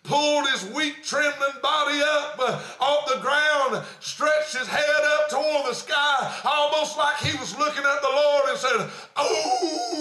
pulled 0.08 0.48
his 0.50 0.66
weak, 0.72 1.04
trembling 1.04 1.58
body 1.62 2.00
up 2.02 2.40
uh, 2.40 2.62
off 2.80 3.08
the 3.14 3.20
ground, 3.20 3.84
stretched 4.00 4.56
his 4.58 4.68
head 4.68 5.04
up 5.04 5.30
toward 5.30 5.66
the 5.66 5.74
sky, 5.74 6.42
almost 6.44 6.98
like 6.98 7.18
he 7.18 7.38
was 7.38 7.58
looking 7.58 7.84
at 7.84 8.02
the 8.02 8.10
Lord 8.10 8.44
and 8.50 8.58
said, 8.58 8.90
Oh! 9.18 9.96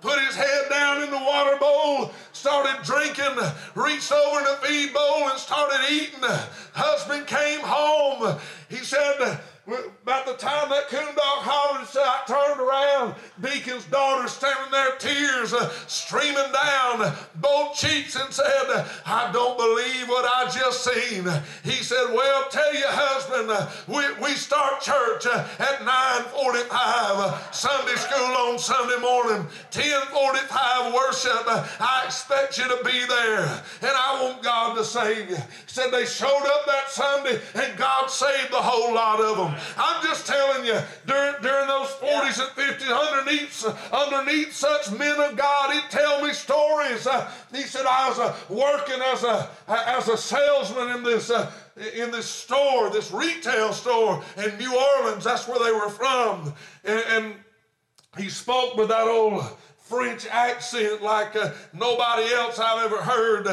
Put 0.00 0.20
his 0.20 0.36
head 0.36 0.68
down 0.70 1.02
in 1.02 1.10
the 1.10 1.18
water 1.18 1.56
bowl, 1.58 2.12
started 2.32 2.84
drinking, 2.84 3.36
reached 3.74 4.12
over 4.12 4.38
in 4.38 4.44
the 4.44 4.58
feed 4.62 4.94
bowl 4.94 5.28
and 5.28 5.38
started 5.38 5.80
eating. 5.90 6.20
Husband 6.72 7.26
came 7.26 7.60
home. 7.60 8.38
He 8.68 8.76
said, 8.76 9.40
about 9.68 10.24
the 10.24 10.34
time 10.34 10.70
that 10.70 10.88
coon 10.88 11.14
dog 11.14 11.44
hollered, 11.44 11.86
I 11.94 12.22
turned 12.26 12.60
around. 12.60 13.14
Deacon's 13.40 13.84
daughter 13.86 14.26
standing 14.28 14.72
there, 14.72 14.96
tears 14.96 15.52
uh, 15.52 15.68
streaming 15.86 16.50
down 16.52 17.12
both 17.36 17.76
cheeks, 17.76 18.16
and 18.16 18.32
said, 18.32 18.86
I 19.04 19.30
don't 19.32 19.58
believe 19.58 20.08
what 20.08 20.24
I 20.24 20.48
just 20.50 20.84
seen. 20.84 21.28
He 21.64 21.82
said, 21.84 22.12
Well, 22.12 22.48
tell 22.50 22.72
your 22.72 22.88
husband, 22.88 23.50
uh, 23.50 23.68
we, 23.86 24.04
we 24.24 24.34
start 24.34 24.80
church 24.80 25.26
uh, 25.26 25.46
at 25.58 25.84
9:45, 25.84 26.68
uh, 26.72 27.50
Sunday 27.52 27.96
school 27.96 28.32
on 28.48 28.58
Sunday 28.58 29.00
morning, 29.00 29.46
10:45 29.70 30.94
worship. 30.94 31.44
I 31.80 32.04
expect 32.06 32.56
you 32.56 32.64
to 32.64 32.80
be 32.84 33.04
there, 33.04 33.44
and 33.82 33.92
I 33.92 34.22
want 34.22 34.42
God 34.42 34.76
to 34.76 34.84
save 34.84 35.28
you. 35.30 35.36
He 35.36 35.42
said 35.66 35.90
they 35.90 36.06
showed 36.06 36.46
up 36.46 36.64
that 36.66 36.90
Sunday, 36.90 37.40
and 37.54 37.76
God 37.76 38.10
saved 38.10 38.52
the 38.52 38.62
whole 38.62 38.94
lot 38.94 39.20
of 39.20 39.36
them. 39.36 39.57
I'm 39.76 40.02
just 40.04 40.26
telling 40.26 40.64
you, 40.64 40.78
during, 41.06 41.34
during 41.42 41.68
those 41.68 41.88
40s 41.88 42.40
and 42.40 42.50
50s, 42.50 43.10
underneath, 43.10 43.92
underneath 43.92 44.52
such 44.52 44.90
men 44.92 45.20
of 45.20 45.36
God, 45.36 45.74
he'd 45.74 45.90
tell 45.90 46.22
me 46.24 46.32
stories. 46.32 47.06
Uh, 47.06 47.30
he 47.52 47.62
said, 47.62 47.86
I 47.86 48.08
was 48.08 48.18
uh, 48.18 48.36
working 48.48 49.00
as 49.12 49.24
a, 49.24 49.48
as 49.68 50.08
a 50.08 50.16
salesman 50.16 50.96
in 50.96 51.02
this, 51.02 51.30
uh, 51.30 51.50
in 51.94 52.10
this 52.10 52.26
store, 52.26 52.90
this 52.90 53.10
retail 53.12 53.72
store 53.72 54.22
in 54.36 54.56
New 54.58 54.76
Orleans. 54.76 55.24
That's 55.24 55.48
where 55.48 55.58
they 55.58 55.72
were 55.72 55.90
from. 55.90 56.52
And, 56.84 57.02
and 57.08 57.34
he 58.16 58.28
spoke 58.28 58.76
with 58.76 58.88
that 58.88 59.06
old 59.06 59.44
French 59.78 60.26
accent 60.26 61.02
like 61.02 61.34
uh, 61.34 61.52
nobody 61.72 62.32
else 62.32 62.58
I've 62.58 62.84
ever 62.84 63.02
heard. 63.02 63.46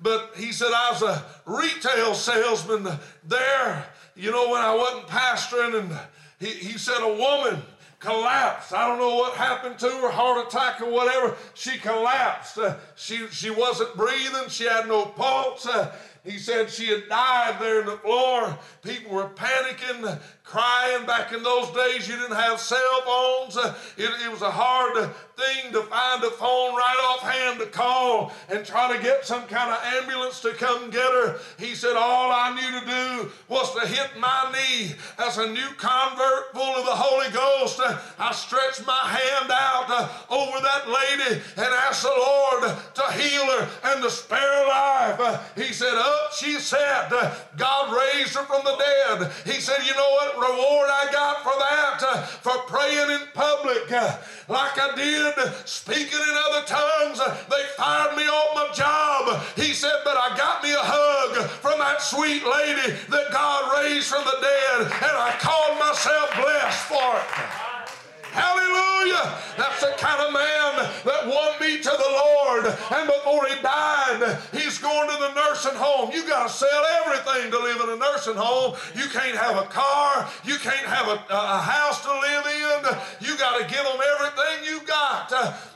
But 0.00 0.32
he 0.36 0.52
said, 0.52 0.72
I 0.74 0.90
was 0.90 1.02
a 1.02 1.24
retail 1.46 2.14
salesman 2.14 2.88
there 3.24 3.86
you 4.14 4.30
know, 4.30 4.50
when 4.50 4.62
I 4.62 4.74
wasn't 4.74 5.06
pastoring, 5.06 5.78
and 5.80 5.98
he, 6.38 6.46
he 6.46 6.78
said 6.78 7.00
a 7.00 7.14
woman 7.14 7.62
collapsed. 8.02 8.72
I 8.72 8.88
don't 8.88 8.98
know 8.98 9.16
what 9.16 9.34
happened 9.34 9.78
to 9.78 9.88
her, 9.88 10.10
heart 10.10 10.46
attack 10.46 10.80
or 10.80 10.90
whatever. 10.90 11.36
She 11.54 11.78
collapsed. 11.78 12.58
Uh, 12.58 12.76
she, 12.96 13.28
she 13.28 13.50
wasn't 13.50 13.96
breathing. 13.96 14.48
She 14.48 14.64
had 14.64 14.88
no 14.88 15.06
pulse. 15.06 15.66
Uh, 15.66 15.94
he 16.24 16.38
said 16.38 16.70
she 16.70 16.88
had 16.88 17.08
died 17.08 17.56
there 17.60 17.80
in 17.80 17.86
the 17.86 17.96
floor. 17.98 18.58
People 18.82 19.14
were 19.14 19.28
panicking 19.28 20.20
crying. 20.52 21.06
Back 21.06 21.32
in 21.32 21.42
those 21.42 21.70
days, 21.70 22.06
you 22.06 22.14
didn't 22.14 22.36
have 22.36 22.60
cell 22.60 23.00
phones. 23.06 23.56
Uh, 23.56 23.74
it, 23.96 24.10
it, 24.22 24.30
was 24.30 24.42
a 24.42 24.50
hard 24.50 25.08
thing 25.34 25.72
to 25.72 25.80
find 25.88 26.22
a 26.22 26.30
phone 26.30 26.76
right 26.76 27.00
offhand 27.08 27.58
to 27.58 27.66
call 27.66 28.32
and 28.50 28.64
try 28.64 28.94
to 28.94 29.02
get 29.02 29.24
some 29.24 29.46
kind 29.46 29.72
of 29.72 29.80
ambulance 29.96 30.40
to 30.40 30.52
come 30.52 30.90
get 30.90 31.08
her. 31.08 31.40
He 31.58 31.74
said, 31.74 31.96
All 31.96 32.30
I 32.30 32.52
knew 32.52 32.80
to 32.80 32.84
do 32.84 33.32
was 33.48 33.72
to 33.74 33.88
hit 33.88 34.10
my 34.20 34.52
knee 34.52 34.92
as 35.18 35.38
a 35.38 35.46
new 35.50 35.68
convert 35.78 36.52
full 36.52 36.76
of 36.76 36.84
the 36.84 37.00
Holy 37.00 37.32
Ghost. 37.32 37.80
Uh, 37.80 37.98
I 38.18 38.32
stretched 38.32 38.86
my 38.86 38.92
hand 38.92 39.50
out 39.50 39.88
uh, 39.88 40.08
over 40.28 40.60
that 40.60 40.84
lady 40.84 41.40
and 41.56 41.70
asked 41.88 42.02
the 42.02 42.12
Lord 42.12 42.76
to 42.92 43.04
heal 43.16 43.46
her 43.56 43.68
and 43.84 44.02
to 44.02 44.10
spare 44.10 44.38
her 44.38 44.68
life. 44.68 45.56
He 45.56 45.72
said, 45.72 45.94
Up 45.94 46.34
she 46.36 46.60
sat. 46.60 47.08
God 47.56 47.96
raised 47.96 48.36
her 48.36 48.44
from 48.44 48.64
the 48.64 48.76
dead. 48.76 49.32
He 49.46 49.58
said, 49.58 49.80
You 49.86 49.94
know 49.96 50.10
what? 50.20 50.41
Reward 50.42 50.90
I 50.90 51.06
got 51.12 51.42
for 51.46 51.54
that, 51.54 52.02
uh, 52.02 52.22
for 52.42 52.58
praying 52.66 53.10
in 53.10 53.22
public 53.34 53.90
uh, 53.92 54.18
like 54.48 54.74
I 54.74 54.94
did, 54.96 55.34
speaking 55.66 56.18
in 56.18 56.34
other 56.50 56.66
tongues. 56.66 57.20
Uh, 57.20 57.36
they 57.48 57.62
fired 57.76 58.16
me 58.16 58.24
off 58.26 58.54
my 58.54 58.68
job. 58.74 59.42
He 59.56 59.72
said, 59.72 60.02
but 60.04 60.16
I 60.16 60.36
got 60.36 60.62
me 60.62 60.72
a 60.72 60.82
hug 60.82 61.48
from 61.62 61.78
that 61.78 62.02
sweet 62.02 62.42
lady 62.42 62.90
that 63.08 63.30
God 63.30 63.78
raised 63.78 64.08
from 64.08 64.24
the 64.24 64.38
dead, 64.42 64.90
and 64.90 65.16
I 65.16 65.36
called 65.38 65.78
myself 65.78 66.34
blessed 66.34 66.84
for 66.90 67.10
it. 67.16 67.71
Hallelujah. 68.32 69.36
That's 69.58 69.80
the 69.84 69.92
kind 70.00 70.20
of 70.24 70.32
man 70.32 70.88
that 71.04 71.28
won 71.28 71.52
me 71.60 71.76
to 71.76 71.92
the 71.92 72.10
Lord. 72.16 72.64
And 72.64 73.04
before 73.04 73.44
he 73.44 73.60
died, 73.60 74.38
he's 74.52 74.78
going 74.78 75.08
to 75.10 75.16
the 75.20 75.34
nursing 75.34 75.76
home. 75.76 76.10
You 76.12 76.26
got 76.26 76.48
to 76.48 76.52
sell 76.52 76.84
everything 77.04 77.50
to 77.50 77.58
live 77.58 77.80
in 77.82 77.90
a 77.90 77.96
nursing 77.96 78.36
home. 78.36 78.74
You 78.96 79.04
can't 79.12 79.36
have 79.36 79.56
a 79.56 79.68
car. 79.68 80.28
You 80.44 80.56
can't 80.56 80.86
have 80.86 81.08
a, 81.08 81.20
a 81.28 81.58
house 81.60 82.00
to 82.02 82.12
live 82.12 82.46
in. 82.46 83.28
You 83.28 83.36
got 83.36 83.60
to 83.60 83.64
give 83.68 83.84
them 83.84 84.00
everything 84.16 84.64
you 84.64 84.80
got. 84.86 85.30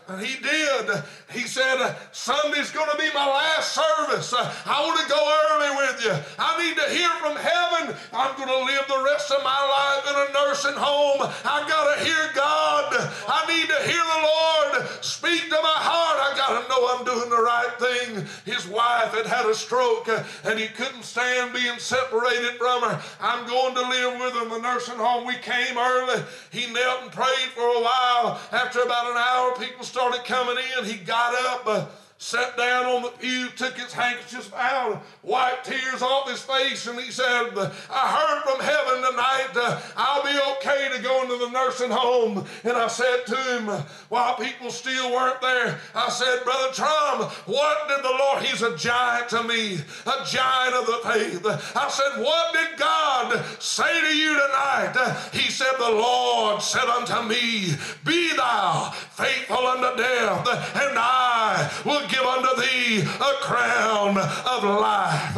And 0.09 0.25
he 0.25 0.41
did. 0.41 1.03
He 1.37 1.45
said, 1.45 1.77
uh, 1.77 1.95
Sunday's 2.13 2.71
going 2.71 2.91
to 2.91 2.97
be 2.97 3.13
my 3.13 3.27
last 3.29 3.77
service. 3.77 4.33
Uh, 4.33 4.53
I 4.65 4.81
want 4.81 5.01
to 5.01 5.09
go 5.09 5.21
early 5.21 5.77
with 5.77 6.05
you. 6.05 6.17
I 6.39 6.57
need 6.57 6.77
to 6.81 6.89
hear 6.89 7.11
from 7.21 7.37
heaven. 7.37 7.95
I'm 8.13 8.35
going 8.37 8.49
to 8.49 8.65
live 8.65 8.89
the 8.89 9.05
rest 9.05 9.31
of 9.31 9.45
my 9.45 9.61
life 9.61 10.05
in 10.09 10.17
a 10.17 10.27
nursing 10.33 10.81
home. 10.81 11.29
I 11.45 11.69
got 11.69 11.93
to 11.93 12.05
hear 12.05 12.31
God. 12.35 12.89
I 13.29 13.45
need 13.53 13.69
to 13.69 13.81
hear 13.85 14.01
the 14.01 14.23
Lord 14.25 14.89
speak 15.05 15.45
to 15.45 15.61
my 15.61 15.79
heart. 15.85 16.19
I 16.25 16.37
got 16.37 16.63
to 16.63 16.69
know 16.69 16.89
I'm 16.97 17.05
doing 17.05 17.31
the 17.31 17.43
right 17.43 17.75
thing. 17.79 18.27
His 18.45 18.67
wife 18.67 19.13
had 19.13 19.27
had 19.27 19.47
a 19.47 19.55
stroke 19.55 20.09
uh, 20.09 20.25
and 20.45 20.59
he 20.59 20.69
couldn't 20.69 21.05
stand 21.05 21.53
being 21.53 21.79
separated 21.79 22.57
from 22.57 22.83
her. 22.83 23.01
I'm 23.21 23.47
going 23.47 23.75
to 23.75 23.83
live 23.83 24.21
with 24.21 24.35
her 24.35 24.43
in 24.45 24.49
the 24.49 24.59
nursing 24.59 24.97
home. 24.97 25.27
We 25.27 25.37
came 25.37 25.77
early. 25.77 26.23
He 26.51 26.73
knelt 26.73 27.03
and 27.03 27.13
prayed 27.13 27.51
for 27.55 27.67
a 27.67 27.83
while. 27.83 28.41
After 28.53 28.81
about 28.81 29.11
an 29.11 29.17
hour, 29.17 29.55
people 29.59 29.85
started 29.85 30.25
coming 30.25 30.57
in. 30.79 30.85
He 30.85 30.97
got 30.97 31.26
up. 31.35 32.06
Sat 32.19 32.57
down 32.57 32.87
on 32.87 33.03
the 33.03 33.11
pew, 33.11 33.49
took 33.57 33.77
his 33.77 33.93
handkerchief 33.93 34.53
out, 34.55 35.05
wiped 35.23 35.67
tears 35.67 36.01
off 36.01 36.29
his 36.29 36.41
face, 36.41 36.87
and 36.87 36.99
he 36.99 37.11
said, 37.11 37.51
I 37.91 38.09
heard 38.09 38.43
from 38.43 38.65
heaven 38.65 39.11
tonight 39.11 39.51
uh, 39.55 39.81
I'll 39.97 40.23
be 40.23 40.39
okay 40.57 40.97
to 40.97 41.03
go 41.03 41.23
into 41.23 41.37
the 41.37 41.51
nursing 41.51 41.91
home. 41.91 42.47
And 42.65 42.73
I 42.73 42.89
said 42.89 43.27
to 43.27 43.37
him, 43.37 43.67
while 44.09 44.35
people 44.37 44.71
still 44.71 45.13
weren't 45.13 45.43
there, 45.43 45.79
I 45.95 46.09
said, 46.09 46.43
Brother 46.43 46.73
Drum, 46.75 47.31
what 47.45 47.89
did 47.89 48.03
the 48.03 48.17
Lord, 48.19 48.43
he's 48.43 48.63
a 48.63 48.75
giant 48.77 49.29
to 49.31 49.43
me, 49.43 49.75
a 50.07 50.25
giant 50.25 50.75
of 50.75 50.87
the 50.87 51.01
faith. 51.05 51.77
I 51.77 51.89
said, 51.91 52.23
what 52.23 52.55
did 52.55 52.79
God 52.79 53.45
say 53.61 54.01
to 54.01 54.17
you 54.17 54.33
tonight? 54.33 55.29
He 55.35 55.51
said, 55.51 55.73
the 55.79 55.91
Lord 55.91 56.63
said 56.63 56.87
unto 56.87 57.29
me, 57.29 57.75
be 58.07 58.35
thou 58.35 58.91
faithful 58.91 59.67
unto 59.67 60.03
death, 60.03 60.49
and 60.77 60.99
I 60.99 61.71
will 61.85 62.06
give 62.09 62.25
unto 62.25 62.61
thee 62.61 63.01
a 63.01 63.33
crown 63.41 64.17
of 64.19 64.65
life. 64.65 65.37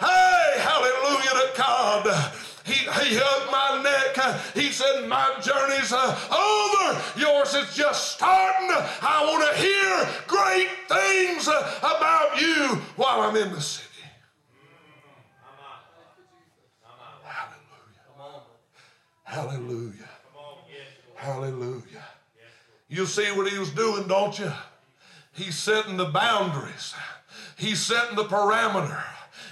Hey, 0.00 0.54
hallelujah 0.58 1.34
to 1.34 1.52
God. 1.56 2.32
He, 2.64 2.74
he 2.74 3.16
hugged 3.18 3.50
my 3.50 3.82
neck. 3.82 4.54
He 4.54 4.70
said, 4.70 5.08
My 5.08 5.40
journey's 5.40 5.92
uh, 5.92 6.14
over. 6.30 7.18
Yours 7.18 7.54
is 7.54 7.74
just 7.74 8.12
starting. 8.12 8.68
I 8.70 9.24
want 9.24 9.48
to 9.48 9.60
hear 9.60 10.08
great 10.26 10.68
things 10.86 11.48
uh, 11.48 11.78
about 11.80 12.40
you 12.40 12.82
while 12.96 13.22
I'm 13.22 13.36
in 13.36 13.52
the 13.52 13.60
city. 13.60 13.86
Hallelujah. 19.24 20.08
Hallelujah. 20.08 20.08
Hallelujah. 21.14 22.04
You 22.88 23.04
see 23.06 23.30
what 23.32 23.50
he 23.50 23.58
was 23.58 23.70
doing, 23.70 24.08
don't 24.08 24.38
you? 24.38 24.50
He's 25.38 25.56
setting 25.56 25.96
the 25.96 26.06
boundaries. 26.06 26.94
He's 27.56 27.78
setting 27.78 28.16
the 28.16 28.24
parameter. 28.24 29.00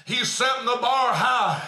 He's 0.05 0.29
setting 0.29 0.67
the 0.67 0.79
bar 0.81 1.13
high. 1.13 1.63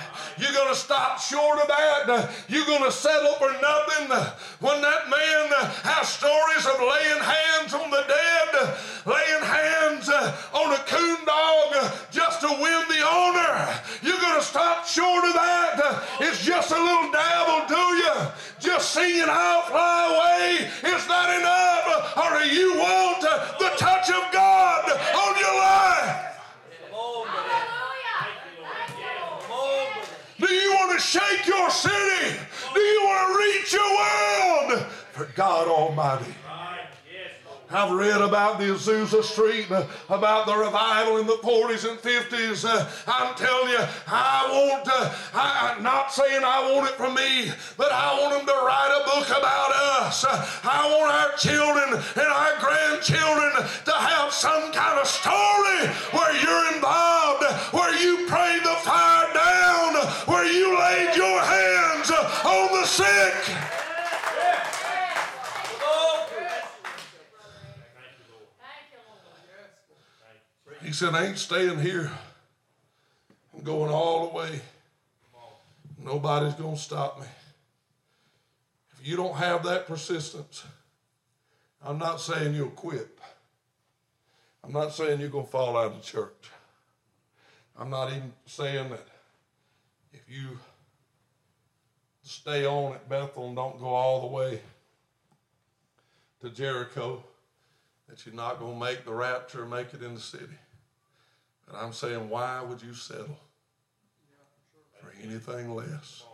Stop 0.79 1.21
short 1.21 1.59
of 1.59 1.67
that. 1.67 2.09
Uh, 2.09 2.29
you're 2.49 2.65
going 2.65 2.85
to 2.85 2.93
settle 2.93 3.35
for 3.35 3.51
nothing. 3.61 4.07
Uh, 4.11 4.31
when 4.61 4.81
that 4.81 5.11
man 5.11 5.51
uh, 5.53 5.67
has 5.83 6.09
stories 6.09 6.65
of 6.65 6.79
laying 6.81 7.21
hands 7.21 7.75
on 7.75 7.91
the 7.91 8.05
dead, 8.07 8.79
laying 9.05 9.45
hands 9.45 10.09
on 10.09 10.73
a 10.73 10.81
coon 10.87 11.19
dog 11.27 11.93
just 12.11 12.41
to 12.41 12.49
win 12.49 12.81
the 12.89 13.03
honor, 13.05 13.69
you're 14.01 14.23
going 14.23 14.39
to 14.39 14.47
stop 14.47 14.87
short 14.87 15.27
of 15.27 15.35
that. 15.35 16.07
It's 16.21 16.47
just 16.47 16.71
a 16.71 16.79
little 16.79 17.11
dabble, 17.11 17.67
do 17.69 17.85
you? 17.99 18.15
Just 18.61 18.95
singing 18.95 19.29
I'll 19.29 19.63
fly 19.69 20.09
away. 20.09 20.71
Is 20.95 21.05
that 21.11 21.29
enough? 21.37 22.17
Or 22.17 22.39
do 22.39 22.49
you 22.49 22.79
want 22.79 23.21
the 23.59 23.71
touch 23.77 24.09
of 24.09 24.25
God 24.33 24.89
on 24.95 25.33
your 25.37 25.55
life? 25.59 26.29
Do 30.39 30.47
you 30.55 30.71
want 30.73 30.88
shake 30.99 31.47
your 31.47 31.71
city? 31.71 32.39
Do 32.75 32.81
you 32.81 33.03
want 33.05 33.33
to 33.33 33.39
reach 33.39 33.73
your 33.73 33.91
world? 33.97 34.87
For 35.13 35.25
God 35.35 35.69
Almighty. 35.69 36.35
I've 37.71 37.93
read 37.93 38.23
about 38.23 38.59
the 38.59 38.73
Azusa 38.73 39.23
Street, 39.23 39.71
uh, 39.71 39.85
about 40.09 40.47
the 40.47 40.57
revival 40.57 41.19
in 41.19 41.27
the 41.27 41.37
40s 41.45 41.85
and 41.89 41.99
50s. 41.99 42.65
Uh, 42.65 42.89
I'm 43.07 43.35
telling 43.37 43.69
you, 43.69 43.85
I 44.07 44.49
want, 44.49 44.89
uh, 44.89 45.15
I, 45.35 45.75
am 45.77 45.83
not 45.83 46.11
saying 46.11 46.41
I 46.43 46.73
want 46.73 46.89
it 46.89 46.97
for 46.97 47.13
me, 47.13 47.53
but 47.77 47.93
I 47.93 48.17
want 48.21 48.39
them 48.39 48.47
to 48.47 48.59
write 48.65 48.89
a 48.89 49.05
book 49.05 49.29
about 49.29 49.71
us. 50.01 50.25
I 50.25 50.89
want 50.97 51.13
our 51.13 51.37
children 51.37 52.01
and 52.01 52.29
our 52.33 52.57
grandchildren 52.57 53.53
to 53.85 53.93
have 53.93 54.33
some 54.33 54.73
kind 54.73 54.99
of 54.99 55.07
story 55.07 55.93
where 56.17 56.33
you're 56.41 56.73
involved, 56.73 57.45
where 57.77 57.93
you 58.01 58.25
prayed 58.33 58.65
the 58.65 58.81
fire 58.81 59.29
down, 59.37 59.93
where 60.25 60.49
you 60.49 60.73
laid 60.73 61.15
your 61.17 61.41
hands 61.45 62.11
on 62.11 62.73
the 62.73 62.87
He 70.89 70.95
said, 70.95 71.15
I 71.15 71.27
ain't 71.27 71.37
staying 71.37 71.81
here. 71.81 72.11
I'm 73.53 73.63
going 73.63 73.93
all 73.93 74.27
the 74.27 74.35
way. 74.35 74.61
Nobody's 76.03 76.55
going 76.55 76.77
to 76.77 76.81
stop 76.81 77.21
me. 77.21 77.27
If 78.93 79.07
you 79.07 79.15
don't 79.15 79.37
have 79.37 79.65
that 79.65 79.87
persistence, 79.87 80.65
I'm 81.85 81.99
not 81.99 82.23
saying 82.23 82.55
you'll 82.55 82.71
quit. 82.71 83.07
I'm 84.65 84.73
not 84.73 84.95
saying 84.95 85.21
you're 85.21 85.29
going 85.29 85.45
to 85.45 85.51
fall 85.51 85.77
out 85.77 85.93
of 85.93 86.03
church. 86.03 86.51
I'm 87.79 87.91
not 87.91 88.09
even 88.09 88.33
saying 88.47 88.89
that 88.89 89.07
if 90.15 90.23
you 90.27 90.59
stay 92.23 92.65
on 92.65 92.95
at 92.95 93.07
Bethel 93.11 93.49
and 93.49 93.57
don't 93.57 93.79
go 93.79 93.89
all 93.89 94.23
the 94.23 94.35
way 94.35 94.63
to 96.41 96.49
Jericho, 96.49 97.23
that 98.09 98.25
you're 98.25 98.35
not 98.35 98.59
going 98.59 98.81
to 98.81 98.87
make 98.87 99.05
the 99.05 99.13
rapture 99.13 99.67
make 99.67 99.93
it 99.93 100.03
in 100.03 100.15
the 100.15 100.21
city. 100.21 100.47
And 101.69 101.77
I'm 101.77 101.93
saying, 101.93 102.29
why 102.29 102.63
would 102.63 102.83
you 102.83 102.95
settle 102.95 103.39
for 105.01 105.13
anything 105.23 105.75
less 105.75 106.25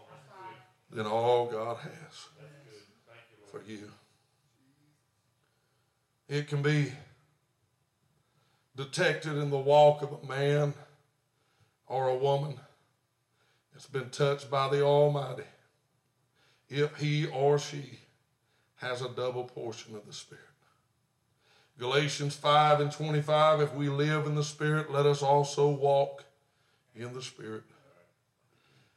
than 0.90 1.06
all 1.06 1.46
God 1.46 1.78
has 1.78 2.28
for 3.50 3.60
you? 3.66 3.90
It 6.28 6.48
can 6.48 6.62
be 6.62 6.92
detected 8.76 9.36
in 9.36 9.50
the 9.50 9.58
walk 9.58 10.02
of 10.02 10.18
a 10.22 10.26
man 10.26 10.74
or 11.86 12.08
a 12.08 12.16
woman 12.16 12.58
that's 13.72 13.86
been 13.86 14.10
touched 14.10 14.50
by 14.50 14.68
the 14.68 14.82
Almighty 14.82 15.44
if 16.68 16.96
he 16.96 17.26
or 17.26 17.58
she 17.58 17.98
has 18.76 19.02
a 19.02 19.08
double 19.08 19.44
portion 19.44 19.94
of 19.94 20.06
the 20.06 20.12
Spirit. 20.12 20.53
Galatians 21.78 22.36
5 22.36 22.80
and 22.80 22.92
25 22.92 23.60
if 23.60 23.74
we 23.74 23.88
live 23.88 24.26
in 24.26 24.34
the 24.34 24.44
Spirit, 24.44 24.92
let 24.92 25.06
us 25.06 25.22
also 25.22 25.68
walk 25.68 26.24
in 26.94 27.12
the 27.12 27.22
Spirit. 27.22 27.64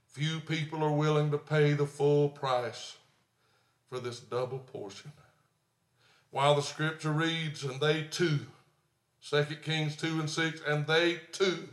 Few 0.06 0.40
people 0.40 0.84
are 0.84 0.92
willing 0.92 1.32
to 1.32 1.38
pay 1.38 1.74
the 1.74 1.86
full 1.86 2.30
price 2.30 2.98
for 3.90 4.00
this 4.00 4.20
double 4.20 4.60
portion. 4.60 5.12
While 6.32 6.56
the 6.56 6.62
scripture 6.62 7.12
reads, 7.12 7.64
and 7.64 7.80
they 7.80 8.04
too, 8.04 8.40
2 9.30 9.44
Kings 9.64 9.96
2 9.96 10.20
and 10.20 10.30
6, 10.30 10.62
and 10.68 10.86
they 10.86 11.22
too, 11.32 11.70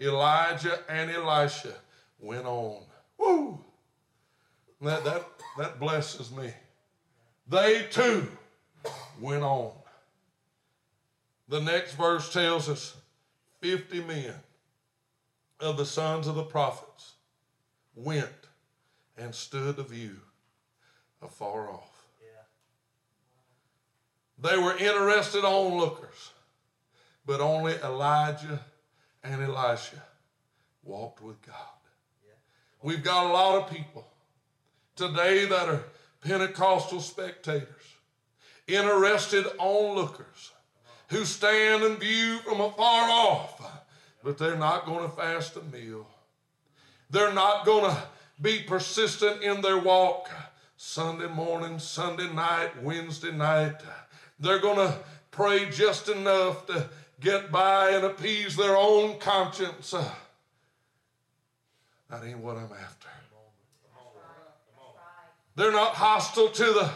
Elijah 0.00 0.80
and 0.88 1.10
Elisha, 1.10 1.74
went 2.20 2.46
on. 2.46 2.82
Woo! 3.18 3.58
That, 4.80 5.04
that, 5.04 5.24
that 5.58 5.80
blesses 5.80 6.30
me. 6.30 6.52
They 7.48 7.86
too 7.90 8.28
went 9.20 9.42
on. 9.42 9.72
The 11.52 11.60
next 11.60 11.96
verse 11.96 12.32
tells 12.32 12.70
us 12.70 12.96
50 13.60 14.04
men 14.04 14.32
of 15.60 15.76
the 15.76 15.84
sons 15.84 16.26
of 16.26 16.34
the 16.34 16.44
prophets 16.44 17.12
went 17.94 18.48
and 19.18 19.34
stood 19.34 19.76
to 19.76 19.82
view 19.82 20.16
afar 21.20 21.68
off. 21.68 22.06
They 24.38 24.56
were 24.56 24.74
interested 24.78 25.44
onlookers, 25.44 26.30
but 27.26 27.42
only 27.42 27.74
Elijah 27.84 28.60
and 29.22 29.42
Elisha 29.42 30.02
walked 30.82 31.20
with 31.20 31.42
God. 31.42 31.56
We've 32.82 33.04
got 33.04 33.26
a 33.26 33.32
lot 33.34 33.62
of 33.62 33.70
people 33.70 34.06
today 34.96 35.44
that 35.44 35.68
are 35.68 35.84
Pentecostal 36.22 37.02
spectators, 37.02 37.98
interested 38.66 39.44
onlookers 39.58 40.51
who 41.12 41.24
stand 41.24 41.84
and 41.84 41.98
view 41.98 42.38
from 42.38 42.60
afar 42.60 43.10
off, 43.10 43.82
but 44.24 44.38
they're 44.38 44.56
not 44.56 44.86
going 44.86 45.08
to 45.08 45.14
fast 45.14 45.56
a 45.56 45.62
meal. 45.62 46.06
They're 47.10 47.32
not 47.32 47.66
going 47.66 47.84
to 47.84 48.02
be 48.40 48.60
persistent 48.60 49.42
in 49.42 49.60
their 49.60 49.78
walk 49.78 50.30
Sunday 50.76 51.28
morning, 51.28 51.78
Sunday 51.78 52.32
night, 52.32 52.82
Wednesday 52.82 53.30
night. 53.30 53.76
They're 54.40 54.58
going 54.58 54.88
to 54.88 54.98
pray 55.30 55.68
just 55.70 56.08
enough 56.08 56.66
to 56.66 56.88
get 57.20 57.52
by 57.52 57.90
and 57.90 58.04
appease 58.04 58.56
their 58.56 58.76
own 58.76 59.18
conscience. 59.18 59.94
That 62.10 62.24
ain't 62.24 62.38
what 62.38 62.56
I'm 62.56 62.72
after. 62.72 63.08
They're 65.54 65.72
not 65.72 65.94
hostile 65.94 66.48
to 66.48 66.64
the, 66.64 66.90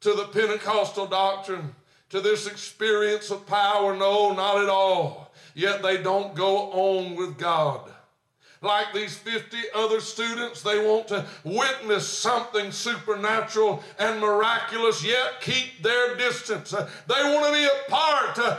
to 0.00 0.14
the 0.14 0.24
Pentecostal 0.24 1.06
doctrine, 1.06 1.74
to 2.10 2.20
this 2.20 2.46
experience 2.46 3.30
of 3.30 3.46
power. 3.46 3.96
No, 3.96 4.32
not 4.32 4.62
at 4.62 4.68
all. 4.68 5.32
Yet 5.54 5.82
they 5.82 6.02
don't 6.02 6.34
go 6.34 6.70
on 6.70 7.16
with 7.16 7.38
God 7.38 7.90
like 8.66 8.92
these 8.92 9.16
50 9.16 9.56
other 9.74 10.00
students. 10.00 10.62
They 10.62 10.84
want 10.84 11.08
to 11.08 11.24
witness 11.44 12.06
something 12.06 12.70
supernatural 12.70 13.82
and 13.98 14.20
miraculous, 14.20 15.04
yet 15.04 15.40
keep 15.40 15.82
their 15.82 16.16
distance. 16.16 16.74
Uh, 16.74 16.88
they 17.06 17.22
want 17.34 17.46
to 17.46 17.52
be 17.52 17.64
a 17.64 17.90
part 17.90 18.38
uh, 18.38 18.58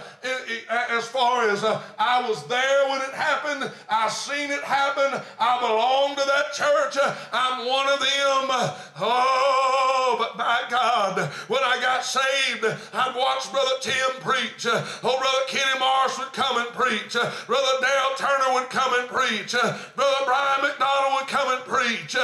as 0.89 1.07
far 1.07 1.49
as 1.49 1.63
uh, 1.63 1.81
I 1.99 2.27
was 2.27 2.45
there 2.47 2.89
when 2.89 3.01
it 3.01 3.13
happened, 3.13 3.71
I 3.89 4.09
seen 4.09 4.51
it 4.51 4.63
happen, 4.63 5.21
I 5.39 5.59
belong 5.59 6.15
to 6.15 6.23
that 6.25 6.53
church, 6.53 6.97
I'm 7.31 7.67
one 7.67 7.87
of 7.87 7.99
them. 7.99 8.07
Oh, 8.99 10.15
but 10.17 10.37
by 10.37 10.63
God, 10.69 11.19
when 11.47 11.61
I 11.63 11.79
got 11.81 12.03
saved, 12.03 12.65
I'd 12.93 13.15
watch 13.15 13.51
Brother 13.51 13.75
Tim 13.81 14.21
preach. 14.21 14.65
Oh, 14.67 15.17
Brother 15.19 15.45
Kenny 15.47 15.79
Marsh 15.79 16.17
would 16.17 16.33
come 16.33 16.57
and 16.57 16.67
preach. 16.69 17.13
Brother 17.45 17.77
Dale 17.81 18.15
Turner 18.17 18.53
would 18.53 18.69
come 18.69 18.93
and 18.99 19.07
preach. 19.07 19.55
Brother 19.97 20.25
Brian 20.25 20.61
McDonald 20.61 21.13
would 21.15 21.27
come 21.27 21.57
and 21.57 21.65
preach. 21.65 22.15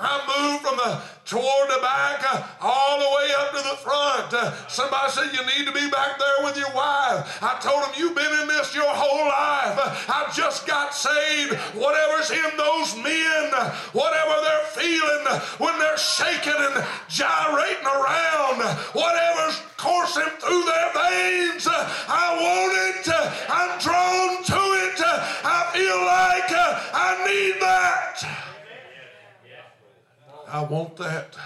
I 0.00 0.16
moved 0.24 0.64
from 0.64 0.76
the 0.76 1.02
toward 1.30 1.70
the 1.70 1.78
back, 1.78 2.26
uh, 2.26 2.42
all 2.60 2.98
the 2.98 3.06
way 3.06 3.30
up 3.38 3.54
to 3.54 3.62
the 3.62 3.78
front. 3.78 4.34
Uh, 4.34 4.50
somebody 4.66 5.12
said, 5.12 5.30
You 5.30 5.46
need 5.46 5.64
to 5.66 5.72
be 5.72 5.88
back 5.88 6.18
there 6.18 6.42
with 6.42 6.56
your 6.58 6.74
wife. 6.74 7.22
I 7.38 7.54
told 7.62 7.86
them, 7.86 7.94
You've 7.94 8.16
been 8.16 8.34
in 8.42 8.48
this 8.48 8.74
your 8.74 8.88
whole 8.88 9.30
life. 9.30 9.78
Uh, 9.78 9.94
I 10.10 10.32
just 10.34 10.66
got 10.66 10.90
saved. 10.90 11.54
Whatever's 11.78 12.34
in 12.34 12.50
those 12.58 12.96
men, 12.98 13.54
uh, 13.54 13.70
whatever 13.94 14.34
they're 14.42 14.68
feeling 14.74 15.22
when 15.62 15.78
they're 15.78 16.02
shaking 16.02 16.58
and 16.58 16.82
gyrating 17.06 17.86
around, 17.86 18.66
whatever's 18.90 19.62
coursing 19.78 20.34
through 20.42 20.64
their 20.66 20.90
veins, 20.98 21.68
I 21.70 22.26
want 22.42 22.74
it. 22.74 23.06
I'm 23.46 23.78
drawn 23.78 24.42
to 24.50 24.60
it. 24.82 24.98
I 25.46 25.70
feel 25.70 26.00
like 26.02 26.50
I 26.50 27.22
need 27.22 27.62
that. 27.62 28.49
I 30.52 30.64
want 30.64 30.96
that. 30.96 31.36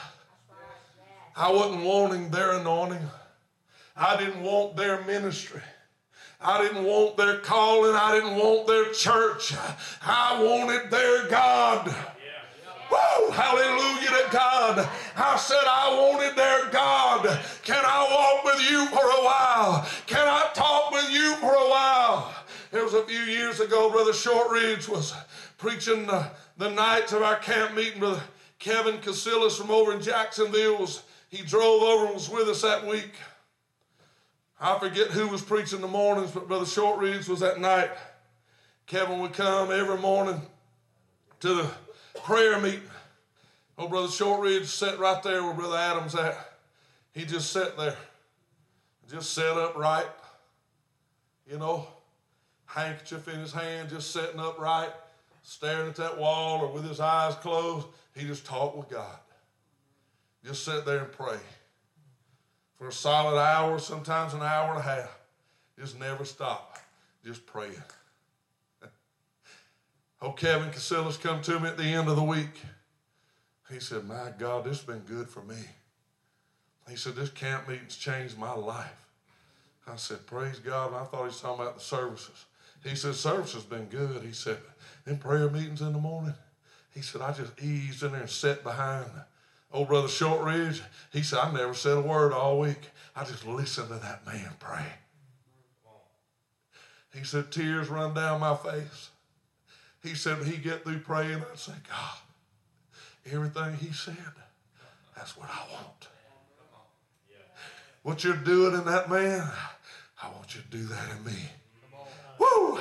I 1.37 1.53
wasn't 1.53 1.85
wanting 1.85 2.31
their 2.31 2.53
anointing. 2.53 3.07
I 3.97 4.17
didn't 4.17 4.43
want 4.43 4.77
their 4.77 5.05
ministry. 5.05 5.61
I 6.41 6.63
didn't 6.63 6.85
want 6.85 7.17
their 7.17 7.39
calling. 7.39 7.95
I 7.95 8.15
didn't 8.15 8.37
want 8.37 8.67
their 8.67 8.93
church. 8.93 9.55
I 10.03 10.43
wanted 10.43 10.91
their 10.91 11.29
God. 11.29 11.87
Woo! 12.91 13.31
Hallelujah 13.31 14.09
to 14.09 14.29
God. 14.31 14.89
I 15.17 15.37
said 15.37 15.63
I 15.67 15.91
wanted 16.01 16.37
their 16.37 16.71
God. 16.71 17.41
Can 17.63 17.83
I 17.85 18.09
walk 18.11 18.45
with 18.45 18.71
you 18.71 18.87
for 18.87 19.05
a 19.05 19.25
while? 19.25 19.87
Can 20.07 20.27
I 20.27 20.49
talk 20.55 20.93
with 20.93 21.11
you 21.11 21.35
for 21.37 21.53
a 21.53 21.69
while? 21.69 22.35
It 22.73 22.83
was 22.83 22.95
a 22.95 23.05
few 23.05 23.21
years 23.21 23.61
ago, 23.61 23.91
Brother 23.91 24.13
Shortridge 24.13 24.89
was 24.89 25.15
preaching 25.59 26.07
the, 26.07 26.31
the 26.59 26.71
nights 26.71 27.13
of 27.13 27.23
our 27.23 27.37
camp 27.37 27.75
meeting. 27.75 28.01
Brother 28.01 28.23
Kevin 28.65 28.97
Casillas 28.97 29.59
from 29.59 29.71
over 29.71 29.93
in 29.93 30.01
Jacksonville 30.01 30.79
was, 30.79 31.03
he 31.29 31.43
drove 31.45 31.83
over 31.83 32.07
and 32.07 32.15
was 32.15 32.31
with 32.31 32.49
us 32.49 32.63
that 32.63 32.87
week. 32.87 33.13
I 34.59 34.79
forget 34.79 35.09
who 35.09 35.29
was 35.29 35.43
preaching 35.43 35.83
the 35.83 35.87
mornings, 35.87 36.31
but 36.31 36.49
Brother 36.49 36.65
Shortridge 36.65 37.29
was 37.29 37.41
that 37.41 37.61
night. 37.61 37.91
Kevin 38.87 39.19
would 39.21 39.35
come 39.35 39.71
every 39.71 39.99
morning 39.99 40.41
to 41.41 41.55
the 41.57 41.71
prayer 42.23 42.59
meeting. 42.59 42.89
Oh, 43.77 43.87
Brother 43.87 44.09
Shortridge 44.09 44.65
sat 44.65 44.99
right 44.99 45.23
there 45.23 45.43
where 45.43 45.53
Brother 45.53 45.77
Adams 45.77 46.15
at. 46.15 46.55
He 47.13 47.27
just 47.27 47.53
sat 47.53 47.77
there, 47.77 47.99
just 49.11 49.35
sat 49.35 49.59
upright, 49.59 50.07
you 51.47 51.59
know, 51.59 51.87
handkerchief 52.65 53.29
in 53.29 53.41
his 53.41 53.53
hand, 53.53 53.91
just 53.91 54.11
sitting 54.11 54.41
upright, 54.41 54.95
staring 55.45 55.91
at 55.91 55.97
that 55.97 56.19
wall 56.19 56.63
or 56.63 56.73
with 56.73 56.89
his 56.89 56.99
eyes 56.99 57.37
closed. 57.37 57.87
He 58.17 58.27
just 58.27 58.45
talked 58.45 58.77
with 58.77 58.89
God. 58.89 59.19
Just 60.45 60.65
sit 60.65 60.85
there 60.85 60.99
and 60.99 61.13
pray 61.13 61.39
for 62.75 62.89
a 62.89 62.93
solid 62.93 63.39
hour, 63.39 63.79
sometimes 63.79 64.35
an 64.35 64.43
hour 64.43 64.71
and 64.71 64.81
a 64.81 64.83
half. 64.83 65.19
Just 65.79 65.99
never 65.99 66.25
stop. 66.25 66.79
Just 67.25 67.47
praying. 67.47 67.83
oh, 70.23 70.33
Kevin 70.33 70.71
Casillas 70.71 71.21
come 71.21 71.41
to 71.43 71.61
me 71.61 71.69
at 71.69 71.77
the 71.77 71.85
end 71.85 72.09
of 72.09 72.17
the 72.17 72.23
week. 72.23 72.61
He 73.71 73.81
said, 73.81 74.05
My 74.05 74.33
God, 74.39 74.65
this 74.65 74.79
has 74.79 74.87
been 74.87 75.01
good 75.01 75.29
for 75.29 75.43
me. 75.43 75.57
He 76.89 76.97
said, 76.97 77.17
This 77.17 77.31
camp 77.31 77.69
meeting's 77.69 77.97
changed 77.97 78.39
my 78.39 78.55
life. 78.55 79.07
I 79.87 79.97
said, 79.97 80.27
Praise 80.27 80.59
God. 80.59 80.89
And 80.89 80.97
I 80.97 81.05
thought 81.05 81.21
he 81.21 81.27
was 81.27 81.41
talking 81.41 81.63
about 81.63 81.79
the 81.79 81.85
services. 81.85 82.45
He 82.83 82.95
said, 82.95 83.15
Service 83.15 83.55
has 83.55 83.65
been 83.65 83.87
good. 83.87 84.23
He 84.23 84.33
said, 84.33 84.59
In 85.07 85.19
prayer 85.19 85.51
meetings 85.51 85.83
in 85.83 85.93
the 85.93 85.99
morning. 85.99 86.35
He 86.95 87.03
said, 87.03 87.21
I 87.21 87.33
just 87.33 87.61
eased 87.61 88.03
in 88.03 88.13
there 88.13 88.23
and 88.23 88.31
sat 88.31 88.63
behind 88.63 89.07
old 89.73 89.89
brother 89.89 90.09
Shortridge. 90.09 90.83
He 91.13 91.23
said, 91.23 91.41
I 91.41 91.53
never 91.53 91.75
said 91.75 91.99
a 91.99 92.01
word 92.01 92.33
all 92.33 92.61
week. 92.61 92.91
I 93.17 93.25
just 93.25 93.47
listened 93.47 93.89
to 93.89 93.95
that 93.95 94.27
man 94.27 94.51
pray. 94.59 94.87
He 97.13 97.25
said, 97.25 97.53
tears 97.53 97.89
run 97.89 98.15
down 98.15 98.41
my 98.41 98.57
face. 98.57 99.11
He 100.03 100.15
said, 100.15 100.43
he 100.45 100.57
get 100.57 100.85
through 100.85 101.01
praying, 101.01 101.43
I'd 101.51 101.59
say, 101.59 101.73
God, 101.89 102.19
everything 103.33 103.75
he 103.77 103.93
said, 103.93 104.17
that's 105.17 105.37
what 105.37 105.49
I 105.49 105.73
want. 105.73 106.09
What 108.03 108.23
you're 108.23 108.37
doing 108.37 108.75
in 108.75 108.85
that 108.85 109.09
man, 109.09 109.49
I 110.23 110.29
want 110.31 110.55
you 110.55 110.61
to 110.61 110.69
do 110.69 110.85
that 110.85 111.17
in 111.17 111.25
me. 111.25 111.39
Woo! 112.45 112.75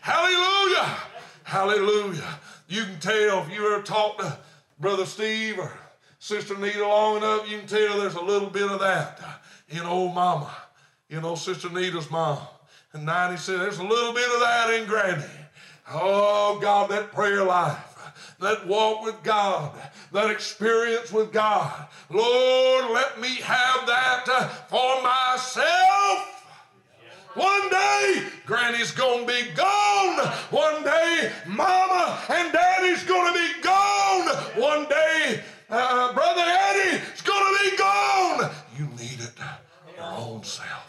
Hallelujah! 0.00 0.96
Hallelujah. 1.44 2.38
You 2.68 2.84
can 2.84 3.00
tell 3.00 3.42
if 3.42 3.50
you 3.50 3.72
ever 3.72 3.82
talk 3.82 4.18
to 4.18 4.38
Brother 4.78 5.06
Steve 5.06 5.58
or 5.58 5.72
Sister 6.18 6.56
Nita 6.56 6.86
long 6.86 7.18
enough, 7.18 7.50
you 7.50 7.58
can 7.58 7.66
tell 7.66 7.98
there's 7.98 8.14
a 8.14 8.20
little 8.20 8.50
bit 8.50 8.70
of 8.70 8.80
that 8.80 9.20
in 9.68 9.80
old 9.80 10.14
mama. 10.14 10.50
You 11.08 11.20
know, 11.20 11.34
Sister 11.34 11.70
Nita's 11.70 12.10
mom. 12.10 12.38
And 12.92 13.04
90 13.04 13.36
said, 13.36 13.60
there's 13.60 13.78
a 13.78 13.84
little 13.84 14.12
bit 14.12 14.28
of 14.30 14.40
that 14.40 14.74
in 14.78 14.86
Granny. 14.86 15.24
Oh, 15.90 16.58
God, 16.60 16.90
that 16.90 17.12
prayer 17.12 17.44
life 17.44 17.88
that 18.40 18.66
walk 18.66 19.04
with 19.04 19.22
God, 19.22 19.72
that 20.12 20.30
experience 20.30 21.12
with 21.12 21.32
God. 21.32 21.88
Lord, 22.08 22.90
let 22.92 23.20
me 23.20 23.36
have 23.36 23.86
that 23.86 24.24
uh, 24.28 24.48
for 24.68 25.02
myself. 25.02 26.37
One 27.34 27.70
day, 27.70 28.26
Granny's 28.46 28.92
gonna 28.92 29.26
be 29.26 29.50
gone. 29.54 30.18
One 30.50 30.82
day, 30.82 31.32
Mama 31.46 32.18
and 32.28 32.52
Daddy's 32.52 33.04
gonna 33.04 33.32
be 33.32 33.62
gone. 33.62 34.28
One 34.56 34.88
day, 34.88 35.42
uh, 35.70 36.12
Brother 36.14 36.44
Eddie's 36.44 37.22
gonna 37.22 37.58
be 37.62 37.76
gone. 37.76 38.50
You 38.78 38.86
need 38.98 39.20
it 39.20 39.38
your 39.98 40.06
own 40.06 40.44
self. 40.44 40.88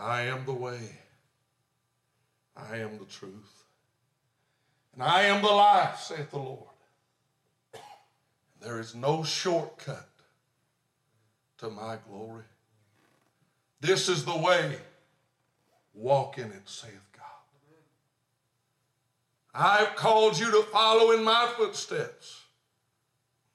I 0.00 0.22
am 0.22 0.46
the 0.46 0.54
way. 0.54 0.98
I 2.56 2.78
am 2.78 2.98
the 2.98 3.04
truth. 3.04 3.64
And 4.94 5.02
I 5.02 5.24
am 5.24 5.42
the 5.42 5.48
life, 5.48 6.00
saith 6.00 6.30
the 6.30 6.38
Lord. 6.38 6.64
There 8.62 8.80
is 8.80 8.94
no 8.94 9.19
shortcut 9.30 10.08
to 11.58 11.70
my 11.70 11.96
glory. 12.08 12.44
This 13.80 14.08
is 14.08 14.24
the 14.24 14.36
way. 14.36 14.76
Walk 15.94 16.38
in 16.38 16.46
it, 16.46 16.68
saith 16.68 17.08
God. 17.12 17.24
I've 19.54 19.96
called 19.96 20.38
you 20.38 20.50
to 20.50 20.62
follow 20.64 21.12
in 21.12 21.24
my 21.24 21.52
footsteps, 21.56 22.42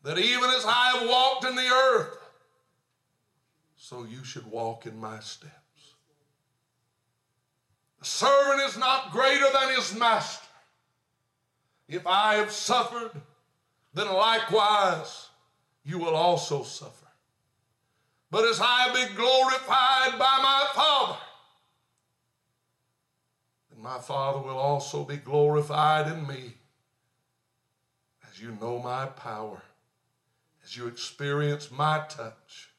that 0.04 0.18
even 0.18 0.50
as 0.50 0.66
I 0.66 0.98
have 0.98 1.10
walked 1.10 1.46
in 1.46 1.56
the 1.56 1.68
earth, 1.68 2.18
so 3.78 4.04
you 4.04 4.24
should 4.24 4.48
walk 4.48 4.88
in 4.88 5.00
my 5.00 5.20
steps 5.20 5.54
The 8.00 8.06
servant 8.06 8.62
is 8.68 8.78
not 8.78 9.12
greater 9.12 9.46
than 9.54 9.76
his 9.76 9.96
master. 9.96 10.48
If 11.88 12.08
I 12.08 12.36
have 12.36 12.52
suffered, 12.52 13.12
then 13.94 14.12
likewise 14.12 15.30
you 15.86 16.00
will 16.00 16.16
also 16.16 16.64
suffer. 16.64 17.06
But 18.32 18.46
as 18.46 18.60
I 18.62 18.92
been 18.92 19.16
glorified 19.16 20.20
by 20.20 20.40
my 20.42 20.68
Father, 20.74 21.18
then 23.72 23.84
my 23.84 24.00
Father 24.00 24.40
will 24.40 24.58
also 24.58 25.04
be 25.04 25.18
glorified 25.18 26.12
in 26.12 26.28
me 26.28 26.56
as 28.30 28.42
you 28.42 28.58
know 28.60 28.80
my 28.80 29.06
power, 29.06 29.62
as 30.66 30.76
you 30.76 30.88
experience 30.88 31.72
my 31.72 32.04
touch, 32.10 32.72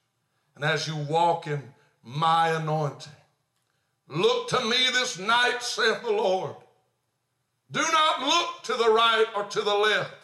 and 0.57 0.65
as 0.65 0.89
you 0.89 0.97
walk 0.97 1.47
in 1.47 1.63
my 2.03 2.49
anointing. 2.51 3.13
Look 4.09 4.49
to 4.49 4.61
me 4.65 4.77
this 4.93 5.19
night, 5.19 5.63
saith 5.63 6.03
the 6.03 6.13
Lord. 6.13 6.55
Do 7.71 7.81
not 7.81 8.21
look 8.21 8.63
to 8.65 8.75
the 8.75 8.91
right 8.91 9.27
or 9.35 9.45
to 9.45 9.61
the 9.61 9.75
left, 9.75 10.15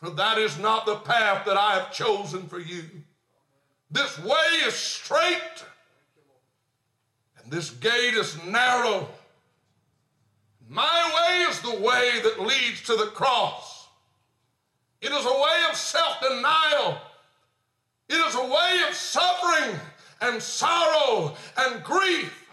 for 0.00 0.10
that 0.10 0.38
is 0.38 0.58
not 0.58 0.86
the 0.86 0.96
path 0.96 1.44
that 1.44 1.56
I 1.56 1.74
have 1.74 1.92
chosen 1.92 2.46
for 2.48 2.58
you. 2.58 2.84
This 3.90 4.18
way 4.18 4.46
is 4.66 4.74
straight, 4.74 5.64
and 7.42 7.52
this 7.52 7.70
gate 7.70 8.14
is 8.14 8.42
narrow. 8.44 9.08
My 10.68 11.12
way 11.14 11.50
is 11.50 11.60
the 11.60 11.84
way 11.84 12.20
that 12.22 12.40
leads 12.40 12.82
to 12.84 12.96
the 12.96 13.06
cross. 13.06 13.88
It 15.00 15.12
is 15.12 15.24
a 15.24 15.28
way 15.28 15.64
of 15.68 15.76
self 15.76 16.20
denial. 16.20 16.98
It 18.08 18.14
is 18.26 18.34
a 18.34 18.44
way 18.44 18.80
of 18.88 18.94
suffering 18.94 19.78
and 20.20 20.42
sorrow 20.42 21.34
and 21.56 21.82
grief. 21.82 22.48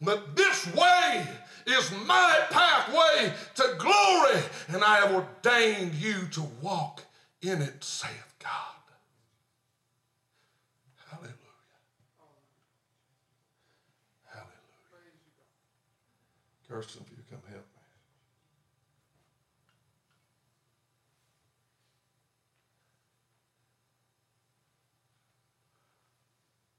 But 0.00 0.36
this 0.36 0.66
way 0.74 1.26
is 1.70 1.92
my 2.06 2.40
pathway 2.50 3.32
to 3.56 3.74
glory, 3.78 4.42
and 4.68 4.82
I 4.84 4.96
have 4.98 5.12
ordained 5.12 5.94
you 5.94 6.26
to 6.32 6.42
walk 6.62 7.04
in 7.42 7.62
it, 7.62 7.82
saith 7.82 8.34
God. 8.38 8.52
Hallelujah. 11.10 11.34
Hallelujah. 14.26 14.52
Kirsten, 16.68 17.04
if 17.04 17.10
you 17.16 17.24
come 17.30 17.40
help 17.50 17.64
me. 17.64 17.64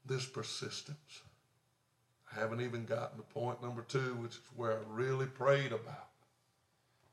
This 0.06 0.26
persistence 0.26 1.22
I 2.32 2.40
haven't 2.40 2.62
even 2.62 2.86
gotten 2.86 3.18
to 3.18 3.24
point 3.24 3.62
number 3.62 3.82
two, 3.82 4.16
which 4.16 4.34
is 4.34 4.42
where 4.56 4.74
I 4.74 4.78
really 4.90 5.26
prayed 5.26 5.72
about 5.72 6.10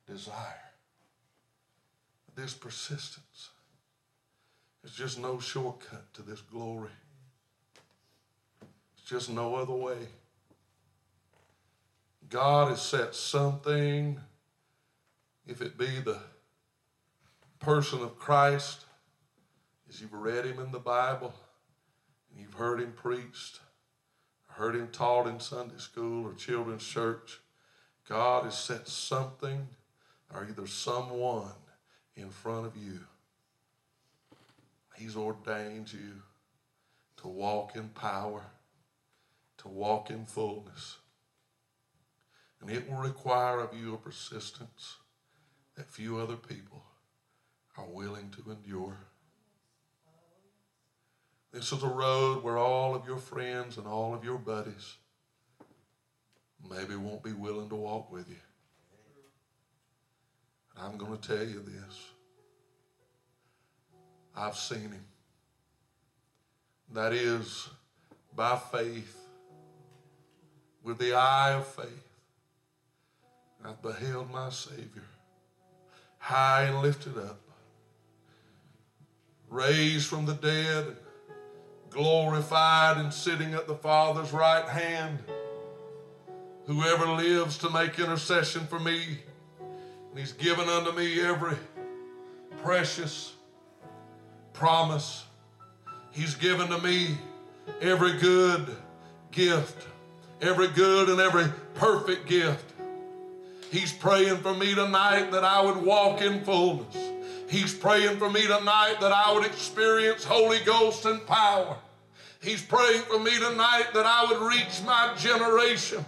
desire. 0.07 0.35
This 2.35 2.55
persistence. 2.55 3.51
There's 4.83 4.95
just 4.95 5.19
no 5.19 5.41
shortcut 5.41 6.13
to 6.15 6.23
this 6.23 6.41
glory. 6.41 6.91
It's 8.61 9.09
just 9.09 9.31
no 9.31 9.55
other 9.57 9.73
way. 9.73 10.09
God 12.29 12.69
has 12.69 12.83
set 12.83 13.15
something, 13.15 14.21
if 15.47 15.63
it 15.63 15.79
be 15.79 16.01
the 16.01 16.19
person 17.59 18.03
of 18.03 18.19
Christ, 18.19 18.85
as 19.89 20.01
you've 20.01 20.13
read 20.13 20.45
him 20.45 20.59
in 20.59 20.73
the 20.73 20.79
Bible 20.79 21.35
and 22.31 22.41
you've 22.41 22.55
heard 22.55 22.81
him 22.81 22.93
preached, 22.93 23.61
heard 24.57 24.75
him 24.75 24.89
taught 24.91 25.27
in 25.27 25.39
Sunday 25.39 25.77
school 25.77 26.27
or 26.27 26.33
children's 26.33 26.87
church. 26.87 27.41
God 28.09 28.45
has 28.45 28.57
set 28.57 28.89
something 28.89 29.69
or 30.33 30.47
either 30.49 30.67
someone 30.67 31.53
in 32.15 32.31
front 32.31 32.67
of 32.67 32.75
you. 32.75 33.01
He's 34.97 35.15
ordained 35.15 35.93
you 35.93 36.23
to 37.19 37.29
walk 37.29 37.77
in 37.77 37.91
power, 37.91 38.45
to 39.59 39.69
walk 39.69 40.09
in 40.09 40.25
fullness. 40.25 40.97
And 42.63 42.71
it 42.71 42.89
will 42.89 42.97
require 42.97 43.61
of 43.61 43.77
you 43.77 43.93
a 43.93 43.99
persistence 43.99 44.97
that 45.77 45.91
few 45.91 46.17
other 46.17 46.37
people 46.37 46.83
are 47.77 47.85
willing 47.85 48.31
to 48.31 48.51
endure. 48.51 48.97
This 51.57 51.73
is 51.73 51.83
a 51.83 51.89
road 51.89 52.43
where 52.43 52.59
all 52.59 52.95
of 52.95 53.07
your 53.07 53.17
friends 53.17 53.79
and 53.79 53.87
all 53.87 54.13
of 54.13 54.23
your 54.23 54.37
buddies 54.37 54.97
maybe 56.69 56.95
won't 56.97 57.23
be 57.23 57.33
willing 57.33 57.71
to 57.71 57.75
walk 57.75 58.13
with 58.13 58.29
you. 58.29 58.37
And 60.77 60.87
I'm 60.87 60.99
going 60.99 61.17
to 61.17 61.29
tell 61.29 61.47
you 61.47 61.65
this. 61.65 62.11
I've 64.37 64.55
seen 64.55 64.81
him. 64.81 65.05
That 66.93 67.15
is 67.15 67.71
by 68.35 68.59
faith, 68.71 69.17
with 70.85 70.99
the 70.99 71.15
eye 71.15 71.53
of 71.53 71.67
faith. 71.67 72.09
I've 73.65 73.81
beheld 73.81 74.31
my 74.31 74.51
Savior 74.51 75.05
high 76.19 76.65
and 76.65 76.83
lifted 76.83 77.17
up, 77.17 77.41
raised 79.49 80.07
from 80.07 80.27
the 80.27 80.35
dead, 80.35 80.97
glorified 81.97 82.99
and 82.99 83.13
sitting 83.13 83.55
at 83.55 83.67
the 83.67 83.75
Father's 83.75 84.31
right 84.31 84.69
hand. 84.69 85.19
Whoever 86.67 87.07
lives 87.07 87.57
to 87.59 87.71
make 87.71 87.99
intercession 87.99 88.67
for 88.67 88.79
me, 88.79 89.01
and 90.11 90.19
He's 90.19 90.33
given 90.33 90.69
unto 90.69 90.93
me 90.93 91.21
every 91.23 91.57
precious 92.63 93.33
promise. 94.53 95.25
He's 96.13 96.35
given 96.35 96.69
to 96.69 96.79
me 96.83 97.17
every 97.81 98.19
good 98.19 98.77
gift, 99.31 99.87
every 100.43 100.69
good 100.69 101.09
and 101.09 101.19
every 101.19 101.47
perfect 101.75 102.29
gift. 102.29 102.73
He's 103.71 103.93
praying 103.93 104.39
for 104.39 104.55
me 104.55 104.75
tonight 104.75 105.31
that 105.33 105.45
I 105.45 105.63
would 105.63 105.79
walk 105.79 106.21
in 106.21 106.45
fullness. 106.45 106.95
He's 107.49 107.73
praying 107.73 108.19
for 108.19 108.29
me 108.29 108.43
tonight 108.43 108.97
that 109.01 109.13
I 109.13 109.33
would 109.33 109.47
experience 109.47 110.25
Holy 110.25 110.59
Ghost 110.61 111.07
and 111.07 111.25
power. 111.27 111.79
He's 112.47 112.63
praying 112.63 113.03
for 113.03 113.19
me 113.19 113.33
tonight 113.33 113.87
that 113.93 114.07
I 114.07 114.25
would 114.31 114.41
reach 114.41 114.81
my 114.85 115.13
generation. 115.19 116.05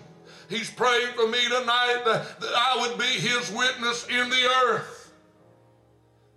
He's 0.49 0.71
praying 0.71 1.09
for 1.17 1.27
me 1.27 1.43
tonight 1.43 2.03
that, 2.05 2.41
that 2.41 2.53
I 2.55 2.77
would 2.81 2.97
be 2.97 3.07
his 3.07 3.51
witness 3.51 4.07
in 4.07 4.31
the 4.31 4.49
earth 4.65 5.13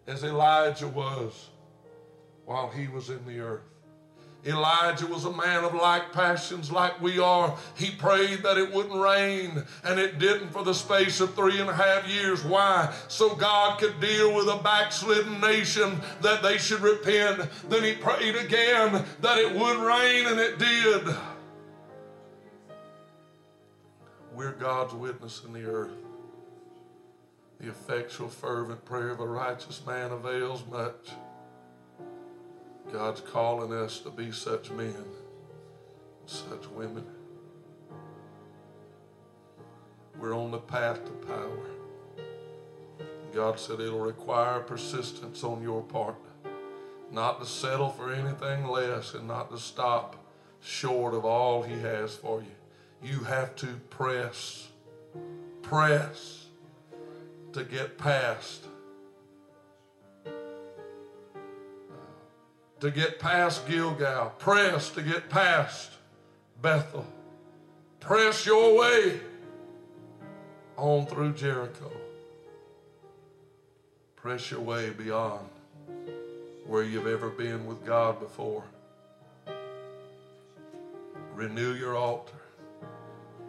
as 0.07 0.23
Elijah 0.23 0.87
was 0.87 1.49
while 2.45 2.67
he 2.67 2.87
was 2.87 3.11
in 3.11 3.23
the 3.27 3.41
earth. 3.41 3.70
Elijah 4.45 5.05
was 5.05 5.25
a 5.25 5.31
man 5.31 5.63
of 5.63 5.75
like 5.75 6.11
passions 6.13 6.71
like 6.71 6.99
we 6.99 7.19
are. 7.19 7.55
He 7.75 7.91
prayed 7.91 8.41
that 8.41 8.57
it 8.57 8.71
wouldn't 8.71 8.99
rain, 8.99 9.63
and 9.83 9.99
it 9.99 10.17
didn't 10.17 10.49
for 10.49 10.63
the 10.63 10.73
space 10.73 11.21
of 11.21 11.35
three 11.35 11.59
and 11.59 11.69
a 11.69 11.73
half 11.73 12.07
years. 12.07 12.43
Why? 12.43 12.91
So 13.07 13.35
God 13.35 13.79
could 13.79 13.99
deal 13.99 14.33
with 14.33 14.47
a 14.47 14.59
backslidden 14.63 15.39
nation 15.39 16.01
that 16.21 16.41
they 16.41 16.57
should 16.57 16.81
repent. 16.81 17.49
Then 17.69 17.83
he 17.83 17.93
prayed 17.93 18.35
again 18.35 19.05
that 19.21 19.37
it 19.37 19.53
would 19.53 19.77
rain, 19.77 20.25
and 20.25 20.39
it 20.39 20.57
did. 20.57 21.15
We're 24.33 24.53
God's 24.53 24.93
witness 24.93 25.43
in 25.45 25.53
the 25.53 25.65
earth. 25.65 25.91
The 27.59 27.67
effectual, 27.67 28.27
fervent 28.27 28.83
prayer 28.85 29.09
of 29.09 29.19
a 29.19 29.27
righteous 29.27 29.85
man 29.85 30.11
avails 30.11 30.63
much. 30.71 31.11
God's 32.91 33.21
calling 33.21 33.71
us 33.71 33.99
to 33.99 34.09
be 34.09 34.31
such 34.31 34.69
men, 34.71 35.05
such 36.25 36.67
women. 36.71 37.05
We're 40.19 40.35
on 40.37 40.51
the 40.51 40.59
path 40.59 41.05
to 41.05 41.11
power. 41.25 41.69
God 43.33 43.59
said 43.59 43.79
it'll 43.79 43.99
require 43.99 44.59
persistence 44.59 45.41
on 45.43 45.63
your 45.63 45.81
part, 45.81 46.17
not 47.11 47.39
to 47.39 47.45
settle 47.45 47.89
for 47.89 48.11
anything 48.11 48.65
less 48.65 49.13
and 49.13 49.25
not 49.25 49.51
to 49.51 49.57
stop 49.57 50.17
short 50.59 51.13
of 51.13 51.23
all 51.23 51.63
He 51.63 51.79
has 51.79 52.15
for 52.15 52.41
you. 52.41 53.09
You 53.09 53.23
have 53.23 53.55
to 53.57 53.67
press, 53.89 54.67
press 55.61 56.45
to 57.53 57.63
get 57.63 57.97
past 57.97 58.67
to 62.81 62.91
get 62.91 63.19
past 63.19 63.67
Gilgal. 63.67 64.33
Press 64.39 64.89
to 64.89 65.01
get 65.01 65.29
past 65.29 65.91
Bethel. 66.61 67.05
Press 67.99 68.45
your 68.45 68.77
way 68.77 69.19
on 70.75 71.05
through 71.05 71.33
Jericho. 71.33 71.91
Press 74.15 74.51
your 74.51 74.61
way 74.61 74.89
beyond 74.89 75.47
where 76.65 76.83
you've 76.83 77.07
ever 77.07 77.29
been 77.29 77.65
with 77.65 77.85
God 77.85 78.19
before. 78.19 78.63
Renew 81.35 81.73
your 81.73 81.95
altar. 81.95 82.33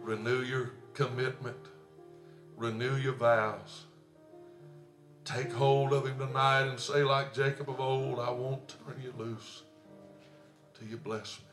Renew 0.03 0.41
your 0.41 0.71
commitment. 0.93 1.57
Renew 2.55 2.95
your 2.97 3.13
vows. 3.13 3.85
Take 5.25 5.53
hold 5.53 5.93
of 5.93 6.05
him 6.05 6.19
tonight 6.19 6.63
and 6.63 6.79
say, 6.79 7.03
like 7.03 7.33
Jacob 7.33 7.69
of 7.69 7.79
old, 7.79 8.19
I 8.19 8.29
won't 8.29 8.67
turn 8.67 9.01
you 9.01 9.13
loose 9.17 9.63
till 10.77 10.87
you 10.87 10.97
bless 10.97 11.39
me. 11.39 11.45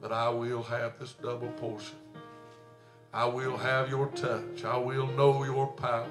But 0.00 0.12
I 0.12 0.28
will 0.28 0.64
have 0.64 0.98
this 0.98 1.12
double 1.12 1.48
portion. 1.52 1.96
I 3.12 3.26
will 3.26 3.56
have 3.56 3.88
your 3.88 4.08
touch. 4.08 4.64
I 4.64 4.76
will 4.76 5.06
know 5.06 5.44
your 5.44 5.68
power. 5.68 6.08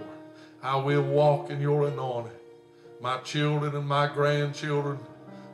I 0.64 0.78
will 0.78 1.04
walk 1.04 1.50
in 1.50 1.60
your 1.62 1.88
anointing. 1.88 2.32
My 3.02 3.18
children 3.20 3.76
and 3.76 3.88
my 3.88 4.08
grandchildren 4.08 5.00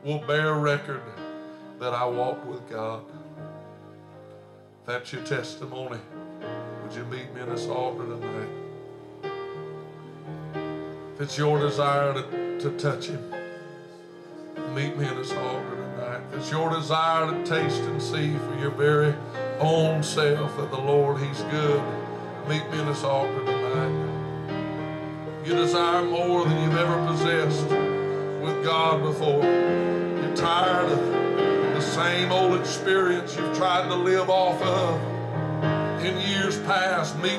will 0.04 0.20
bear 0.26 0.54
record 0.54 1.02
that 1.80 1.92
I 1.92 2.06
walked 2.06 2.46
with 2.46 2.68
God. 2.70 3.04
If 4.80 4.86
that's 4.86 5.12
your 5.12 5.22
testimony, 5.24 5.98
would 6.82 6.94
you 6.94 7.04
meet 7.04 7.34
me 7.34 7.42
in 7.42 7.48
this 7.48 7.66
altar 7.66 8.04
tonight? 8.04 8.33
It's 11.24 11.38
your 11.38 11.58
desire 11.58 12.12
to, 12.12 12.58
to 12.60 12.70
touch 12.72 13.06
Him, 13.06 13.18
meet 14.74 14.94
me 14.94 15.08
in 15.08 15.16
this 15.16 15.32
altar 15.32 15.70
tonight. 15.70 16.20
It's 16.34 16.50
your 16.50 16.68
desire 16.68 17.30
to 17.30 17.46
taste 17.46 17.80
and 17.80 18.02
see 18.02 18.36
for 18.36 18.54
your 18.60 18.72
very 18.72 19.14
own 19.58 20.02
self 20.02 20.54
that 20.58 20.70
the 20.70 20.78
Lord, 20.78 21.22
He's 21.22 21.40
good, 21.44 21.82
meet 22.46 22.70
me 22.70 22.78
in 22.78 22.84
this 22.84 23.04
altar 23.04 23.42
tonight. 23.42 25.46
You 25.46 25.54
desire 25.54 26.04
more 26.04 26.44
than 26.44 26.62
you've 26.62 26.76
ever 26.76 27.06
possessed 27.06 27.70
with 28.44 28.62
God 28.62 29.02
before. 29.02 29.44
You're 29.44 30.36
tired 30.36 30.92
of 30.92 31.74
the 31.74 31.80
same 31.80 32.32
old 32.32 32.60
experience 32.60 33.34
you've 33.34 33.56
tried 33.56 33.88
to 33.88 33.94
live 33.94 34.28
off 34.28 34.60
of 34.60 36.04
in 36.04 36.20
years 36.20 36.58
past. 36.64 37.16
Meet 37.16 37.22
me 37.22 37.38